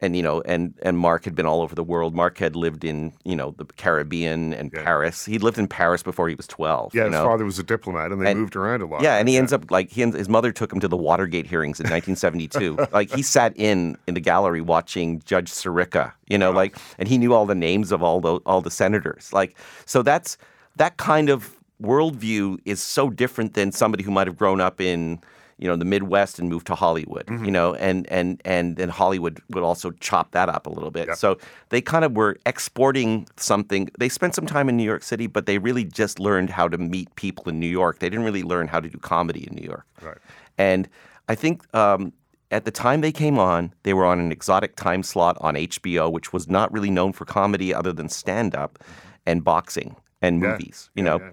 and 0.00 0.16
you 0.16 0.22
know 0.22 0.40
and 0.42 0.74
and 0.82 0.98
Mark 0.98 1.24
had 1.24 1.36
been 1.36 1.46
all 1.46 1.62
over 1.62 1.74
the 1.76 1.84
world. 1.84 2.14
Mark 2.14 2.38
had 2.38 2.56
lived 2.56 2.84
in 2.84 3.12
you 3.24 3.36
know 3.36 3.54
the 3.56 3.64
Caribbean 3.64 4.52
and 4.52 4.72
Paris. 4.72 5.24
He 5.24 5.38
lived 5.38 5.58
in 5.58 5.68
Paris 5.68 6.02
before 6.02 6.28
he 6.28 6.34
was 6.34 6.48
twelve. 6.48 6.92
Yeah, 6.94 7.04
his 7.04 7.12
know? 7.12 7.24
father 7.24 7.44
was 7.44 7.60
a 7.60 7.62
diplomat, 7.62 8.10
and 8.10 8.20
they 8.20 8.32
And- 8.32 8.40
moved 8.40 8.56
around 8.56 8.82
a 8.82 8.86
lot. 8.86 9.02
Yeah, 9.02 9.16
and 9.18 9.28
he 9.28 9.36
ends 9.36 9.52
up 9.52 9.70
like 9.70 9.90
he 9.90 10.02
and 10.02 10.12
his 10.12 10.28
mother 10.28 10.50
took 10.50 10.72
him 10.72 10.80
to 10.80 10.88
the 10.88 10.96
Watergate 10.96 11.46
hearings 11.46 11.78
in 11.78 11.84
1972. 11.84 12.76
like 12.92 13.12
he 13.12 13.22
sat 13.22 13.52
in 13.56 13.96
in 14.08 14.14
the 14.14 14.20
gallery 14.20 14.60
watching 14.60 15.20
Judge 15.24 15.50
Sirica, 15.52 16.12
you 16.26 16.36
know, 16.36 16.50
like 16.50 16.76
and 16.98 17.06
he 17.08 17.16
knew 17.16 17.32
all 17.32 17.46
the 17.46 17.54
names 17.54 17.92
of 17.92 18.02
all 18.02 18.20
the 18.20 18.40
all 18.44 18.60
the 18.60 18.72
senators. 18.72 19.32
Like 19.32 19.56
so 19.86 20.02
that's 20.02 20.36
that 20.76 20.96
kind 20.96 21.30
of 21.30 21.56
worldview 21.82 22.58
is 22.64 22.80
so 22.80 23.10
different 23.10 23.54
than 23.54 23.72
somebody 23.72 24.04
who 24.04 24.10
might 24.10 24.26
have 24.26 24.36
grown 24.36 24.60
up 24.60 24.80
in 24.80 25.20
you 25.58 25.68
know 25.68 25.76
the 25.76 25.84
Midwest 25.84 26.40
and 26.40 26.48
moved 26.48 26.66
to 26.68 26.74
Hollywood, 26.74 27.24
you 27.44 27.50
know, 27.50 27.74
and 27.74 28.10
and 28.10 28.40
and 28.44 28.76
then 28.76 28.88
Hollywood 28.88 29.40
would 29.50 29.62
also 29.62 29.92
chop 30.00 30.32
that 30.32 30.48
up 30.48 30.66
a 30.66 30.70
little 30.70 30.90
bit. 30.90 31.14
So 31.16 31.38
they 31.68 31.80
kind 31.80 32.04
of 32.04 32.16
were 32.16 32.36
exporting 32.46 33.28
something. 33.36 33.88
They 33.98 34.08
spent 34.08 34.34
some 34.34 34.46
time 34.46 34.68
in 34.68 34.76
New 34.76 34.82
York 34.82 35.04
City, 35.04 35.28
but 35.28 35.46
they 35.46 35.58
really 35.58 35.84
just 35.84 36.18
learned 36.18 36.50
how 36.50 36.66
to 36.68 36.78
meet 36.78 37.14
people 37.14 37.44
in 37.48 37.60
New 37.60 37.68
York. 37.68 38.00
They 38.00 38.08
didn't 38.10 38.24
really 38.24 38.42
learn 38.42 38.66
how 38.66 38.80
to 38.80 38.88
do 38.88 38.98
comedy 38.98 39.46
in 39.48 39.54
New 39.54 39.64
York. 39.64 39.86
Right. 40.00 40.18
And 40.58 40.88
I 41.28 41.36
think 41.36 41.62
um, 41.76 42.12
at 42.50 42.64
the 42.64 42.72
time 42.72 43.00
they 43.00 43.12
came 43.12 43.38
on, 43.38 43.72
they 43.84 43.94
were 43.94 44.04
on 44.06 44.18
an 44.18 44.32
exotic 44.32 44.74
time 44.74 45.04
slot 45.04 45.36
on 45.40 45.54
HBO, 45.54 46.10
which 46.10 46.32
was 46.32 46.48
not 46.48 46.72
really 46.72 46.90
known 46.90 47.12
for 47.12 47.24
comedy 47.24 47.72
other 47.72 47.92
than 47.92 48.08
stand 48.08 48.56
up 48.56 48.80
and 49.26 49.44
boxing 49.44 49.94
and 50.20 50.42
Yeah. 50.42 50.48
movies, 50.52 50.90
you 50.96 51.04
know 51.04 51.18
yeah. 51.20 51.30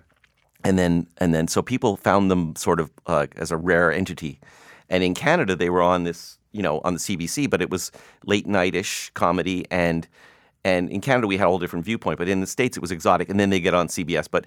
And 0.64 0.78
then 0.78 1.08
and 1.18 1.34
then 1.34 1.48
so 1.48 1.62
people 1.62 1.98
found 1.98 2.30
them 2.30 2.56
sort 2.56 2.80
of 2.80 2.92
uh, 3.08 3.28
as 3.36 3.52
a 3.52 3.58
rare 3.58 3.92
entity. 3.92 4.40
And 4.90 5.04
in 5.04 5.14
canada 5.14 5.56
they 5.56 5.70
were 5.70 5.82
on 5.82 6.04
this 6.04 6.38
you 6.52 6.64
know 6.64 6.82
on 6.84 6.94
the 6.94 7.00
cbc 7.00 7.50
but 7.50 7.62
it 7.62 7.70
was 7.70 7.92
late 8.26 8.48
nightish 8.48 9.12
comedy. 9.14 9.66
And 9.72 10.08
and 10.64 10.90
in 10.90 11.02
canada 11.02 11.28
we 11.28 11.38
had 11.38 11.46
a 11.46 11.50
whole 11.50 11.60
different 11.60 11.86
viewpoint 11.86 12.18
but 12.18 12.28
in 12.28 12.42
the 12.42 12.48
states 12.48 12.78
it 12.78 12.82
was 12.82 12.92
exotic. 12.92 13.30
And 13.30 13.40
then 13.40 13.50
they 13.50 13.60
get 13.60 13.74
on 13.74 13.88
cbs 13.88 14.28
but 14.30 14.46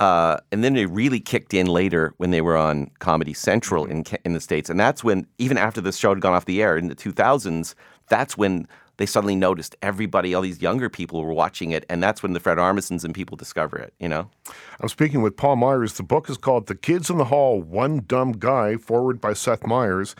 uh, 0.00 0.38
and 0.50 0.64
then 0.64 0.72
they 0.72 0.86
really 0.86 1.20
kicked 1.20 1.52
in 1.52 1.66
later 1.66 2.14
when 2.16 2.30
they 2.30 2.40
were 2.40 2.56
on 2.56 2.90
Comedy 3.00 3.34
Central 3.34 3.84
in 3.84 4.02
in 4.24 4.32
the 4.32 4.40
states, 4.40 4.70
and 4.70 4.80
that's 4.80 5.04
when 5.04 5.26
even 5.36 5.58
after 5.58 5.82
the 5.82 5.92
show 5.92 6.08
had 6.08 6.22
gone 6.22 6.32
off 6.32 6.46
the 6.46 6.62
air 6.62 6.78
in 6.78 6.88
the 6.88 6.94
2000s, 6.94 7.74
that's 8.08 8.36
when 8.36 8.66
they 9.00 9.06
suddenly 9.06 9.34
noticed 9.34 9.74
everybody, 9.80 10.34
all 10.34 10.42
these 10.42 10.60
younger 10.60 10.90
people 10.90 11.24
were 11.24 11.32
watching 11.32 11.70
it, 11.70 11.86
and 11.88 12.02
that's 12.02 12.22
when 12.22 12.34
the 12.34 12.38
Fred 12.38 12.58
Armisens 12.58 13.02
and 13.02 13.14
people 13.14 13.34
discover 13.34 13.78
it. 13.78 13.94
You 13.98 14.10
know, 14.10 14.30
I'm 14.78 14.90
speaking 14.90 15.22
with 15.22 15.38
Paul 15.38 15.56
Myers. 15.56 15.94
The 15.94 16.02
book 16.02 16.28
is 16.28 16.36
called 16.36 16.66
The 16.66 16.74
Kids 16.74 17.08
in 17.08 17.16
the 17.16 17.24
Hall 17.24 17.62
One 17.62 18.04
Dumb 18.06 18.32
Guy, 18.32 18.76
foreword 18.76 19.18
by 19.18 19.32
Seth 19.32 19.66
Meyers. 19.66 20.14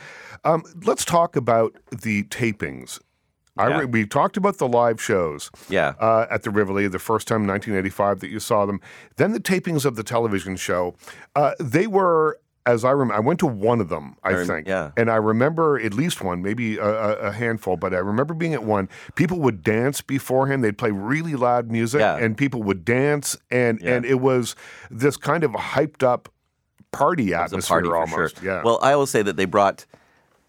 Um, 0.45 0.63
let's 0.87 1.05
talk 1.05 1.37
about 1.37 1.77
the 1.91 2.23
tapings. 2.25 2.99
I 3.59 3.69
Yeah. 3.69 3.79
re- 3.81 3.85
we 3.85 4.07
talked 4.07 4.39
about 4.39 4.57
the 4.57 4.67
live 4.69 4.99
shows 5.03 5.51
Yeah. 5.69 5.93
uh, 6.01 6.25
at 6.31 6.45
the 6.45 6.51
Rivoli 6.51 6.89
the 6.89 6.99
first 6.99 7.29
time 7.29 7.43
in 7.43 7.49
1985 7.49 8.21
that 8.21 8.31
you 8.31 8.41
saw 8.41 8.65
them. 8.65 8.81
Then 9.17 9.33
the 9.33 9.41
tapings 9.41 9.85
of 9.85 9.97
the 9.97 10.03
television 10.03 10.57
show. 10.57 10.95
Uh, 11.37 11.53
they 11.61 11.87
were, 11.87 12.39
as 12.73 12.85
I 12.85 12.91
remember, 12.91 13.15
I 13.15 13.21
went 13.21 13.41
to 13.41 13.47
one 13.47 13.81
of 13.81 13.89
them, 13.89 14.17
I, 14.23 14.45
think. 14.45 14.67
yeah. 14.69 14.93
And 14.97 15.11
I 15.11 15.17
remember 15.17 15.79
at 15.81 15.93
least 15.95 16.23
one, 16.23 16.43
maybe 16.43 16.77
a, 16.79 17.19
a, 17.29 17.33
handful, 17.33 17.77
but 17.77 17.93
I 17.93 17.99
remember 17.99 18.35
being 18.35 18.55
at 18.55 18.63
one. 18.65 18.89
People 19.15 19.41
would 19.41 19.63
dance 19.63 20.01
beforehand. 20.01 20.63
They'd 20.65 20.79
play 20.79 20.91
really 20.91 21.35
loud 21.35 21.71
music, 21.71 22.01
Yeah. 22.01 22.17
and 22.17 22.37
people 22.37 22.63
would 22.63 22.85
dance, 22.85 23.37
and 23.51 23.81
Yeah. 23.81 23.95
and 23.95 24.05
it 24.05 24.21
was 24.21 24.55
this 24.91 25.17
kind 25.17 25.45
of 25.45 25.53
hyped 25.53 26.03
up 26.03 26.29
party 26.93 27.35
atmosphere 27.35 27.83
party 27.83 27.89
almost. 27.91 28.37
sure. 28.41 28.45
Yeah. 28.47 28.63
Well, 28.65 28.79
I 28.83 28.97
will 28.97 29.07
say 29.07 29.23
that 29.23 29.37
they 29.37 29.45
brought, 29.45 29.87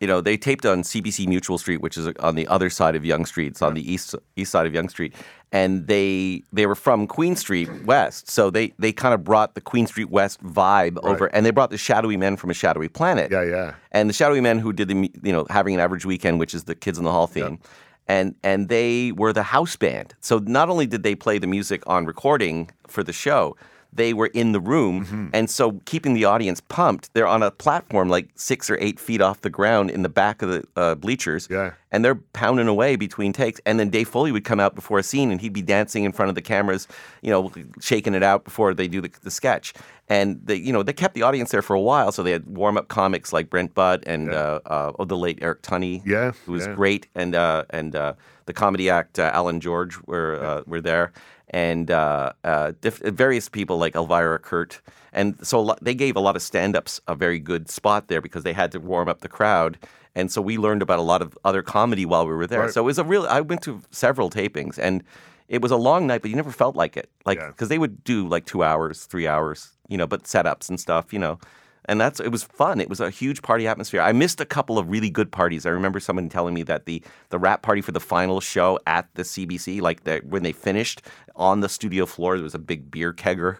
you 0.01 0.07
know, 0.07 0.19
they 0.19 0.35
taped 0.35 0.65
on 0.65 0.81
CBC 0.81 1.27
Mutual 1.27 1.59
Street, 1.59 1.79
which 1.79 1.95
is 1.95 2.07
on 2.19 2.33
the 2.33 2.47
other 2.47 2.71
side 2.71 2.95
of 2.95 3.05
Yonge 3.05 3.27
Street. 3.27 3.51
It's 3.51 3.61
on 3.61 3.75
the 3.75 3.93
east 3.93 4.15
east 4.35 4.51
side 4.51 4.65
of 4.65 4.73
Yonge 4.73 4.89
Street, 4.89 5.13
and 5.51 5.85
they 5.85 6.41
they 6.51 6.65
were 6.65 6.75
from 6.75 7.05
Queen 7.05 7.35
Street 7.35 7.69
West, 7.85 8.27
so 8.27 8.49
they 8.49 8.73
they 8.79 8.91
kind 8.91 9.13
of 9.13 9.23
brought 9.23 9.53
the 9.53 9.61
Queen 9.61 9.85
Street 9.85 10.09
West 10.09 10.43
vibe 10.43 10.97
over, 11.03 11.27
and 11.27 11.45
they 11.45 11.51
brought 11.51 11.69
the 11.69 11.77
Shadowy 11.77 12.17
Men 12.17 12.35
from 12.35 12.49
a 12.49 12.53
Shadowy 12.53 12.87
Planet. 12.87 13.31
yeah, 13.31 13.43
yeah. 13.43 13.75
and 13.91 14.09
the 14.09 14.13
Shadowy 14.13 14.41
Men 14.41 14.57
who 14.57 14.73
did 14.73 14.87
the 14.87 15.11
you 15.21 15.31
know 15.31 15.45
having 15.51 15.75
an 15.75 15.79
average 15.79 16.03
weekend, 16.03 16.39
which 16.39 16.55
is 16.55 16.63
the 16.63 16.73
Kids 16.73 16.97
in 16.97 17.03
the 17.03 17.11
Hall 17.11 17.27
theme, 17.27 17.59
and 18.07 18.33
and 18.43 18.69
they 18.69 19.11
were 19.11 19.31
the 19.33 19.43
house 19.43 19.75
band. 19.75 20.15
So 20.19 20.39
not 20.39 20.67
only 20.67 20.87
did 20.87 21.03
they 21.03 21.13
play 21.13 21.37
the 21.37 21.47
music 21.47 21.83
on 21.85 22.05
recording 22.05 22.71
for 22.87 23.03
the 23.03 23.13
show, 23.13 23.55
they 23.93 24.13
were 24.13 24.27
in 24.27 24.51
the 24.53 24.59
room, 24.59 25.05
Mm-hmm. 25.05 25.27
and 25.33 25.49
so 25.49 25.81
keeping 25.85 26.13
the 26.13 26.25
audience 26.25 26.61
pumped. 26.61 27.13
They're 27.13 27.27
on 27.27 27.43
a 27.43 27.51
platform 27.51 28.07
like 28.09 28.29
six 28.35 28.69
or 28.69 28.77
eight 28.79 28.99
feet 28.99 29.21
off 29.21 29.41
the 29.41 29.49
ground 29.49 29.89
in 29.91 30.01
the 30.01 30.09
back 30.09 30.41
of 30.41 30.49
the 30.49 30.63
uh, 30.75 30.95
bleachers, 30.95 31.47
Yeah. 31.51 31.71
and 31.91 32.03
they're 32.05 32.15
pounding 32.33 32.67
away 32.67 32.95
between 32.95 33.33
takes. 33.33 33.59
And 33.65 33.79
then 33.79 33.89
Dave 33.89 34.07
Foley 34.07 34.31
would 34.31 34.45
come 34.45 34.59
out 34.59 34.75
before 34.75 34.97
a 34.99 35.03
scene, 35.03 35.31
and 35.31 35.41
he'd 35.41 35.53
be 35.53 35.61
dancing 35.61 36.03
in 36.05 36.11
front 36.13 36.29
of 36.29 36.35
the 36.35 36.41
cameras, 36.41 36.87
you 37.21 37.31
know, 37.31 37.51
shaking 37.81 38.13
it 38.13 38.23
out 38.23 38.43
before 38.45 38.73
they 38.73 38.87
do 38.87 39.01
the, 39.01 39.11
the 39.23 39.31
sketch. 39.31 39.73
And 40.07 40.41
they, 40.43 40.55
you 40.55 40.73
know, 40.73 40.83
they 40.83 40.93
kept 40.93 41.13
the 41.15 41.21
audience 41.23 41.51
there 41.51 41.61
for 41.61 41.73
a 41.73 41.81
while. 41.81 42.11
So 42.11 42.21
they 42.23 42.31
had 42.31 42.45
warm 42.45 42.77
up 42.77 42.87
comics 42.89 43.31
like 43.31 43.49
Brent 43.49 43.73
Butt 43.73 44.03
and 44.05 44.33
uh, 44.33 44.59
uh, 44.65 44.91
oh, 44.99 45.05
the 45.05 45.15
late 45.17 45.39
Eric 45.41 45.61
Tunney, 45.61 46.01
Yeah, 46.05 46.31
who 46.45 46.51
was 46.53 46.65
yeah. 46.67 46.73
great, 46.75 47.07
and 47.15 47.33
uh, 47.35 47.63
and 47.69 47.95
uh, 47.95 48.13
the 48.45 48.53
comedy 48.53 48.89
act 48.89 49.19
uh, 49.19 49.31
Alan 49.33 49.59
George 49.61 49.97
were 50.07 50.43
uh, 50.43 50.61
were 50.67 50.81
there, 50.81 51.13
and 51.51 51.91
uh, 51.91 52.31
uh, 52.43 52.71
diff- 52.81 52.99
various 52.99 53.47
people 53.49 53.77
like 53.77 53.95
Elvira 53.95 54.39
Kurt, 54.39 54.81
and 55.13 55.35
so 55.45 55.59
a 55.59 55.61
lot, 55.61 55.79
they 55.83 55.93
gave 55.93 56.15
a 56.15 56.19
lot 56.19 56.35
of 56.35 56.41
stand-ups 56.41 56.99
a 57.07 57.13
very 57.15 57.37
good 57.39 57.69
spot 57.69 58.07
there 58.07 58.21
because 58.21 58.43
they 58.43 58.53
had 58.53 58.71
to 58.71 58.79
warm 58.79 59.07
up 59.07 59.21
the 59.21 59.27
crowd. 59.29 59.77
And 60.15 60.29
so 60.31 60.41
we 60.41 60.57
learned 60.57 60.81
about 60.81 60.99
a 60.99 61.03
lot 61.03 61.21
of 61.21 61.37
other 61.45 61.61
comedy 61.61 62.05
while 62.05 62.25
we 62.27 62.33
were 62.33 62.47
there. 62.47 62.61
Right. 62.61 62.71
So 62.73 62.81
it 62.81 62.85
was 62.85 62.97
a 62.97 63.03
real. 63.03 63.25
I 63.29 63.39
went 63.41 63.61
to 63.63 63.81
several 63.91 64.29
tapings, 64.29 64.77
and 64.77 65.03
it 65.47 65.61
was 65.61 65.71
a 65.71 65.77
long 65.77 66.07
night, 66.07 66.21
but 66.21 66.29
you 66.31 66.35
never 66.35 66.51
felt 66.51 66.75
like 66.75 66.97
it. 66.97 67.09
Like 67.25 67.37
Yeah. 67.39 67.47
because 67.47 67.69
they 67.69 67.77
would 67.77 68.03
do 68.03 68.27
like 68.27 68.45
two 68.45 68.63
hours, 68.63 69.05
three 69.05 69.27
hours, 69.27 69.69
you 69.87 69.97
know, 69.97 70.07
but 70.07 70.23
setups 70.23 70.69
and 70.69 70.79
stuff, 70.79 71.13
you 71.13 71.19
know. 71.19 71.39
And 71.85 71.99
that's 71.99 72.19
it 72.19 72.29
was 72.29 72.43
fun. 72.43 72.79
It 72.79 72.89
was 72.89 72.99
a 72.99 73.09
huge 73.09 73.41
party 73.41 73.67
atmosphere. 73.67 74.01
I 74.01 74.11
missed 74.11 74.39
a 74.39 74.45
couple 74.45 74.77
of 74.77 74.89
really 74.89 75.09
good 75.09 75.31
parties. 75.31 75.65
I 75.65 75.69
remember 75.69 75.99
someone 75.99 76.29
telling 76.29 76.53
me 76.53 76.63
that 76.63 76.85
the 76.85 77.01
the 77.29 77.39
wrap 77.39 77.63
party 77.63 77.81
for 77.81 77.91
the 77.91 77.99
final 77.99 78.39
show 78.39 78.79
at 78.85 79.07
the 79.15 79.23
CBC, 79.23 79.81
like 79.81 80.03
the, 80.03 80.21
when 80.23 80.43
they 80.43 80.51
finished 80.51 81.01
on 81.35 81.61
the 81.61 81.69
studio 81.69 82.05
floor, 82.05 82.35
there 82.35 82.43
was 82.43 82.53
a 82.53 82.59
big 82.59 82.91
beer 82.91 83.13
kegger, 83.13 83.57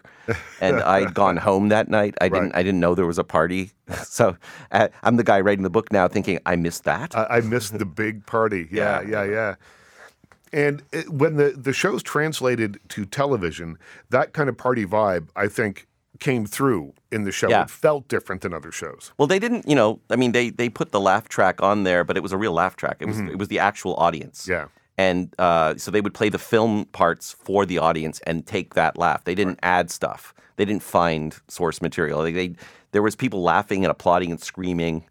and 0.60 0.80
I'd 0.82 1.14
gone 1.14 1.36
home 1.36 1.68
that 1.70 1.88
night. 1.88 2.14
I 2.20 2.28
didn't 2.28 2.54
I 2.54 2.62
didn't 2.62 2.80
know 2.80 2.94
there 2.94 3.06
was 3.06 3.18
a 3.18 3.24
party. 3.24 3.72
So 4.04 4.36
uh, 4.70 4.88
I'm 5.02 5.16
the 5.16 5.24
guy 5.24 5.40
writing 5.40 5.64
the 5.64 5.70
book 5.70 5.92
now, 5.92 6.08
thinking 6.08 6.38
I 6.46 6.56
missed 6.56 6.84
that. 6.84 7.14
I, 7.14 7.26
I 7.38 7.40
missed 7.40 7.76
the 7.78 7.84
big 7.84 8.24
party. 8.24 8.66
Yeah, 8.72 9.02
yeah, 9.02 9.24
Yeah. 9.24 9.30
yeah. 9.30 9.54
And 10.52 10.82
it, 10.92 11.08
when 11.10 11.36
the, 11.36 11.50
the 11.50 11.72
shows 11.72 12.02
translated 12.02 12.78
to 12.90 13.04
television, 13.06 13.78
that 14.10 14.32
kind 14.34 14.48
of 14.48 14.56
party 14.56 14.84
vibe, 14.86 15.28
I 15.34 15.48
think, 15.48 15.86
came 16.20 16.46
through 16.46 16.94
in 17.10 17.24
the 17.24 17.32
show. 17.32 17.48
Yeah. 17.48 17.62
It 17.62 17.70
felt 17.70 18.08
different 18.08 18.42
than 18.42 18.54
other 18.54 18.72
shows. 18.72 19.12
Well, 19.18 19.26
they 19.26 19.38
didn't, 19.38 19.68
you 19.68 19.74
know. 19.74 20.00
I 20.10 20.16
mean, 20.16 20.32
they 20.32 20.50
they 20.50 20.68
put 20.68 20.92
the 20.92 21.00
laugh 21.00 21.28
track 21.28 21.62
on 21.62 21.84
there, 21.84 22.04
but 22.04 22.16
it 22.16 22.22
was 22.22 22.32
a 22.32 22.36
real 22.36 22.52
laugh 22.52 22.76
track. 22.76 22.96
It 23.00 23.06
was 23.06 23.18
it 23.20 23.38
was 23.38 23.48
the 23.48 23.58
actual 23.58 23.94
audience. 23.96 24.46
Yeah. 24.48 24.66
And 24.98 25.34
uh, 25.38 25.76
so 25.76 25.90
they 25.90 26.00
would 26.00 26.14
play 26.14 26.28
the 26.28 26.38
film 26.38 26.84
parts 26.86 27.32
for 27.32 27.64
the 27.64 27.78
audience 27.78 28.20
and 28.26 28.46
take 28.46 28.74
that 28.74 28.98
laugh. 28.98 29.24
They 29.24 29.34
didn't 29.34 29.58
add 29.62 29.90
stuff. 29.90 30.34
They 30.56 30.64
didn't 30.64 30.82
find 30.82 31.34
source 31.48 31.80
material. 31.80 32.22
They, 32.22 32.32
they 32.32 32.54
there 32.92 33.02
was 33.02 33.16
people 33.16 33.42
laughing 33.42 33.84
and 33.84 33.90
applauding 33.90 34.30
and 34.30 34.40
screaming, 34.40 35.04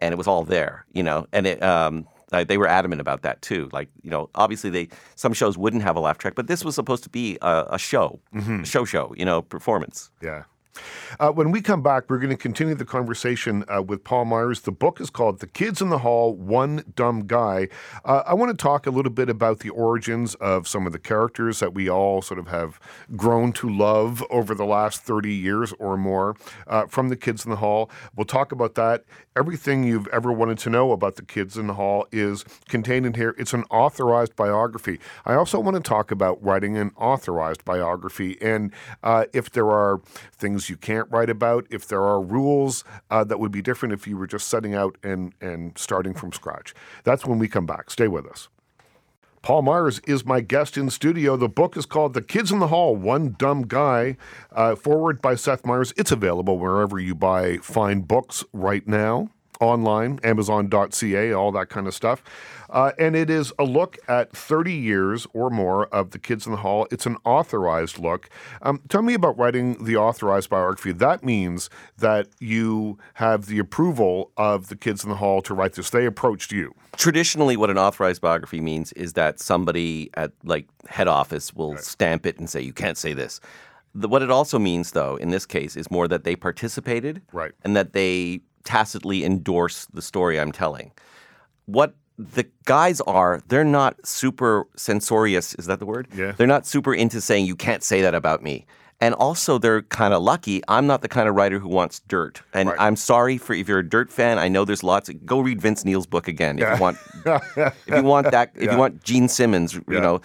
and 0.00 0.12
it 0.12 0.18
was 0.18 0.26
all 0.26 0.44
there, 0.44 0.84
you 0.92 1.02
know. 1.02 1.26
And 1.32 1.46
it 1.46 1.62
um, 1.62 2.06
Uh, 2.32 2.44
they 2.44 2.58
were 2.58 2.66
adamant 2.66 3.00
about 3.00 3.22
that 3.22 3.42
too. 3.42 3.68
Like 3.72 3.88
you 4.02 4.10
know, 4.10 4.30
obviously 4.34 4.70
they 4.70 4.88
some 5.16 5.32
shows 5.32 5.58
wouldn't 5.58 5.82
have 5.82 5.96
a 5.96 6.00
laugh 6.00 6.18
track, 6.18 6.34
but 6.34 6.46
this 6.46 6.64
was 6.64 6.74
supposed 6.74 7.02
to 7.04 7.10
be 7.10 7.38
a, 7.42 7.66
a 7.70 7.78
show, 7.78 8.20
a 8.62 8.64
show 8.64 8.84
show, 8.84 9.14
you 9.16 9.24
know, 9.24 9.42
performance. 9.42 10.10
Yeah. 10.22 10.44
Uh, 11.18 11.30
when 11.32 11.50
we 11.50 11.60
come 11.60 11.82
back, 11.82 12.04
we're 12.08 12.18
going 12.18 12.30
to 12.30 12.36
continue 12.36 12.74
the 12.74 12.84
conversation 12.84 13.64
uh, 13.68 13.82
with 13.82 14.04
Paul 14.04 14.24
Myers. 14.24 14.60
The 14.60 14.72
book 14.72 15.00
is 15.00 15.10
called 15.10 15.40
The 15.40 15.46
Kids 15.46 15.82
in 15.82 15.88
the 15.88 15.98
Hall 15.98 16.34
One 16.34 16.84
Dumb 16.94 17.26
Guy. 17.26 17.68
Uh, 18.04 18.22
I 18.24 18.34
want 18.34 18.56
to 18.56 18.62
talk 18.62 18.86
a 18.86 18.90
little 18.90 19.12
bit 19.12 19.28
about 19.28 19.60
the 19.60 19.70
origins 19.70 20.34
of 20.36 20.68
some 20.68 20.86
of 20.86 20.92
the 20.92 20.98
characters 20.98 21.60
that 21.60 21.74
we 21.74 21.90
all 21.90 22.22
sort 22.22 22.38
of 22.38 22.48
have 22.48 22.78
grown 23.16 23.52
to 23.54 23.68
love 23.68 24.22
over 24.30 24.54
the 24.54 24.64
last 24.64 25.02
30 25.02 25.34
years 25.34 25.74
or 25.78 25.96
more 25.96 26.36
uh, 26.66 26.86
from 26.86 27.08
The 27.08 27.16
Kids 27.16 27.44
in 27.44 27.50
the 27.50 27.56
Hall. 27.56 27.90
We'll 28.14 28.24
talk 28.24 28.52
about 28.52 28.76
that. 28.76 29.04
Everything 29.36 29.84
you've 29.84 30.08
ever 30.08 30.32
wanted 30.32 30.58
to 30.58 30.70
know 30.70 30.90
about 30.90 31.14
The 31.14 31.22
Kids 31.22 31.56
in 31.56 31.68
the 31.68 31.74
Hall 31.74 32.04
is 32.10 32.44
contained 32.68 33.06
in 33.06 33.14
here. 33.14 33.32
It's 33.38 33.52
an 33.52 33.62
authorized 33.70 34.34
biography. 34.34 34.98
I 35.24 35.34
also 35.34 35.60
want 35.60 35.76
to 35.76 35.82
talk 35.82 36.10
about 36.10 36.42
writing 36.42 36.76
an 36.76 36.90
authorized 36.96 37.64
biography 37.64 38.36
and 38.42 38.72
uh, 39.04 39.26
if 39.32 39.50
there 39.50 39.70
are 39.70 40.00
things 40.32 40.68
you 40.68 40.76
can't 40.76 41.08
write 41.12 41.30
about, 41.30 41.64
if 41.70 41.86
there 41.86 42.02
are 42.02 42.20
rules 42.20 42.82
uh, 43.08 43.22
that 43.22 43.38
would 43.38 43.52
be 43.52 43.62
different 43.62 43.92
if 43.92 44.04
you 44.08 44.16
were 44.16 44.26
just 44.26 44.48
setting 44.48 44.74
out 44.74 44.98
and, 45.04 45.32
and 45.40 45.78
starting 45.78 46.12
from 46.12 46.32
scratch. 46.32 46.74
That's 47.04 47.24
when 47.24 47.38
we 47.38 47.46
come 47.46 47.66
back. 47.66 47.90
Stay 47.90 48.08
with 48.08 48.26
us. 48.26 48.48
Paul 49.42 49.62
Myers 49.62 50.00
is 50.00 50.26
my 50.26 50.40
guest 50.40 50.76
in 50.76 50.90
studio. 50.90 51.34
The 51.36 51.48
book 51.48 51.76
is 51.76 51.86
called 51.86 52.12
The 52.12 52.20
Kids 52.20 52.52
in 52.52 52.58
the 52.58 52.68
Hall 52.68 52.94
One 52.94 53.34
Dumb 53.38 53.62
Guy, 53.66 54.18
uh, 54.52 54.76
foreword 54.76 55.22
by 55.22 55.34
Seth 55.34 55.64
Meyers. 55.64 55.94
It's 55.96 56.12
available 56.12 56.58
wherever 56.58 56.98
you 56.98 57.14
buy 57.14 57.56
fine 57.58 58.02
books 58.02 58.44
right 58.52 58.86
now 58.86 59.30
online, 59.60 60.18
Amazon.ca, 60.24 61.32
all 61.32 61.52
that 61.52 61.68
kind 61.68 61.86
of 61.86 61.94
stuff. 61.94 62.22
Uh, 62.70 62.92
and 62.98 63.16
it 63.16 63.28
is 63.28 63.52
a 63.58 63.64
look 63.64 63.98
at 64.08 64.30
30 64.32 64.72
years 64.72 65.26
or 65.32 65.50
more 65.50 65.86
of 65.88 66.10
the 66.12 66.18
Kids 66.18 66.46
in 66.46 66.52
the 66.52 66.58
Hall. 66.58 66.86
It's 66.90 67.04
an 67.06 67.16
authorized 67.24 67.98
look. 67.98 68.28
Um, 68.62 68.80
tell 68.88 69.02
me 69.02 69.14
about 69.14 69.36
writing 69.36 69.84
the 69.84 69.96
authorized 69.96 70.50
biography. 70.50 70.92
That 70.92 71.24
means 71.24 71.68
that 71.98 72.28
you 72.38 72.98
have 73.14 73.46
the 73.46 73.58
approval 73.58 74.30
of 74.36 74.68
the 74.68 74.76
Kids 74.76 75.02
in 75.02 75.10
the 75.10 75.16
Hall 75.16 75.42
to 75.42 75.54
write 75.54 75.72
this. 75.72 75.90
They 75.90 76.06
approached 76.06 76.52
you. 76.52 76.74
Traditionally, 76.96 77.56
what 77.56 77.70
an 77.70 77.78
authorized 77.78 78.20
biography 78.20 78.60
means 78.60 78.92
is 78.92 79.14
that 79.14 79.40
somebody 79.40 80.10
at 80.14 80.32
like 80.44 80.68
head 80.88 81.08
office 81.08 81.52
will 81.54 81.76
stamp 81.78 82.24
it 82.24 82.38
and 82.38 82.48
say 82.48 82.60
you 82.60 82.72
can't 82.72 82.96
say 82.98 83.12
this. 83.12 83.40
The, 83.94 84.06
what 84.08 84.22
it 84.22 84.30
also 84.30 84.58
means, 84.60 84.92
though, 84.92 85.16
in 85.16 85.30
this 85.30 85.44
case, 85.46 85.76
is 85.76 85.90
more 85.90 86.06
that 86.06 86.22
they 86.22 86.36
participated, 86.36 87.22
Right. 87.32 87.50
and 87.64 87.74
that 87.74 87.92
they 87.92 88.42
tacitly 88.62 89.24
endorse 89.24 89.86
the 89.86 90.02
story 90.02 90.38
I'm 90.38 90.52
telling. 90.52 90.92
What 91.66 91.94
the 92.34 92.46
guys 92.66 93.00
are, 93.02 93.42
they're 93.48 93.64
not 93.64 94.04
super 94.06 94.66
censorious. 94.76 95.54
Is 95.54 95.66
that 95.66 95.78
the 95.78 95.86
word? 95.86 96.08
Yeah. 96.14 96.32
They're 96.32 96.46
not 96.46 96.66
super 96.66 96.92
into 96.94 97.20
saying 97.20 97.46
you 97.46 97.56
can't 97.56 97.82
say 97.82 98.02
that 98.02 98.14
about 98.14 98.42
me. 98.42 98.66
And 99.02 99.14
also, 99.14 99.56
they're 99.56 99.80
kind 99.80 100.12
of 100.12 100.22
lucky. 100.22 100.60
I'm 100.68 100.86
not 100.86 101.00
the 101.00 101.08
kind 101.08 101.26
of 101.26 101.34
writer 101.34 101.58
who 101.58 101.68
wants 101.68 102.00
dirt. 102.00 102.42
And 102.52 102.68
Right. 102.68 102.76
I'm 102.78 102.96
sorry 102.96 103.38
for 103.38 103.54
if 103.54 103.66
you're 103.66 103.78
a 103.78 103.88
dirt 103.88 104.10
fan. 104.10 104.38
I 104.38 104.48
know 104.48 104.66
there's 104.66 104.84
lots. 104.84 105.08
Of, 105.08 105.24
go 105.24 105.40
read 105.40 105.58
Vince 105.58 105.86
Neil's 105.86 106.06
book 106.06 106.28
again 106.28 106.58
if 106.58 106.68
you 106.74 106.80
want. 106.80 106.98
if 107.24 107.74
you 107.88 108.02
want 108.02 108.30
that, 108.30 108.52
if 108.56 108.64
Yeah. 108.64 108.72
you 108.72 108.78
want 108.78 109.02
Gene 109.02 109.28
Simmons, 109.28 109.72
you 109.88 110.00
know. 110.00 110.20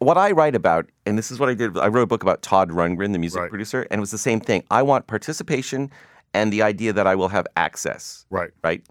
What 0.00 0.16
I 0.18 0.32
write 0.32 0.56
about, 0.56 0.86
and 1.06 1.16
this 1.16 1.30
is 1.30 1.38
what 1.38 1.48
I 1.50 1.54
did. 1.54 1.78
I 1.78 1.86
wrote 1.86 2.02
a 2.02 2.06
book 2.06 2.22
about 2.24 2.42
Todd 2.42 2.70
Rundgren, 2.70 3.12
the 3.12 3.18
music 3.20 3.42
Right. 3.42 3.50
producer, 3.50 3.86
and 3.90 3.98
it 3.98 4.00
was 4.00 4.10
the 4.10 4.18
same 4.18 4.40
thing. 4.40 4.64
I 4.72 4.82
want 4.82 5.06
participation 5.06 5.90
and 6.34 6.52
the 6.52 6.62
idea 6.62 6.92
that 6.92 7.06
I 7.06 7.14
will 7.14 7.28
have 7.28 7.46
access 7.56 8.24
Right. 8.30 8.50
right? 8.64 8.82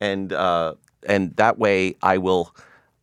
And 0.00 0.32
uh, 0.32 0.74
and 1.06 1.34
that 1.36 1.58
way 1.58 1.96
I 2.02 2.18
will 2.18 2.54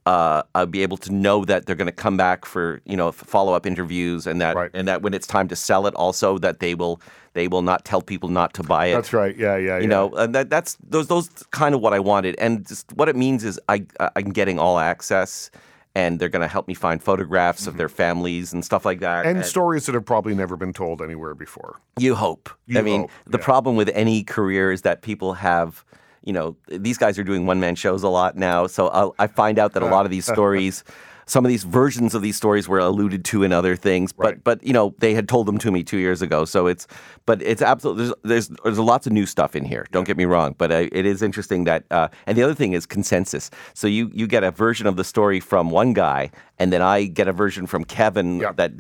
uh, 0.06 0.42
I'll 0.56 0.66
be 0.66 0.82
able 0.82 0.98
to 0.98 1.14
know 1.14 1.46
that 1.46 1.66
they're 1.66 1.76
going 1.76 1.86
to 1.86 1.92
come 1.92 2.18
back 2.18 2.46
for 2.46 2.82
you 2.86 2.98
know 2.98 3.12
follow 3.12 3.54
up 3.54 3.66
interviews, 3.66 4.26
and 4.26 4.42
that 4.42 4.56
Right. 4.56 4.72
and 4.74 4.88
that 4.88 5.02
when 5.02 5.14
it's 5.14 5.28
time 5.28 5.48
to 5.50 5.56
sell 5.56 5.86
it, 5.88 5.94
also 5.96 6.38
that 6.40 6.60
they 6.60 6.74
will 6.74 7.02
they 7.34 7.48
will 7.48 7.62
not 7.62 7.86
tell 7.86 8.02
people 8.02 8.30
not 8.30 8.54
to 8.56 8.64
buy 8.64 8.88
it. 8.88 8.96
That's 8.96 9.14
right. 9.14 9.38
Yeah, 9.38 9.56
yeah, 9.58 9.78
You 9.78 9.88
know, 9.88 10.10
and 10.16 10.36
that, 10.36 10.50
that's 10.50 10.78
those 10.90 11.08
those 11.08 11.30
kind 11.52 11.76
of 11.76 11.82
what 11.82 11.94
I 11.94 12.00
wanted, 12.00 12.36
and 12.40 12.68
just 12.68 12.92
what 12.94 13.10
it 13.10 13.16
means 13.16 13.44
is 13.44 13.60
I 13.70 13.86
I'm 14.16 14.32
getting 14.32 14.58
all 14.58 14.80
access, 14.80 15.52
and 15.94 16.20
they're 16.20 16.30
going 16.30 16.42
to 16.42 16.48
help 16.48 16.68
me 16.68 16.74
find 16.74 17.02
photographs 17.02 17.68
of 17.68 17.78
their 17.78 17.90
families 17.90 18.54
and 18.54 18.66
stuff 18.66 18.86
like 18.86 19.02
that. 19.02 19.26
Mm-hmm. 19.26 19.38
And 19.38 19.46
stories 19.46 19.86
that 19.86 19.94
have 19.94 20.06
probably 20.06 20.34
never 20.34 20.58
been 20.58 20.74
told 20.74 21.02
anywhere 21.02 21.36
before. 21.36 21.80
You 22.00 22.16
hope. 22.16 22.50
You 22.66 22.80
I 22.80 22.82
mean, 22.82 23.02
hope, 23.02 23.12
the 23.28 23.38
yeah. 23.38 23.46
problem 23.46 23.76
with 23.76 23.90
any 23.94 24.24
career 24.24 24.72
is 24.72 24.82
that 24.82 25.04
people 25.04 25.34
have, 25.34 25.86
you 26.24 26.34
know, 26.34 26.56
these 26.68 26.98
guys 26.98 27.18
are 27.20 27.24
doing 27.24 27.46
one 27.46 27.60
man 27.60 27.76
shows 27.76 28.04
a 28.04 28.10
lot 28.10 28.36
now. 28.36 28.68
So 28.68 28.88
I'll, 28.90 29.16
I 29.20 29.28
find 29.28 29.58
out 29.60 29.74
that 29.74 29.84
a 29.84 29.88
lot 29.88 30.06
of 30.06 30.12
these 30.12 30.26
stories, 30.26 30.84
some 31.26 31.46
of 31.46 31.50
these 31.50 31.64
versions 31.64 32.14
of 32.14 32.22
these 32.22 32.36
stories 32.36 32.68
were 32.68 32.80
alluded 32.80 33.24
to 33.26 33.44
in 33.44 33.52
other 33.54 33.76
things, 33.76 34.12
but 34.12 34.26
Right. 34.26 34.44
but 34.44 34.64
you 34.64 34.74
know 34.74 34.94
they 35.00 35.14
had 35.14 35.30
told 35.30 35.46
them 35.48 35.58
to 35.60 35.72
me 35.72 35.84
two 35.84 35.98
years 35.98 36.22
ago. 36.22 36.46
So 36.46 36.68
it's, 36.68 36.88
but 37.26 37.42
it's 37.42 37.62
absolutely 37.62 38.06
there's 38.06 38.16
there's, 38.24 38.48
there's 38.64 38.80
lots 38.80 39.08
of 39.08 39.14
new 39.14 39.26
stuff 39.26 39.56
in 39.56 39.64
here. 39.64 39.88
Don't 39.92 40.06
get 40.06 40.18
me 40.18 40.26
wrong, 40.26 40.56
but 40.58 40.72
uh, 40.72 40.88
it 40.92 41.06
is 41.06 41.22
interesting 41.22 41.64
that. 41.66 41.86
Uh, 41.92 42.10
and 42.28 42.38
the 42.38 42.44
other 42.44 42.56
thing 42.56 42.74
is 42.74 42.86
consensus. 42.86 43.50
So 43.74 43.88
you 43.88 44.12
you 44.14 44.28
get 44.28 44.44
a 44.44 44.52
version 44.52 44.88
of 44.88 44.96
the 44.98 45.04
story 45.04 45.40
from 45.40 45.70
one 45.72 45.94
guy, 45.94 46.32
and 46.60 46.72
then 46.74 46.82
I 46.82 47.06
get 47.06 47.28
a 47.28 47.34
version 47.34 47.66
from 47.68 47.84
Kevin 47.86 48.40
Yeah. 48.42 48.52
that 48.54 48.72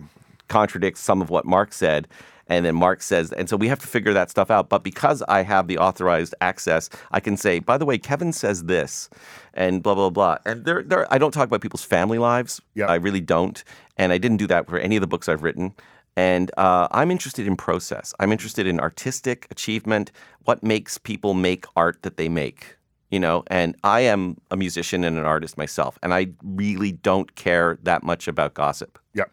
contradicts 0.47 0.99
some 1.01 1.21
of 1.21 1.29
what 1.29 1.45
Mark 1.45 1.73
said. 1.73 2.07
And 2.51 2.65
then 2.65 2.75
Mark 2.75 3.01
says, 3.01 3.31
and 3.31 3.47
so 3.47 3.55
we 3.55 3.69
have 3.69 3.79
to 3.79 3.87
figure 3.87 4.11
that 4.11 4.29
stuff 4.29 4.51
out. 4.51 4.67
But 4.67 4.83
because 4.83 5.23
I 5.29 5.41
have 5.41 5.69
the 5.69 5.77
authorized 5.77 6.35
access, 6.41 6.89
I 7.11 7.21
can 7.21 7.37
say, 7.37 7.59
by 7.59 7.77
the 7.77 7.85
way, 7.85 7.97
Kevin 7.97 8.33
says 8.33 8.65
this, 8.65 9.09
and 9.53 9.81
blah 9.81 9.95
blah 9.95 10.09
blah. 10.09 10.37
And 10.45 10.65
there, 10.65 10.83
there, 10.83 11.11
I 11.13 11.17
don't 11.17 11.31
talk 11.31 11.47
about 11.47 11.61
people's 11.61 11.85
family 11.85 12.17
lives. 12.17 12.61
Yeah. 12.75 12.87
I 12.87 12.95
really 12.95 13.21
don't, 13.21 13.63
and 13.95 14.11
I 14.11 14.17
didn't 14.17 14.35
do 14.35 14.47
that 14.47 14.69
for 14.69 14.77
any 14.79 14.97
of 14.97 15.01
the 15.01 15.07
books 15.07 15.29
I've 15.29 15.43
written. 15.43 15.73
And 16.17 16.51
uh, 16.57 16.89
I'm 16.91 17.09
interested 17.09 17.47
in 17.47 17.55
process. 17.55 18.13
I'm 18.19 18.33
interested 18.33 18.67
in 18.67 18.81
artistic 18.81 19.47
achievement. 19.49 20.11
What 20.43 20.61
makes 20.61 20.97
people 20.97 21.33
make 21.33 21.63
art 21.77 22.03
that 22.03 22.17
they 22.17 22.27
make? 22.27 22.75
You 23.11 23.21
know, 23.21 23.43
and 23.47 23.77
I 23.85 24.01
am 24.01 24.41
a 24.51 24.57
musician 24.57 25.05
and 25.05 25.17
an 25.17 25.23
artist 25.23 25.57
myself, 25.57 25.97
and 26.03 26.13
I 26.13 26.27
really 26.43 26.91
don't 26.91 27.33
care 27.35 27.79
that 27.83 28.03
much 28.03 28.27
about 28.27 28.55
gossip. 28.55 28.99
Yeah. 29.13 29.23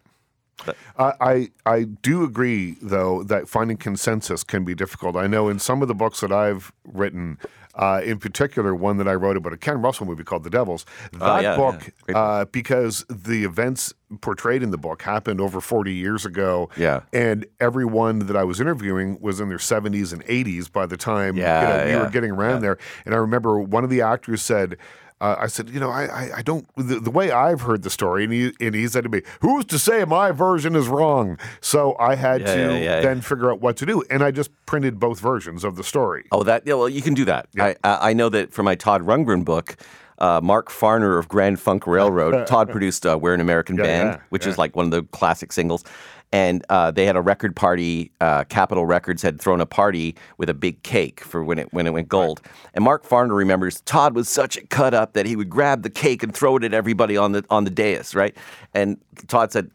But- 0.65 0.75
I, 0.97 1.49
I 1.65 1.83
do 1.83 2.23
agree 2.23 2.75
though 2.81 3.23
that 3.23 3.47
finding 3.47 3.77
consensus 3.77 4.43
can 4.43 4.63
be 4.65 4.75
difficult. 4.75 5.15
I 5.15 5.27
know 5.27 5.47
in 5.49 5.59
some 5.59 5.81
of 5.81 5.87
the 5.87 5.95
books 5.95 6.19
that 6.21 6.31
I've 6.31 6.71
written, 6.85 7.37
uh, 7.75 8.01
in 8.03 8.17
particular 8.19 8.75
one 8.75 8.97
that 8.97 9.07
I 9.07 9.13
wrote 9.13 9.37
about 9.37 9.53
a 9.53 9.57
Ken 9.57 9.81
Russell 9.81 10.05
movie 10.05 10.23
called 10.25 10.43
The 10.43 10.49
Devils. 10.49 10.85
That 11.13 11.21
Oh, 11.21 11.39
yeah, 11.39 11.55
book, 11.55 11.91
yeah. 12.09 12.17
Uh, 12.17 12.45
because 12.45 13.05
the 13.09 13.45
events 13.45 13.93
portrayed 14.19 14.61
in 14.63 14.71
the 14.71 14.77
book 14.77 15.03
happened 15.03 15.39
over 15.39 15.61
40 15.61 15.93
years 15.93 16.25
ago. 16.25 16.69
Yeah. 16.75 17.01
And 17.13 17.45
everyone 17.61 18.19
that 18.27 18.35
I 18.35 18.43
was 18.43 18.59
interviewing 18.59 19.19
was 19.21 19.39
in 19.39 19.47
their 19.47 19.59
70s 19.59 20.11
and 20.11 20.25
80s 20.25 20.69
by 20.69 20.85
the 20.87 20.97
time 20.97 21.37
you 21.37 21.43
Yeah, 21.43 21.85
know, 21.85 21.85
we 21.99 22.03
were 22.05 22.09
getting 22.09 22.31
around 22.31 22.61
there. 22.61 22.77
And 23.05 23.13
I 23.13 23.17
remember 23.17 23.59
one 23.59 23.83
of 23.85 23.89
the 23.89 24.01
actors 24.01 24.41
said. 24.41 24.75
Uh, 25.21 25.35
I 25.37 25.47
said, 25.47 25.69
you 25.69 25.79
know, 25.81 25.89
I, 25.89 26.05
I, 26.05 26.31
I 26.37 26.41
don't, 26.41 26.65
the, 26.77 26.99
the 26.99 27.11
way 27.11 27.29
I've 27.29 27.61
heard 27.61 27.83
the 27.83 27.89
story, 27.89 28.23
and 28.23 28.31
he, 28.31 28.53
and 28.61 28.73
he 28.73 28.87
said 28.87 29.03
to 29.03 29.09
me, 29.09 29.21
who's 29.41 29.65
to 29.65 29.77
say 29.77 30.05
my 30.05 30.31
version 30.31 30.75
is 30.77 30.87
wrong? 30.87 31.37
So 31.59 31.97
I 31.99 32.15
had 32.15 32.39
Yeah, 32.41 32.55
to 32.55 32.61
yeah, 32.61 32.77
yeah, 32.77 33.01
then 33.01 33.19
figure 33.19 33.51
out 33.51 33.59
what 33.59 33.75
to 33.77 33.85
do. 33.85 34.01
And 34.09 34.23
I 34.23 34.31
just 34.31 34.49
printed 34.65 34.97
both 34.97 35.19
versions 35.19 35.65
of 35.65 35.75
the 35.75 35.83
story. 35.83 36.25
Oh, 36.31 36.43
that 36.43 36.63
yeah. 36.65 36.75
Well, 36.75 36.87
you 36.87 37.01
can 37.01 37.13
do 37.15 37.25
that. 37.25 37.47
I 37.59 37.75
I 37.83 38.09
I 38.11 38.13
know 38.13 38.29
that 38.29 38.53
for 38.53 38.63
my 38.63 38.75
Todd 38.75 39.01
Rundgren 39.01 39.43
book, 39.43 39.75
uh, 40.19 40.39
Mark 40.41 40.69
Farner 40.69 41.19
of 41.19 41.27
Grand 41.27 41.59
Funk 41.59 41.85
Railroad, 41.85 42.47
Todd 42.47 42.69
produced 42.71 43.05
uh, 43.05 43.17
"We're 43.21 43.33
an 43.33 43.41
American 43.41 43.75
Band," 43.75 44.21
which 44.29 44.45
is 44.47 44.57
like 44.57 44.75
one 44.75 44.85
of 44.85 44.91
the 44.91 45.03
classic 45.11 45.51
singles. 45.51 45.83
And 46.31 46.63
uh, 46.69 46.91
they 46.91 47.05
had 47.07 47.15
a 47.15 47.21
record 47.21 47.55
party. 47.55 48.11
Uh, 48.21 48.43
Capitol 48.43 48.85
Records 48.85 49.23
had 49.23 49.41
thrown 49.41 49.61
a 49.61 49.65
party 49.65 50.15
with 50.37 50.47
a 50.49 50.53
big 50.53 50.83
cake 50.83 51.21
for 51.21 51.43
when 51.43 51.57
it 51.57 51.73
when 51.73 51.87
it 51.87 51.93
went 51.93 52.07
gold. 52.07 52.41
And 52.75 52.83
Mark 52.83 53.03
Farner 53.03 53.35
remembers 53.35 53.81
Todd 53.81 54.13
was 54.13 54.29
such 54.29 54.55
a 54.55 54.61
cut 54.67 54.93
up 54.93 55.13
that 55.13 55.25
he 55.25 55.35
would 55.35 55.49
grab 55.49 55.81
the 55.81 55.89
cake 55.89 56.21
and 56.21 56.31
throw 56.35 56.57
it 56.57 56.63
at 56.63 56.73
everybody 56.73 57.17
on 57.17 57.31
the 57.31 57.43
on 57.49 57.63
the 57.63 57.71
dais, 57.71 58.13
right? 58.13 58.35
And 58.73 58.97
Todd 59.27 59.51
said. 59.51 59.71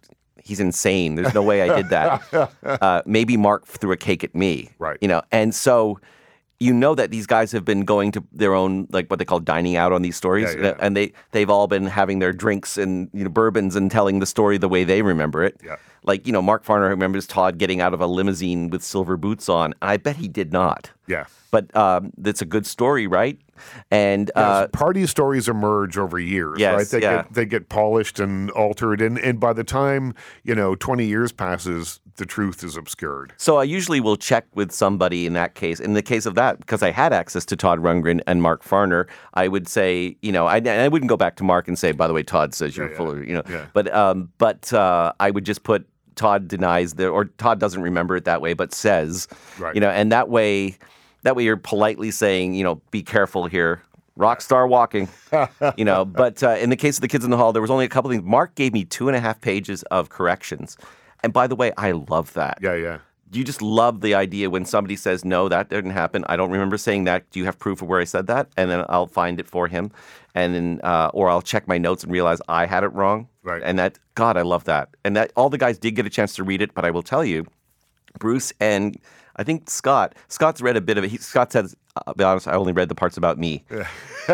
He's 0.47 0.61
insane. 0.61 1.15
There's 1.15 1.33
no 1.33 1.43
way 1.43 1.63
I 1.63 1.75
did 1.75 1.89
that. 1.89 2.51
uh, 2.63 3.01
maybe 3.07 3.39
Mark 3.39 3.67
threw 3.67 3.93
a 3.93 3.97
cake 3.97 4.23
at 4.23 4.35
me. 4.35 4.69
Right. 4.79 4.99
You 5.01 5.09
know, 5.09 5.23
and 5.33 5.55
so 5.55 5.99
you 6.61 6.75
know 6.75 6.95
that 6.95 7.11
these 7.11 7.27
guys 7.27 7.51
have 7.53 7.65
been 7.65 7.87
going 7.87 8.13
to 8.13 8.23
their 8.31 8.53
own 8.55 8.87
like 8.91 9.09
what 9.09 9.19
they 9.19 9.25
call 9.25 9.41
dining 9.41 9.77
out 9.77 9.91
on 9.91 10.03
these 10.03 10.17
stories, 10.17 10.55
Yeah, 10.55 10.63
yeah. 10.63 10.75
and 10.81 10.95
they 10.95 11.15
they've 11.33 11.49
all 11.49 11.67
been 11.67 11.87
having 11.87 12.19
their 12.19 12.35
drinks 12.35 12.77
and 12.77 13.09
you 13.15 13.25
know 13.25 13.31
bourbons 13.31 13.75
and 13.75 13.91
telling 13.91 14.19
the 14.19 14.27
story 14.27 14.59
the 14.59 14.69
way 14.69 14.85
they 14.85 15.01
remember 15.01 15.43
it. 15.43 15.59
Yeah. 15.65 15.77
Like 16.05 16.27
you 16.27 16.33
know, 16.33 16.43
Mark 16.43 16.65
Farner 16.65 16.89
remembers 16.89 17.27
Todd 17.27 17.59
getting 17.59 17.81
out 17.81 17.95
of 17.95 18.01
a 18.01 18.07
limousine 18.07 18.71
with 18.71 18.83
silver 18.83 19.17
boots 19.17 19.49
on. 19.49 19.75
I 19.83 19.97
bet 19.97 20.17
he 20.17 20.29
did 20.29 20.53
not. 20.53 20.91
Yeah. 21.07 21.25
But 21.51 21.75
um, 21.77 22.13
that's 22.19 22.43
a 22.43 22.45
good 22.45 22.67
story, 22.67 23.07
right? 23.07 23.39
And 23.91 24.31
uh, 24.35 24.67
Party 24.69 25.07
stories 25.07 25.49
emerge 25.49 25.97
over 25.97 26.19
years, 26.19 26.59
Yes, 26.59 26.75
right? 26.77 26.87
They 26.89 27.03
yeah. 27.07 27.17
get 27.23 27.33
they 27.33 27.45
get 27.47 27.69
polished 27.69 28.19
and 28.19 28.51
altered, 28.51 29.01
and, 29.01 29.19
and 29.19 29.39
by 29.39 29.53
the 29.53 29.63
time 29.65 30.15
you 30.43 30.55
know 30.55 30.75
twenty 30.75 31.07
years 31.07 31.31
passes, 31.31 32.01
the 32.17 32.27
truth 32.27 32.65
is 32.65 32.77
obscured. 32.77 33.33
So 33.37 33.59
I 33.59 33.63
usually 33.65 34.01
will 34.01 34.17
check 34.17 34.47
with 34.55 34.73
somebody 34.73 35.27
in 35.27 35.35
that 35.35 35.55
case. 35.55 35.79
In 35.79 35.95
the 35.95 36.03
case 36.03 36.27
of 36.27 36.35
that, 36.35 36.59
because 36.59 36.83
I 36.83 36.91
had 36.91 37.13
access 37.13 37.45
to 37.47 37.57
Todd 37.57 37.79
Rundgren 37.79 38.21
and 38.27 38.43
Mark 38.43 38.65
Farner, 38.65 39.07
I 39.35 39.47
would 39.47 39.69
say, 39.69 40.17
you 40.23 40.33
know, 40.33 40.47
I, 40.47 40.57
I 40.59 40.89
wouldn't 40.89 41.09
go 41.09 41.17
back 41.17 41.37
to 41.37 41.45
Mark 41.45 41.69
and 41.69 41.79
say, 41.79 41.93
by 41.93 42.09
the 42.09 42.13
way, 42.13 42.25
Todd 42.25 42.55
says 42.55 42.77
you're 42.77 42.91
yeah. 42.91 42.97
full 42.97 43.11
of, 43.13 43.25
you 43.25 43.35
know, 43.35 43.43
Yeah. 43.49 43.67
but 43.73 43.93
um, 43.95 44.31
but 44.39 44.73
uh, 44.73 45.13
I 45.21 45.31
would 45.31 45.45
just 45.45 45.63
put 45.63 45.87
Todd 46.17 46.49
denies 46.49 46.95
the, 46.95 47.09
or 47.09 47.27
Todd 47.27 47.59
doesn't 47.61 47.83
remember 47.83 48.17
it 48.17 48.25
that 48.25 48.41
way, 48.41 48.55
but 48.55 48.73
says, 48.73 49.29
Right. 49.59 49.75
you 49.75 49.81
know, 49.81 49.89
and 49.91 50.11
that 50.13 50.29
way, 50.29 50.77
that 51.23 51.37
way 51.37 51.45
you're 51.45 51.57
politely 51.57 52.11
saying, 52.11 52.55
you 52.55 52.65
know, 52.65 52.77
be 52.91 53.03
careful 53.03 53.47
here. 53.47 53.83
Rock 54.17 54.41
star 54.41 54.67
walking, 54.69 55.09
you 55.77 55.85
know. 55.85 56.05
But 56.05 56.43
uh, 56.43 56.51
in 56.51 56.71
the 56.71 56.77
case 56.77 56.99
of 56.99 57.01
the 57.01 57.09
kids 57.09 57.25
in 57.25 57.31
the 57.33 57.37
hall, 57.37 57.53
there 57.53 57.63
was 57.63 57.71
only 57.71 57.85
a 57.85 57.89
couple 57.89 58.11
things. 58.11 58.23
Mark 58.23 58.55
gave 58.55 58.73
me 58.73 58.85
two 58.85 59.09
and 59.09 59.17
a 59.17 59.21
half 59.21 59.41
pages 59.41 59.83
of 59.85 60.09
corrections, 60.09 60.77
and 61.25 61.33
by 61.33 61.47
the 61.49 61.57
way, 61.57 61.73
I 61.77 61.91
love 61.93 62.33
that 62.35 62.59
Yeah, 62.63 62.75
yeah. 62.75 62.99
you 63.33 63.43
just 63.43 63.61
love 63.61 64.03
the 64.03 64.15
idea 64.15 64.51
when 64.51 64.65
somebody 64.65 64.95
says 64.95 65.25
no 65.25 65.49
that 65.49 65.69
didn't 65.69 65.91
happen 65.91 66.25
i 66.29 66.37
don't 66.37 66.51
remember 66.53 66.77
saying 66.79 67.03
that 67.05 67.29
do 67.31 67.41
you 67.41 67.45
have 67.47 67.59
proof 67.59 67.83
of 67.83 67.89
where 67.89 67.99
i 68.01 68.05
said 68.05 68.29
that 68.29 68.47
and 68.57 68.71
then 68.71 68.85
i'll 68.89 69.09
find 69.09 69.41
it 69.41 69.49
for 69.49 69.67
him 69.67 69.91
and 70.35 70.55
then 70.55 70.81
uh, 70.85 71.11
or 71.15 71.29
i'll 71.31 71.43
check 71.43 71.67
my 71.69 71.79
notes 71.79 72.03
and 72.05 72.13
realize 72.13 72.41
i 72.49 72.67
had 72.67 72.85
it 72.85 72.89
wrong 72.93 73.29
Right. 73.43 73.63
and 73.65 73.79
that 73.79 73.99
god 74.15 74.37
i 74.37 74.43
love 74.43 74.65
that 74.65 74.89
and 75.05 75.17
that 75.17 75.33
all 75.37 75.51
the 75.51 75.59
guys 75.59 75.79
did 75.79 75.93
get 75.97 76.07
a 76.07 76.11
chance 76.11 76.35
to 76.37 76.45
read 76.45 76.63
it 76.63 76.75
but 76.75 76.85
i 76.85 76.91
will 76.91 77.03
tell 77.03 77.25
you 77.25 77.47
bruce 78.19 78.53
and 78.61 78.97
i 79.37 79.43
think 79.43 79.69
scott 79.69 80.15
scott's 80.29 80.61
read 80.61 80.77
a 80.77 80.81
bit 80.81 80.97
of 80.99 81.05
it 81.05 81.11
he, 81.11 81.19
scott 81.19 81.53
says 81.53 81.77
i'll 82.07 82.15
be 82.15 82.25
honest 82.25 82.49
i 82.49 82.55
only 82.55 82.73
read 82.73 82.89
the 82.89 82.95
parts 82.95 83.17
about 83.17 83.39
me 83.39 83.65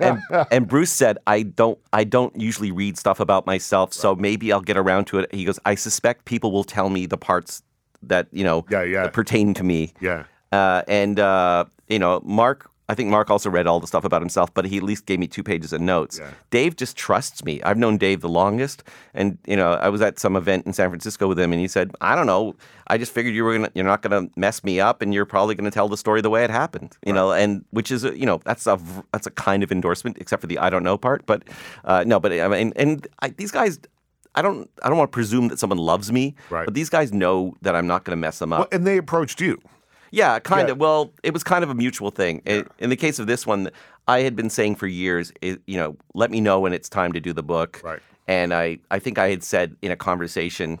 and, 0.00 0.20
and 0.50 0.66
Bruce 0.66 0.90
said, 0.90 1.16
"I 1.28 1.42
don't, 1.42 1.78
I 1.92 2.02
don't 2.02 2.34
usually 2.34 2.72
read 2.72 2.98
stuff 2.98 3.20
about 3.20 3.46
myself, 3.46 3.92
so 3.92 4.16
maybe 4.16 4.52
I'll 4.52 4.60
get 4.60 4.76
around 4.76 5.04
to 5.06 5.20
it." 5.20 5.32
He 5.32 5.44
goes, 5.44 5.60
"I 5.64 5.76
suspect 5.76 6.24
people 6.24 6.50
will 6.50 6.64
tell 6.64 6.90
me 6.90 7.06
the 7.06 7.16
parts 7.16 7.62
that 8.02 8.26
you 8.32 8.42
know 8.42 8.64
Yeah, 8.70 8.82
yeah. 8.82 9.02
that 9.04 9.12
pertain 9.12 9.54
to 9.54 9.62
me." 9.62 9.92
Yeah. 10.00 10.24
Uh, 10.50 10.82
and 10.88 11.20
uh, 11.20 11.66
you 11.88 11.98
know, 12.00 12.20
Mark. 12.24 12.69
I 12.90 12.94
think 12.94 13.08
Mark 13.08 13.30
also 13.30 13.48
read 13.48 13.66
all 13.66 13.78
the 13.80 13.86
stuff 13.86 14.04
about 14.04 14.20
himself, 14.20 14.52
but 14.52 14.64
he 14.64 14.76
at 14.78 14.82
least 14.82 15.06
gave 15.06 15.18
me 15.20 15.28
two 15.28 15.42
pages 15.42 15.72
of 15.72 15.80
notes. 15.80 16.18
Yeah. 16.18 16.30
Dave 16.50 16.74
just 16.76 16.96
trusts 16.96 17.44
me. 17.44 17.62
I've 17.62 17.78
known 17.78 17.96
Dave 17.98 18.20
the 18.20 18.28
longest, 18.28 18.82
and 19.14 19.38
you 19.46 19.56
know, 19.56 19.72
I 19.74 19.88
was 19.88 20.00
at 20.02 20.18
some 20.18 20.34
event 20.36 20.66
in 20.66 20.72
San 20.72 20.88
Francisco 20.90 21.28
with 21.28 21.38
him, 21.38 21.52
and 21.52 21.60
he 21.60 21.68
said, 21.68 21.92
"I 22.00 22.16
don't 22.16 22.26
know. 22.26 22.54
I 22.88 22.98
just 22.98 23.12
figured 23.12 23.34
you 23.34 23.44
were 23.44 23.54
gonna, 23.56 23.70
you're 23.74 23.84
not 23.84 24.02
going 24.02 24.26
to 24.28 24.32
mess 24.38 24.64
me 24.64 24.80
up, 24.80 25.00
and 25.02 25.14
you're 25.14 25.24
probably 25.24 25.54
going 25.54 25.70
to 25.70 25.74
tell 25.74 25.88
the 25.88 25.96
story 25.96 26.20
the 26.20 26.30
way 26.30 26.42
it 26.44 26.50
happened." 26.50 26.96
You 27.06 27.12
know, 27.12 27.32
and 27.32 27.64
which 27.70 27.90
is, 27.92 28.02
you 28.04 28.26
know, 28.26 28.40
that's 28.44 28.66
a 28.66 28.78
that's 29.12 29.26
a 29.28 29.30
kind 29.30 29.62
of 29.62 29.70
endorsement, 29.72 30.18
except 30.18 30.40
for 30.40 30.48
the 30.48 30.58
"I 30.58 30.68
don't 30.70 30.82
know" 30.82 30.98
part. 30.98 31.24
But 31.26 31.44
uh, 31.84 32.02
no, 32.06 32.18
but 32.18 32.32
I 32.32 32.48
mean, 32.48 32.72
and 32.76 33.06
I, 33.22 33.28
these 33.30 33.52
guys. 33.52 33.78
I 34.34 34.42
don't. 34.42 34.70
I 34.84 34.88
don't 34.88 34.96
want 34.96 35.10
to 35.10 35.14
presume 35.14 35.48
that 35.48 35.58
someone 35.58 35.78
loves 35.78 36.12
me, 36.12 36.36
Right. 36.50 36.64
but 36.64 36.72
these 36.74 36.88
guys 36.88 37.12
know 37.12 37.54
that 37.62 37.74
I'm 37.74 37.88
not 37.88 38.04
going 38.04 38.12
to 38.16 38.20
mess 38.20 38.38
them 38.38 38.52
up. 38.52 38.58
Well, 38.60 38.68
and 38.70 38.86
they 38.86 38.96
approached 38.96 39.40
you. 39.40 39.60
Yeah, 40.10 40.38
kind 40.40 40.68
Yeah. 40.68 40.72
of. 40.72 40.78
Well, 40.78 41.12
it 41.22 41.32
was 41.32 41.42
kind 41.44 41.62
of 41.64 41.70
a 41.70 41.74
mutual 41.74 42.10
thing. 42.10 42.42
I- 42.46 42.64
In 42.78 42.90
the 42.90 42.96
case 42.96 43.18
of 43.18 43.26
this 43.26 43.46
one, 43.46 43.70
I 44.08 44.20
had 44.20 44.34
been 44.36 44.50
saying 44.50 44.76
for 44.76 44.86
years, 44.86 45.32
you 45.42 45.58
know, 45.68 45.96
let 46.14 46.30
me 46.30 46.40
know 46.40 46.60
when 46.60 46.72
it's 46.72 46.88
time 46.88 47.12
to 47.12 47.20
do 47.20 47.32
the 47.32 47.42
book. 47.42 47.80
Right. 47.84 48.00
And 48.26 48.52
I, 48.54 48.78
I 48.90 48.98
think 48.98 49.18
I 49.18 49.30
had 49.30 49.42
said 49.42 49.76
in 49.82 49.90
a 49.90 49.96
conversation, 49.96 50.78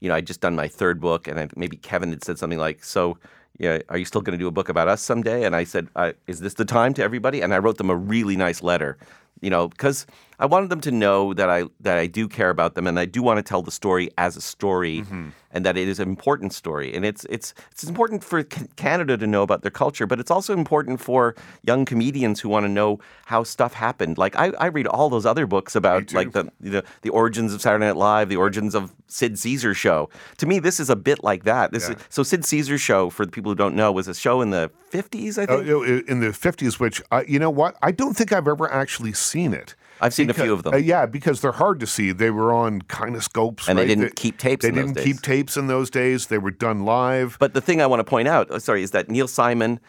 you 0.00 0.08
know, 0.08 0.14
I'd 0.14 0.26
just 0.26 0.40
done 0.40 0.54
my 0.54 0.68
third 0.68 1.00
book, 1.00 1.26
and 1.26 1.38
I, 1.40 1.48
maybe 1.56 1.76
Kevin 1.76 2.10
had 2.10 2.22
said 2.24 2.38
something 2.38 2.58
like, 2.58 2.84
"So, 2.84 3.18
yeah, 3.58 3.78
are 3.88 3.98
you 3.98 4.04
still 4.04 4.20
going 4.20 4.38
to 4.38 4.42
do 4.42 4.46
a 4.46 4.52
book 4.52 4.68
about 4.68 4.86
us 4.88 5.02
someday?" 5.02 5.44
And 5.44 5.56
I 5.56 5.64
said, 5.64 5.88
uh, 5.96 6.12
"Is 6.28 6.38
this 6.40 6.54
the 6.54 6.64
time 6.64 6.94
to 6.94 7.02
everybody?" 7.02 7.40
And 7.40 7.52
I 7.52 7.58
wrote 7.58 7.78
them 7.78 7.90
a 7.90 7.96
really 7.96 8.36
nice 8.36 8.62
letter, 8.62 8.96
you 9.40 9.50
know, 9.50 9.68
because 9.68 10.06
I 10.40 10.46
wanted 10.46 10.70
them 10.70 10.80
to 10.82 10.90
know 10.92 11.34
that 11.34 11.50
I 11.50 11.64
that 11.80 11.98
I 11.98 12.06
do 12.06 12.28
care 12.28 12.50
about 12.50 12.74
them, 12.74 12.86
and 12.86 12.98
I 12.98 13.04
do 13.06 13.22
want 13.22 13.38
to 13.38 13.42
tell 13.42 13.62
the 13.62 13.70
story 13.72 14.10
as 14.16 14.36
a 14.36 14.40
story, 14.40 15.04
and 15.50 15.64
that 15.66 15.76
it 15.76 15.88
is 15.88 15.98
an 15.98 16.08
important 16.08 16.52
story, 16.52 16.94
and 16.94 17.04
it's 17.04 17.24
it's 17.28 17.54
it's 17.72 17.82
important 17.84 18.22
for 18.22 18.44
Canada 18.44 19.16
to 19.16 19.26
know 19.26 19.42
about 19.42 19.62
their 19.62 19.70
culture, 19.72 20.06
but 20.06 20.20
it's 20.20 20.30
also 20.30 20.52
important 20.54 21.00
for 21.00 21.34
young 21.64 21.84
comedians 21.84 22.40
who 22.40 22.48
want 22.48 22.64
to 22.64 22.68
know 22.68 23.00
how 23.26 23.42
stuff 23.42 23.72
happened. 23.74 24.16
Like 24.16 24.36
I, 24.36 24.52
I 24.60 24.66
read 24.66 24.86
all 24.86 25.08
those 25.10 25.26
other 25.26 25.46
books 25.46 25.74
about 25.74 26.12
like 26.12 26.32
the 26.32 26.50
you 26.62 26.70
know, 26.70 26.82
the 27.02 27.10
origins 27.10 27.52
of 27.52 27.60
Saturday 27.60 27.86
Night 27.86 27.96
Live, 27.96 28.28
the 28.28 28.36
origins 28.36 28.76
of 28.76 28.94
Sid 29.08 29.38
Caesar 29.40 29.74
show. 29.74 30.08
To 30.36 30.46
me, 30.46 30.60
this 30.60 30.78
is 30.78 30.88
a 30.88 30.96
bit 30.96 31.24
like 31.24 31.44
that. 31.44 31.72
This 31.72 31.88
Yeah. 31.88 31.96
is, 31.96 32.02
so 32.10 32.22
Sid 32.22 32.44
Caesar 32.44 32.78
show 32.78 33.10
for 33.10 33.24
the 33.26 33.32
people 33.32 33.50
who 33.50 33.56
don't 33.56 33.74
know 33.74 33.90
was 33.90 34.06
a 34.06 34.14
show 34.14 34.40
in 34.40 34.50
the 34.50 34.70
fifties, 34.90 35.36
I 35.38 35.44
Uh, 35.44 35.46
think. 35.46 35.66
know, 35.66 35.82
in 35.82 36.20
the 36.20 36.28
50s, 36.28 36.78
which, 36.78 37.02
I, 37.10 37.22
you 37.22 37.38
know 37.38 37.50
what? 37.50 37.76
I 37.82 37.90
don't 37.90 38.14
think 38.16 38.32
I've 38.32 38.46
ever 38.48 38.70
actually 38.72 39.12
seen 39.12 39.52
it. 39.52 39.74
I've 40.00 40.14
seen 40.14 40.30
a 40.30 40.34
few 40.34 40.52
of 40.52 40.62
them. 40.62 40.74
uh, 40.74 40.76
yeah, 40.78 41.06
because 41.06 41.40
they're 41.40 41.52
hard 41.52 41.80
to 41.80 41.86
see. 41.86 42.12
They 42.12 42.30
were 42.30 42.52
on 42.52 42.82
kinescopes. 42.82 43.68
And 43.68 43.78
they 43.78 43.82
right? 43.82 43.88
didn't 43.88 44.16
keep 44.16 44.38
tapes 44.38 44.62
They 44.62 44.68
in 44.68 44.74
didn't 44.74 44.94
days. 44.94 45.04
keep 45.04 45.20
tapes 45.22 45.56
in 45.56 45.66
those 45.66 45.90
days. 45.90 46.26
They 46.26 46.38
were 46.38 46.50
done 46.50 46.84
live. 46.84 47.36
But 47.40 47.54
the 47.54 47.60
thing 47.60 47.80
I 47.82 47.86
want 47.86 48.00
to 48.00 48.04
point 48.04 48.28
out, 48.28 48.48
oh, 48.50 48.58
sorry, 48.58 48.82
is 48.82 48.92
that 48.92 49.10
Neil 49.10 49.26
Simon, 49.28 49.80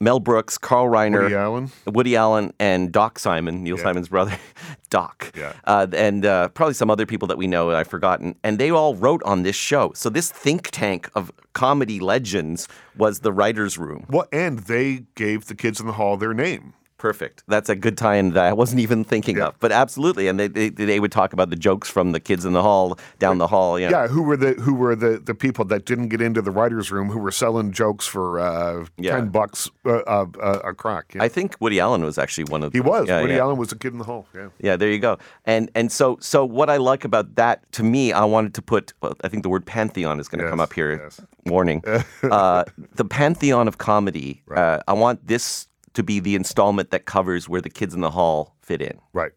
Mel 0.00 0.20
Brooks, 0.20 0.58
Carl 0.58 0.86
Reiner, 0.86 1.22
Woody 1.24 1.34
Allen. 1.34 1.70
Woody 1.86 2.16
Allen, 2.16 2.52
and 2.60 2.92
Doc 2.92 3.18
Simon, 3.18 3.64
Neil 3.64 3.76
Simon's 3.76 4.08
brother, 4.08 4.36
Doc, 4.90 5.32
Yeah. 5.36 5.52
uh, 5.64 5.88
and 5.92 6.24
uh, 6.24 6.48
probably 6.50 6.74
some 6.74 6.88
other 6.88 7.04
people 7.04 7.26
that 7.28 7.36
we 7.36 7.46
know 7.48 7.72
I've 7.72 7.88
forgotten, 7.88 8.36
and 8.44 8.58
they 8.60 8.70
all 8.70 8.94
wrote 8.94 9.22
on 9.24 9.42
this 9.42 9.56
show. 9.56 9.92
So 9.96 10.08
this 10.08 10.30
think 10.30 10.70
tank 10.70 11.10
of 11.16 11.32
comedy 11.52 11.98
legends 11.98 12.68
was 12.96 13.20
the 13.20 13.32
writers' 13.32 13.76
room. 13.76 14.06
Well, 14.08 14.26
and 14.32 14.60
they 14.60 15.02
gave 15.16 15.46
the 15.46 15.56
kids 15.56 15.80
in 15.80 15.86
the 15.88 15.94
hall 15.94 16.16
their 16.16 16.32
name. 16.32 16.74
Perfect. 16.98 17.44
That's 17.46 17.68
a 17.68 17.76
good 17.76 17.96
tie-in 17.96 18.30
that 18.32 18.44
I 18.46 18.52
wasn't 18.52 18.80
even 18.80 19.04
thinking 19.04 19.40
of, 19.40 19.54
but 19.60 19.70
absolutely. 19.70 20.26
And 20.26 20.38
they, 20.38 20.48
they 20.48 20.68
they 20.70 20.98
would 20.98 21.12
talk 21.12 21.32
about 21.32 21.48
the 21.48 21.56
jokes 21.56 21.88
from 21.88 22.10
the 22.10 22.18
kids 22.18 22.44
in 22.44 22.52
the 22.54 22.62
hall 22.62 22.98
down 23.20 23.38
the 23.38 23.46
hall. 23.46 23.78
Yeah. 23.78 23.90
Yeah, 23.90 24.06
who 24.08 24.22
were 24.22 24.36
the 24.36 24.54
who 24.54 24.74
were 24.74 24.96
the, 24.96 25.18
the 25.18 25.34
people 25.34 25.64
that 25.66 25.84
didn't 25.84 26.08
get 26.08 26.20
into 26.20 26.42
the 26.42 26.50
writers' 26.50 26.90
room 26.90 27.08
who 27.10 27.20
were 27.20 27.30
selling 27.30 27.70
jokes 27.70 28.06
for 28.08 28.40
uh, 28.40 28.84
Yeah. 28.96 29.14
ten 29.16 29.28
bucks 29.28 29.70
uh, 29.86 29.98
uh, 30.06 30.26
uh, 30.42 30.58
a 30.64 30.74
crack? 30.74 31.12
Yeah. 31.14 31.22
I 31.22 31.28
think 31.28 31.56
Woody 31.60 31.78
Allen 31.78 32.02
was 32.04 32.18
actually 32.18 32.44
one 32.44 32.64
of 32.64 32.72
the. 32.72 32.78
he 32.78 32.82
those. 32.82 32.90
was. 32.90 33.08
Yeah, 33.08 33.20
Woody 33.20 33.34
yeah. 33.34 33.40
Allen 33.42 33.58
was 33.58 33.70
a 33.70 33.76
kid 33.78 33.92
in 33.92 33.98
the 33.98 34.04
hall. 34.04 34.26
Yeah. 34.34 34.48
Yeah, 34.60 34.74
there 34.76 34.90
you 34.90 34.98
go. 34.98 35.18
And 35.46 35.70
and 35.76 35.92
so 35.92 36.18
so 36.20 36.44
what 36.44 36.68
I 36.68 36.78
like 36.78 37.04
about 37.04 37.36
that 37.36 37.70
to 37.72 37.84
me, 37.84 38.12
I 38.12 38.24
wanted 38.24 38.54
to 38.54 38.62
put. 38.62 38.92
Well, 39.00 39.14
I 39.22 39.28
think 39.28 39.44
the 39.44 39.48
word 39.48 39.64
pantheon 39.66 40.18
is 40.18 40.26
going 40.26 40.40
to 40.40 40.44
Yes, 40.46 40.50
come 40.50 40.60
up 40.60 40.72
here. 40.72 41.00
yes. 41.04 41.20
Warning. 41.46 41.80
uh, 42.24 42.64
the 42.96 43.04
pantheon 43.04 43.68
of 43.68 43.78
comedy. 43.78 44.42
Uh, 44.52 44.80
I 44.88 44.94
want 44.94 45.24
this 45.28 45.67
to 45.98 46.02
be 46.04 46.20
the 46.20 46.34
installment 46.36 46.90
that 46.92 47.04
covers 47.06 47.48
where 47.48 47.60
the 47.60 47.68
kids 47.70 47.92
in 47.92 48.00
the 48.00 48.12
hall 48.12 48.54
fit 48.62 48.80
in. 48.80 48.98
Right. 49.12 49.32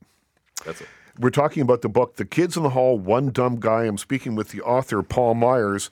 That's 0.63 0.79
it. 0.81 0.87
We're 1.19 1.29
talking 1.29 1.61
about 1.61 1.81
the 1.81 1.89
book, 1.89 2.15
The 2.15 2.23
Kids 2.23 2.55
in 2.55 2.63
the 2.63 2.69
Hall, 2.69 2.97
One 2.97 3.31
Dumb 3.31 3.59
Guy. 3.59 3.83
I'm 3.83 3.97
speaking 3.97 4.33
with 4.33 4.49
the 4.49 4.61
author, 4.61 5.03
Paul 5.03 5.33
Myers. 5.35 5.89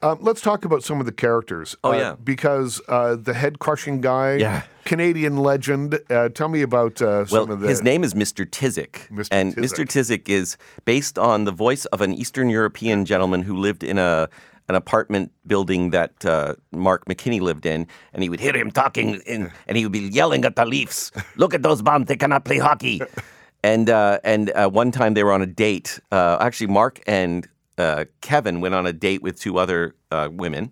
Um, 0.00 0.18
let's 0.20 0.40
talk 0.40 0.64
about 0.64 0.84
some 0.84 1.00
of 1.00 1.06
the 1.06 1.12
characters. 1.12 1.74
Oh, 1.82 1.90
Uh, 1.92 1.96
yeah. 1.96 2.14
Because 2.22 2.80
uh, 2.88 3.16
the 3.16 3.34
head 3.34 3.58
crushing 3.58 4.00
guy, 4.00 4.36
Yeah. 4.36 4.62
Canadian 4.84 5.38
legend. 5.38 5.98
Uh, 6.08 6.28
tell 6.28 6.48
me 6.48 6.62
about 6.62 7.02
uh, 7.02 7.26
Well, 7.30 7.44
some 7.46 7.50
of 7.50 7.60
the. 7.60 7.68
his 7.68 7.82
name 7.82 8.04
is 8.04 8.14
Mr. 8.14 8.46
Tyzik. 8.46 9.08
Mr. 9.10 9.28
And 9.32 9.56
Tyzik. 9.56 9.64
Mr. 9.64 9.84
Tyzik 9.86 10.28
is 10.28 10.56
based 10.84 11.18
on 11.18 11.44
the 11.44 11.52
voice 11.52 11.84
of 11.86 12.00
an 12.00 12.14
Eastern 12.14 12.48
European 12.48 13.04
gentleman 13.04 13.42
who 13.42 13.56
lived 13.56 13.82
in 13.82 13.98
a 13.98 14.28
an 14.70 14.76
apartment 14.76 15.32
building 15.46 15.90
that 15.90 16.24
uh, 16.24 16.54
Mark 16.72 17.04
McKinney 17.06 17.40
lived 17.40 17.66
in, 17.66 17.86
and 18.14 18.22
he 18.22 18.28
would 18.30 18.40
hear 18.40 18.56
him 18.56 18.70
talking, 18.70 19.20
in, 19.26 19.50
and 19.66 19.76
he 19.76 19.84
would 19.84 19.92
be 19.92 20.06
yelling 20.18 20.44
at 20.44 20.54
the 20.54 20.64
Leafs, 20.64 21.10
"Look 21.36 21.52
at 21.54 21.62
those 21.62 21.82
bums! 21.82 22.06
They 22.06 22.16
cannot 22.16 22.44
play 22.44 22.58
hockey." 22.58 23.02
and 23.64 23.90
uh, 23.90 24.18
and 24.24 24.50
uh, 24.54 24.70
one 24.70 24.90
time 24.92 25.14
they 25.14 25.24
were 25.24 25.32
on 25.32 25.42
a 25.42 25.46
date. 25.66 25.98
Uh, 26.12 26.38
actually, 26.40 26.68
Mark 26.68 27.00
and 27.06 27.48
uh, 27.78 28.04
Kevin 28.20 28.60
went 28.60 28.74
on 28.74 28.86
a 28.86 28.92
date 28.92 29.22
with 29.22 29.38
two 29.40 29.58
other 29.58 29.94
uh, 30.12 30.28
women, 30.30 30.70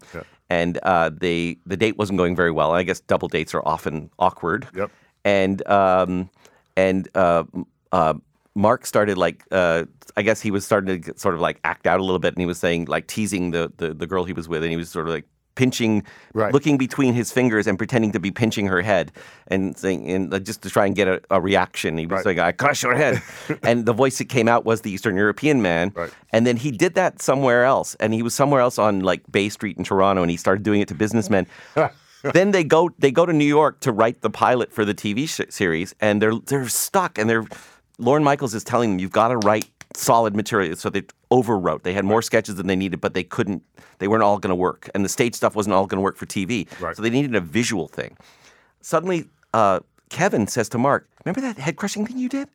and 0.48 0.78
uh, 0.84 1.10
they 1.12 1.56
the 1.66 1.76
date 1.76 1.98
wasn't 1.98 2.18
going 2.18 2.36
very 2.36 2.52
well. 2.52 2.70
I 2.72 2.84
guess 2.84 3.00
double 3.00 3.28
dates 3.28 3.52
are 3.54 3.62
often 3.66 4.10
awkward 4.18 4.68
Yep. 4.74 4.90
and 5.24 5.66
um, 5.68 6.30
and 6.76 7.08
uh, 7.14 7.44
uh, 7.92 8.14
Mark 8.58 8.84
started 8.86 9.16
like 9.16 9.44
uh, 9.52 9.84
I 10.16 10.22
guess 10.22 10.40
he 10.40 10.50
was 10.50 10.64
starting 10.66 10.88
to 10.88 10.98
get, 10.98 11.20
sort 11.20 11.34
of 11.36 11.40
like 11.40 11.60
act 11.64 11.86
out 11.86 12.00
a 12.00 12.04
little 12.04 12.18
bit, 12.18 12.34
and 12.34 12.40
he 12.40 12.46
was 12.46 12.58
saying 12.58 12.86
like 12.86 13.06
teasing 13.06 13.52
the, 13.52 13.72
the 13.76 13.94
the 13.94 14.06
girl 14.06 14.24
he 14.24 14.32
was 14.32 14.48
with, 14.48 14.62
and 14.64 14.70
he 14.70 14.76
was 14.76 14.90
sort 14.90 15.06
of 15.06 15.12
like 15.14 15.24
pinching, 15.54 16.04
Right. 16.34 16.52
looking 16.54 16.78
between 16.78 17.14
his 17.14 17.32
fingers 17.32 17.66
and 17.66 17.76
pretending 17.78 18.12
to 18.12 18.20
be 18.20 18.30
pinching 18.30 18.66
her 18.66 18.80
head, 18.82 19.12
and 19.48 19.76
saying 19.78 20.10
and 20.10 20.44
just 20.44 20.62
to 20.62 20.70
try 20.70 20.86
and 20.86 20.94
get 20.96 21.06
a, 21.08 21.20
a 21.30 21.40
reaction. 21.40 21.98
He 21.98 22.06
was 22.06 22.16
Right. 22.18 22.24
saying, 22.24 22.40
"I 22.40 22.52
crush 22.52 22.82
your 22.82 22.94
head," 22.96 23.22
and 23.62 23.86
the 23.86 23.92
voice 23.92 24.18
that 24.18 24.28
came 24.28 24.48
out 24.48 24.64
was 24.64 24.80
the 24.80 24.90
Eastern 24.90 25.16
European 25.16 25.62
man. 25.62 25.92
Right. 25.94 26.10
And 26.32 26.44
then 26.46 26.56
he 26.56 26.70
did 26.72 26.94
that 26.94 27.22
somewhere 27.22 27.64
else, 27.64 27.94
and 28.00 28.12
he 28.12 28.22
was 28.22 28.34
somewhere 28.34 28.60
else 28.60 28.78
on 28.78 29.00
like 29.00 29.22
Bay 29.30 29.48
Street 29.50 29.76
in 29.78 29.84
Toronto, 29.84 30.22
and 30.22 30.30
he 30.30 30.36
started 30.36 30.64
doing 30.64 30.80
it 30.80 30.88
to 30.88 30.94
businessmen. 30.94 31.46
then 32.34 32.50
they 32.50 32.64
go 32.64 32.90
they 32.98 33.12
go 33.12 33.24
to 33.24 33.32
New 33.32 33.44
York 33.58 33.78
to 33.80 33.92
write 33.92 34.22
the 34.22 34.30
pilot 34.30 34.72
for 34.72 34.84
the 34.84 34.94
TV 34.94 35.28
sh- 35.28 35.48
series, 35.54 35.94
and 36.00 36.20
they're 36.20 36.34
they're 36.46 36.68
stuck, 36.68 37.18
and 37.18 37.28
they're 37.30 37.46
Lorne 37.98 38.24
Michaels 38.24 38.54
is 38.54 38.64
telling 38.64 38.90
them 38.90 38.98
you've 38.98 39.12
got 39.12 39.28
to 39.28 39.38
write 39.38 39.68
solid 39.94 40.34
material, 40.36 40.76
so 40.76 40.90
they 40.90 41.02
overwrote. 41.30 41.82
They 41.82 41.92
had 41.92 42.04
more 42.04 42.22
sketches 42.22 42.54
than 42.54 42.66
they 42.66 42.76
needed, 42.76 43.00
but 43.00 43.14
they 43.14 43.24
couldn't. 43.24 43.62
They 43.98 44.08
weren't 44.08 44.22
all 44.22 44.38
going 44.38 44.50
to 44.50 44.56
work, 44.56 44.88
and 44.94 45.04
the 45.04 45.08
stage 45.08 45.34
stuff 45.34 45.54
wasn't 45.56 45.74
all 45.74 45.86
going 45.86 45.98
to 45.98 46.02
work 46.02 46.16
for 46.16 46.26
TV. 46.26 46.68
Right. 46.80 46.96
So 46.96 47.02
they 47.02 47.10
needed 47.10 47.34
a 47.34 47.40
visual 47.40 47.88
thing. 47.88 48.16
Suddenly, 48.80 49.28
uh, 49.52 49.80
Kevin 50.10 50.46
says 50.46 50.68
to 50.70 50.78
Mark, 50.78 51.08
"Remember 51.24 51.40
that 51.40 51.58
head 51.58 51.76
crushing 51.76 52.06
thing 52.06 52.18
you 52.18 52.28
did? 52.28 52.48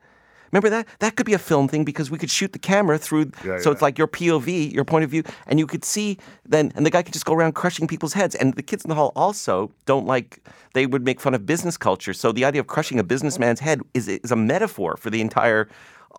Remember 0.54 0.70
that? 0.70 0.88
That 1.00 1.16
could 1.16 1.26
be 1.26 1.34
a 1.34 1.40
film 1.40 1.68
thing 1.68 1.84
because 1.84 2.12
we 2.12 2.20
could 2.20 2.30
shoot 2.30 2.54
the 2.54 2.60
camera 2.60 3.00
through. 3.00 3.32
Yeah, 3.44 3.58
so 3.58 3.70
yeah. 3.70 3.74
it's 3.74 3.82
like 3.82 3.98
your 3.98 4.08
POV, 4.08 4.72
your 4.72 4.86
point 4.86 5.04
of 5.04 5.10
view, 5.10 5.24
and 5.48 5.58
you 5.60 5.66
could 5.66 5.84
see 5.84 6.18
then, 6.48 6.72
and 6.76 6.86
the 6.86 6.92
guy 6.92 7.02
could 7.02 7.14
just 7.14 7.26
go 7.26 7.34
around 7.34 7.54
crushing 7.56 7.88
people's 7.88 8.14
heads. 8.14 8.36
And 8.36 8.54
the 8.54 8.62
kids 8.62 8.86
in 8.86 8.90
the 8.90 8.96
hall 8.96 9.12
also 9.16 9.72
don't 9.86 10.06
like. 10.06 10.48
They 10.74 10.86
would 10.86 11.04
make 11.04 11.20
fun 11.20 11.34
of 11.34 11.46
business 11.46 11.76
culture. 11.76 12.14
So 12.14 12.32
the 12.32 12.46
idea 12.46 12.62
of 12.62 12.68
crushing 12.68 13.00
a 13.00 13.04
businessman's 13.04 13.60
head 13.60 13.82
is 13.96 14.08
is 14.08 14.32
a 14.32 14.36
metaphor 14.36 14.96
for 14.98 15.10
the 15.10 15.22
entire. 15.22 15.68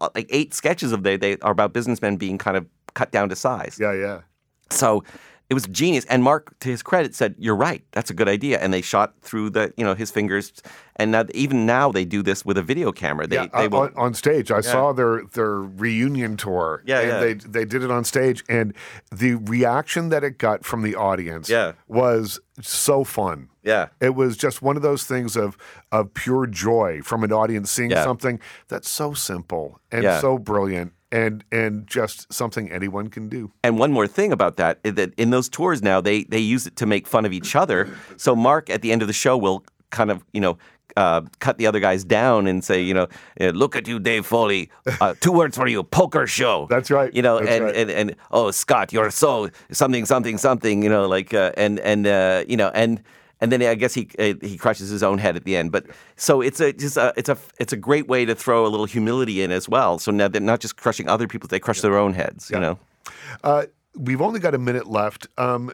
uh, 0.00 0.08
Like 0.16 0.26
eight 0.30 0.52
sketches 0.52 0.90
of 0.92 1.04
they 1.04 1.16
they 1.16 1.36
are 1.38 1.52
about 1.52 1.72
businessmen 1.72 2.16
being 2.16 2.36
kind 2.36 2.56
of 2.56 2.66
cut 2.94 3.12
down 3.12 3.28
to 3.28 3.36
size. 3.36 3.78
Yeah, 3.80 3.92
yeah. 3.92 4.20
So 4.70 5.04
it 5.54 5.62
was 5.62 5.66
genius. 5.68 6.04
And 6.06 6.24
Mark, 6.24 6.58
to 6.60 6.68
his 6.68 6.82
credit, 6.82 7.14
said, 7.14 7.36
"You're 7.38 7.54
right. 7.54 7.84
That's 7.92 8.10
a 8.10 8.14
good 8.14 8.28
idea." 8.28 8.58
And 8.58 8.72
they 8.74 8.82
shot 8.82 9.14
through 9.22 9.50
the, 9.50 9.72
you 9.76 9.84
know, 9.84 9.94
his 9.94 10.10
fingers. 10.10 10.52
And 10.96 11.12
now, 11.12 11.24
even 11.32 11.64
now, 11.64 11.92
they 11.92 12.04
do 12.04 12.22
this 12.22 12.44
with 12.44 12.58
a 12.58 12.62
video 12.62 12.90
camera. 12.90 13.26
They, 13.28 13.36
yeah, 13.36 13.46
they 13.46 13.66
uh, 13.66 13.68
will. 13.68 13.78
on, 13.80 13.92
on 13.96 14.14
stage. 14.14 14.50
I 14.50 14.60
saw 14.60 14.92
their 14.92 15.22
their 15.32 15.60
reunion 15.60 16.36
tour. 16.36 16.82
Yeah, 16.84 16.98
and 17.00 17.08
yeah. 17.08 17.20
they 17.20 17.34
they 17.34 17.64
did 17.64 17.84
it 17.84 17.90
on 17.92 18.02
stage, 18.04 18.42
and 18.48 18.74
the 19.12 19.36
reaction 19.36 20.08
that 20.08 20.24
it 20.24 20.38
got 20.38 20.64
from 20.64 20.82
the 20.82 20.96
audience 20.96 21.48
Yeah. 21.48 21.72
was 21.86 22.40
so 22.60 23.04
fun. 23.04 23.48
Yeah. 23.62 23.88
It 24.00 24.14
was 24.14 24.36
just 24.36 24.60
one 24.60 24.76
of 24.76 24.82
those 24.82 25.04
things 25.04 25.36
of 25.36 25.56
of 25.92 26.12
pure 26.14 26.46
joy 26.46 27.00
from 27.02 27.22
an 27.22 27.32
audience 27.32 27.70
seeing 27.70 27.92
Yeah. 27.92 28.02
something 28.04 28.40
that's 28.68 28.88
so 28.88 29.14
simple 29.14 29.80
and 29.92 30.02
Yeah. 30.02 30.20
so 30.20 30.38
brilliant 30.38 30.92
and 31.14 31.44
and 31.52 31.86
just 31.86 32.30
something 32.32 32.70
anyone 32.70 33.08
can 33.08 33.28
do. 33.28 33.52
And 33.62 33.78
one 33.78 33.92
more 33.92 34.08
thing 34.08 34.32
about 34.32 34.56
that 34.56 34.80
is 34.82 34.94
that 34.94 35.14
in 35.16 35.30
those 35.30 35.48
tours 35.48 35.80
now, 35.80 36.00
they 36.00 36.24
they 36.24 36.40
use 36.40 36.66
it 36.66 36.76
to 36.76 36.86
make 36.86 37.06
fun 37.06 37.24
of 37.24 37.32
each 37.32 37.54
other. 37.54 37.88
So 38.16 38.34
Mark, 38.34 38.68
at 38.68 38.82
the 38.82 38.90
end 38.92 39.00
of 39.00 39.08
the 39.08 39.14
show, 39.14 39.38
will 39.38 39.64
kind 39.90 40.10
of, 40.10 40.24
you 40.32 40.40
know. 40.40 40.58
Uh, 40.96 41.22
cut 41.40 41.58
the 41.58 41.66
other 41.66 41.80
guys 41.80 42.04
down 42.04 42.46
and 42.46 42.62
say, 42.62 42.80
you 42.80 42.94
know, 42.94 43.08
"Uh, 43.40 43.46
look 43.46 43.74
at 43.74 43.88
you, 43.88 43.98
Dave 43.98 44.24
Foley. 44.24 44.70
Uh, 45.00 45.12
two 45.20 45.32
words 45.32 45.56
for 45.56 45.66
you: 45.66 45.82
poker 45.82 46.24
show. 46.24 46.68
That's 46.70 46.88
right. 46.88 47.12
You 47.12 47.20
know, 47.20 47.38
and, 47.38 47.64
right. 47.64 47.74
and 47.74 47.90
and 47.90 48.16
oh, 48.30 48.52
Scott, 48.52 48.92
you're 48.92 49.10
so 49.10 49.50
something, 49.72 50.06
something, 50.06 50.38
something. 50.38 50.84
You 50.84 50.90
know, 50.90 51.08
like 51.08 51.34
uh, 51.34 51.50
and 51.56 51.80
and 51.80 52.06
uh, 52.06 52.44
you 52.46 52.56
know, 52.56 52.70
and 52.74 53.02
and 53.44 53.52
then 53.52 53.62
I 53.62 53.74
guess 53.74 53.92
he 53.92 54.08
uh, 54.18 54.32
he 54.40 54.56
crushes 54.56 54.88
his 54.88 55.02
own 55.02 55.18
head 55.18 55.36
at 55.36 55.44
the 55.44 55.54
end. 55.54 55.70
But 55.70 55.84
so 56.16 56.40
it's 56.40 56.60
a 56.60 56.72
just 56.72 56.96
a, 56.96 57.12
it's 57.14 57.28
a 57.28 57.36
it's 57.58 57.74
a 57.74 57.76
great 57.76 58.08
way 58.08 58.24
to 58.24 58.34
throw 58.34 58.64
a 58.66 58.68
little 58.68 58.86
humility 58.86 59.42
in 59.42 59.52
as 59.52 59.68
well. 59.68 59.98
So 59.98 60.10
now 60.10 60.28
they're 60.28 60.40
not 60.40 60.60
just 60.60 60.76
crushing 60.78 61.08
other 61.10 61.28
people; 61.28 61.46
they 61.48 61.60
crush 61.60 61.82
their 61.82 61.98
own 61.98 62.14
heads. 62.14 62.50
You 62.50 62.58
know. 62.58 62.78
Uh, 63.42 63.66
we've 63.94 64.22
only 64.22 64.40
got 64.40 64.54
a 64.54 64.58
minute 64.58 64.86
left. 64.86 65.28
Um, 65.36 65.70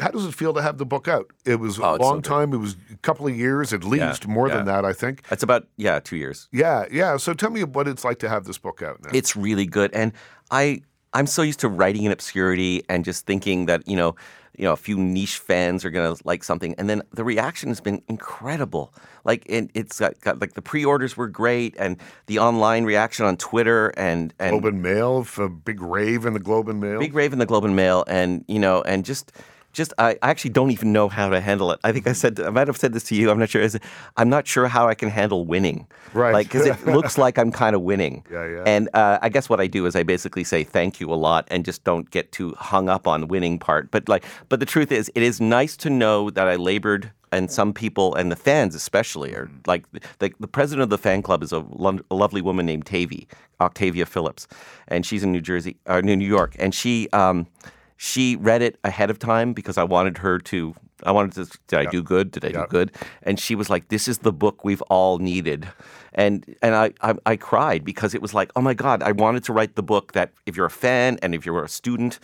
how 0.00 0.10
does 0.10 0.26
it 0.26 0.34
feel 0.34 0.52
to 0.54 0.60
have 0.62 0.76
the 0.78 0.84
book 0.84 1.06
out? 1.06 1.30
It 1.46 1.60
was 1.60 1.78
a 1.78 1.84
Oh, 1.84 1.96
so 1.96 2.02
long 2.02 2.16
good. 2.16 2.24
time. 2.24 2.52
It 2.52 2.58
was 2.58 2.74
a 2.92 2.96
couple 2.96 3.28
of 3.28 3.36
years 3.36 3.72
at 3.72 3.84
least, 3.84 4.26
more 4.26 4.48
than 4.48 4.64
that, 4.66 4.84
I 4.84 4.92
think. 4.92 5.22
It's 5.30 5.44
about 5.44 5.68
yeah, 5.76 6.00
two 6.00 6.16
years. 6.16 6.48
Yeah, 6.50 6.86
yeah. 6.90 7.16
So 7.16 7.32
tell 7.32 7.50
me 7.50 7.62
what 7.62 7.86
it's 7.86 8.04
like 8.04 8.18
to 8.18 8.28
have 8.28 8.44
this 8.44 8.58
book 8.58 8.82
out 8.82 9.00
now. 9.04 9.10
It's 9.14 9.36
really 9.36 9.66
good, 9.66 9.92
and 9.94 10.12
I 10.50 10.82
I'm 11.12 11.28
so 11.28 11.42
used 11.42 11.60
to 11.60 11.68
writing 11.68 12.02
in 12.02 12.10
obscurity 12.12 12.82
and 12.88 13.04
just 13.04 13.24
thinking 13.24 13.66
that 13.66 13.86
you 13.86 13.96
know 13.96 14.16
you 14.56 14.64
know 14.64 14.72
a 14.72 14.76
few 14.76 14.98
niche 14.98 15.38
fans 15.38 15.84
are 15.84 15.90
gonna 15.90 16.16
like 16.24 16.44
something, 16.44 16.74
and 16.78 16.88
then 16.88 17.02
the 17.12 17.24
reaction 17.24 17.68
has 17.68 17.80
been 17.80 18.02
incredible. 18.08 18.92
Like 19.24 19.44
it, 19.46 19.70
it's 19.74 20.00
got, 20.00 20.20
got 20.20 20.40
like 20.40 20.54
the 20.54 20.62
pre-orders 20.62 21.16
were 21.16 21.28
great, 21.28 21.74
and 21.78 21.96
the 22.26 22.38
online 22.38 22.84
reaction 22.84 23.26
on 23.26 23.36
Twitter 23.36 23.88
and 23.96 24.32
and 24.38 24.60
Globe 24.60 24.74
and 24.74 24.82
Mail, 24.82 25.26
a 25.38 25.48
big 25.48 25.80
rave 25.80 26.26
in 26.26 26.34
the 26.34 26.40
Globe 26.40 26.68
and 26.68 26.80
Mail. 26.80 26.98
Big 26.98 27.14
Rave 27.14 27.32
in 27.32 27.38
the 27.38 27.46
Globe 27.46 27.64
and 27.64 27.76
Mail, 27.76 28.04
and 28.06 28.44
you 28.48 28.58
know, 28.58 28.82
and 28.82 29.04
just, 29.04 29.32
just 29.74 29.92
I, 29.98 30.12
I 30.22 30.30
actually 30.30 30.50
don't 30.50 30.70
even 30.70 30.92
know 30.92 31.08
how 31.08 31.28
to 31.28 31.40
handle 31.40 31.70
it. 31.72 31.80
I 31.84 31.92
think 31.92 32.06
I 32.06 32.12
said 32.12 32.40
I 32.40 32.50
might 32.50 32.68
have 32.68 32.78
said 32.78 32.92
this 32.92 33.02
to 33.04 33.14
you. 33.14 33.30
I'm 33.30 33.38
not 33.38 33.50
sure. 33.50 33.60
Is 33.60 33.74
it, 33.74 33.82
I'm 34.16 34.30
not 34.30 34.46
sure 34.46 34.68
how 34.68 34.88
I 34.88 34.94
can 34.94 35.10
handle 35.10 35.44
winning. 35.44 35.86
Right. 36.14 36.32
Like 36.32 36.46
because 36.46 36.66
it 36.66 36.86
looks 36.86 37.18
like 37.18 37.38
I'm 37.38 37.52
kind 37.52 37.76
of 37.76 37.82
winning. 37.82 38.24
Yeah, 38.30 38.48
yeah. 38.48 38.62
And 38.66 38.88
uh, 38.94 39.18
I 39.20 39.28
guess 39.28 39.48
what 39.48 39.60
I 39.60 39.66
do 39.66 39.84
is 39.86 39.94
I 39.96 40.02
basically 40.02 40.44
say 40.44 40.64
thank 40.64 41.00
you 41.00 41.12
a 41.12 41.16
lot 41.16 41.46
and 41.48 41.64
just 41.64 41.84
don't 41.84 42.10
get 42.10 42.32
too 42.32 42.54
hung 42.58 42.88
up 42.88 43.06
on 43.06 43.20
the 43.20 43.26
winning 43.26 43.58
part. 43.58 43.90
But 43.90 44.08
like, 44.08 44.24
but 44.48 44.60
the 44.60 44.66
truth 44.66 44.90
is, 44.90 45.10
it 45.14 45.22
is 45.22 45.40
nice 45.40 45.76
to 45.78 45.90
know 45.90 46.30
that 46.30 46.48
I 46.48 46.56
labored. 46.56 47.10
And 47.32 47.50
some 47.50 47.72
people, 47.72 48.14
and 48.14 48.30
the 48.30 48.36
fans 48.36 48.76
especially, 48.76 49.34
are 49.34 49.50
like 49.66 49.84
the, 50.20 50.32
the 50.38 50.46
president 50.46 50.84
of 50.84 50.90
the 50.90 50.98
fan 50.98 51.20
club 51.20 51.42
is 51.42 51.50
a, 51.50 51.64
lo- 51.68 51.98
a 52.08 52.14
lovely 52.14 52.40
woman 52.40 52.64
named 52.64 52.86
Tavy, 52.86 53.26
Octavia 53.60 54.06
Phillips, 54.06 54.46
and 54.86 55.04
she's 55.04 55.24
in 55.24 55.32
New 55.32 55.40
Jersey, 55.40 55.76
or 55.86 56.00
New 56.00 56.16
York, 56.16 56.54
and 56.60 56.72
she 56.72 57.08
um, 57.12 57.48
she 57.96 58.36
read 58.36 58.62
it 58.62 58.78
ahead 58.84 59.10
of 59.10 59.18
time 59.18 59.52
because 59.52 59.78
I 59.78 59.84
wanted 59.84 60.18
her 60.18 60.38
to. 60.40 60.74
I 61.02 61.10
wanted 61.12 61.32
to. 61.34 61.58
Did 61.68 61.78
I 61.80 61.90
do 61.90 62.02
good? 62.02 62.30
Did 62.30 62.44
I 62.44 62.48
Yeah. 62.48 62.62
do 62.62 62.66
good? 62.68 62.92
And 63.22 63.38
she 63.38 63.54
was 63.54 63.68
like, 63.68 63.88
"This 63.88 64.08
is 64.08 64.18
the 64.18 64.32
book 64.32 64.64
we've 64.64 64.82
all 64.82 65.18
needed," 65.18 65.68
and 66.14 66.44
and 66.62 66.74
I, 66.74 66.92
I 67.02 67.14
I 67.26 67.36
cried 67.36 67.84
because 67.84 68.14
it 68.14 68.22
was 68.22 68.32
like, 68.34 68.50
oh 68.56 68.60
my 68.62 68.74
god, 68.74 69.02
I 69.02 69.12
wanted 69.12 69.44
to 69.44 69.52
write 69.52 69.74
the 69.76 69.82
book 69.82 70.12
that 70.12 70.32
if 70.46 70.56
you're 70.56 70.66
a 70.66 70.70
fan 70.70 71.18
and 71.22 71.34
if 71.34 71.44
you're 71.46 71.62
a 71.62 71.68
student. 71.68 72.18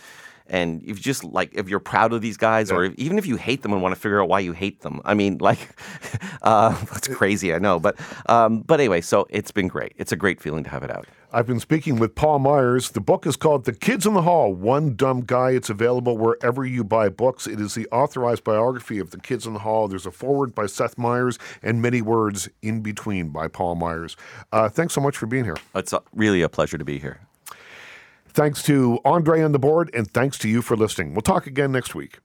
And 0.47 0.81
if 0.83 0.97
you 0.97 1.03
just 1.13 1.23
like, 1.23 1.51
if 1.53 1.69
you're 1.69 1.79
proud 1.79 2.11
of 2.11 2.19
these 2.21 2.35
guys, 2.35 2.71
or 2.71 2.83
if, 2.83 2.93
even 2.95 3.17
if 3.17 3.25
you 3.25 3.37
hate 3.37 3.61
them 3.61 3.71
and 3.71 3.81
want 3.81 3.95
to 3.95 4.01
figure 4.01 4.21
out 4.21 4.27
why 4.27 4.41
you 4.41 4.51
hate 4.51 4.81
them, 4.81 4.99
I 5.05 5.13
mean, 5.13 5.37
like, 5.49 5.59
uh, 6.41 6.71
that's 6.91 7.07
crazy, 7.07 7.53
I 7.53 7.59
know, 7.59 7.79
but, 7.79 7.97
um, 8.25 8.59
but 8.59 8.81
anyway, 8.81 8.99
so 8.99 9.27
it's 9.29 9.51
been 9.51 9.69
great. 9.69 9.93
It's 9.95 10.11
a 10.11 10.17
great 10.17 10.41
feeling 10.41 10.65
to 10.65 10.69
have 10.69 10.83
it 10.83 10.91
out. 10.91 11.07
I've 11.33 11.47
been 11.47 11.61
speaking 11.61 11.97
with 11.97 12.13
Paul 12.13 12.39
Myers. 12.39 12.89
The 12.89 12.99
book 12.99 13.25
is 13.25 13.37
called 13.37 13.63
The 13.63 13.71
Kids 13.71 14.05
in 14.05 14.15
the 14.15 14.23
Hall 14.23 14.53
One 14.53 14.97
Dumb 14.97 15.21
Guy. 15.21 15.51
It's 15.51 15.69
available 15.69 16.17
wherever 16.17 16.65
you 16.65 16.83
buy 16.83 17.07
books. 17.07 17.47
It 17.47 17.61
is 17.61 17.73
the 17.73 17.87
authorized 17.87 18.43
biography 18.43 18.99
of 18.99 19.11
the 19.11 19.17
kids 19.17 19.47
in 19.47 19.53
the 19.53 19.59
hall. 19.59 19.87
There's 19.87 20.05
a 20.05 20.11
foreword 20.11 20.53
by 20.53 20.65
Seth 20.65 20.97
Meyers 20.97 21.39
and 21.63 21.81
many 21.81 22.01
words 22.01 22.49
in 22.61 22.81
between 22.81 23.29
by 23.29 23.47
Paul 23.47 23.75
Myers. 23.75 24.17
Uh, 24.51 24.67
thanks 24.67 24.93
so 24.93 24.99
much 24.99 25.15
for 25.15 25.25
being 25.25 25.45
here. 25.45 25.55
It's 25.73 25.93
a, 25.93 26.01
really 26.13 26.41
a 26.41 26.49
pleasure 26.49 26.77
to 26.77 26.83
be 26.83 26.99
here. 26.99 27.21
Thanks 28.27 28.61
to 28.63 28.99
Andre 29.05 29.41
on 29.41 29.53
the 29.53 29.59
board, 29.59 29.89
and 29.93 30.11
thanks 30.11 30.37
to 30.39 30.49
you 30.49 30.61
for 30.61 30.75
listening. 30.75 31.13
We'll 31.13 31.21
talk 31.21 31.47
again 31.47 31.71
next 31.71 31.95
week. 31.95 32.19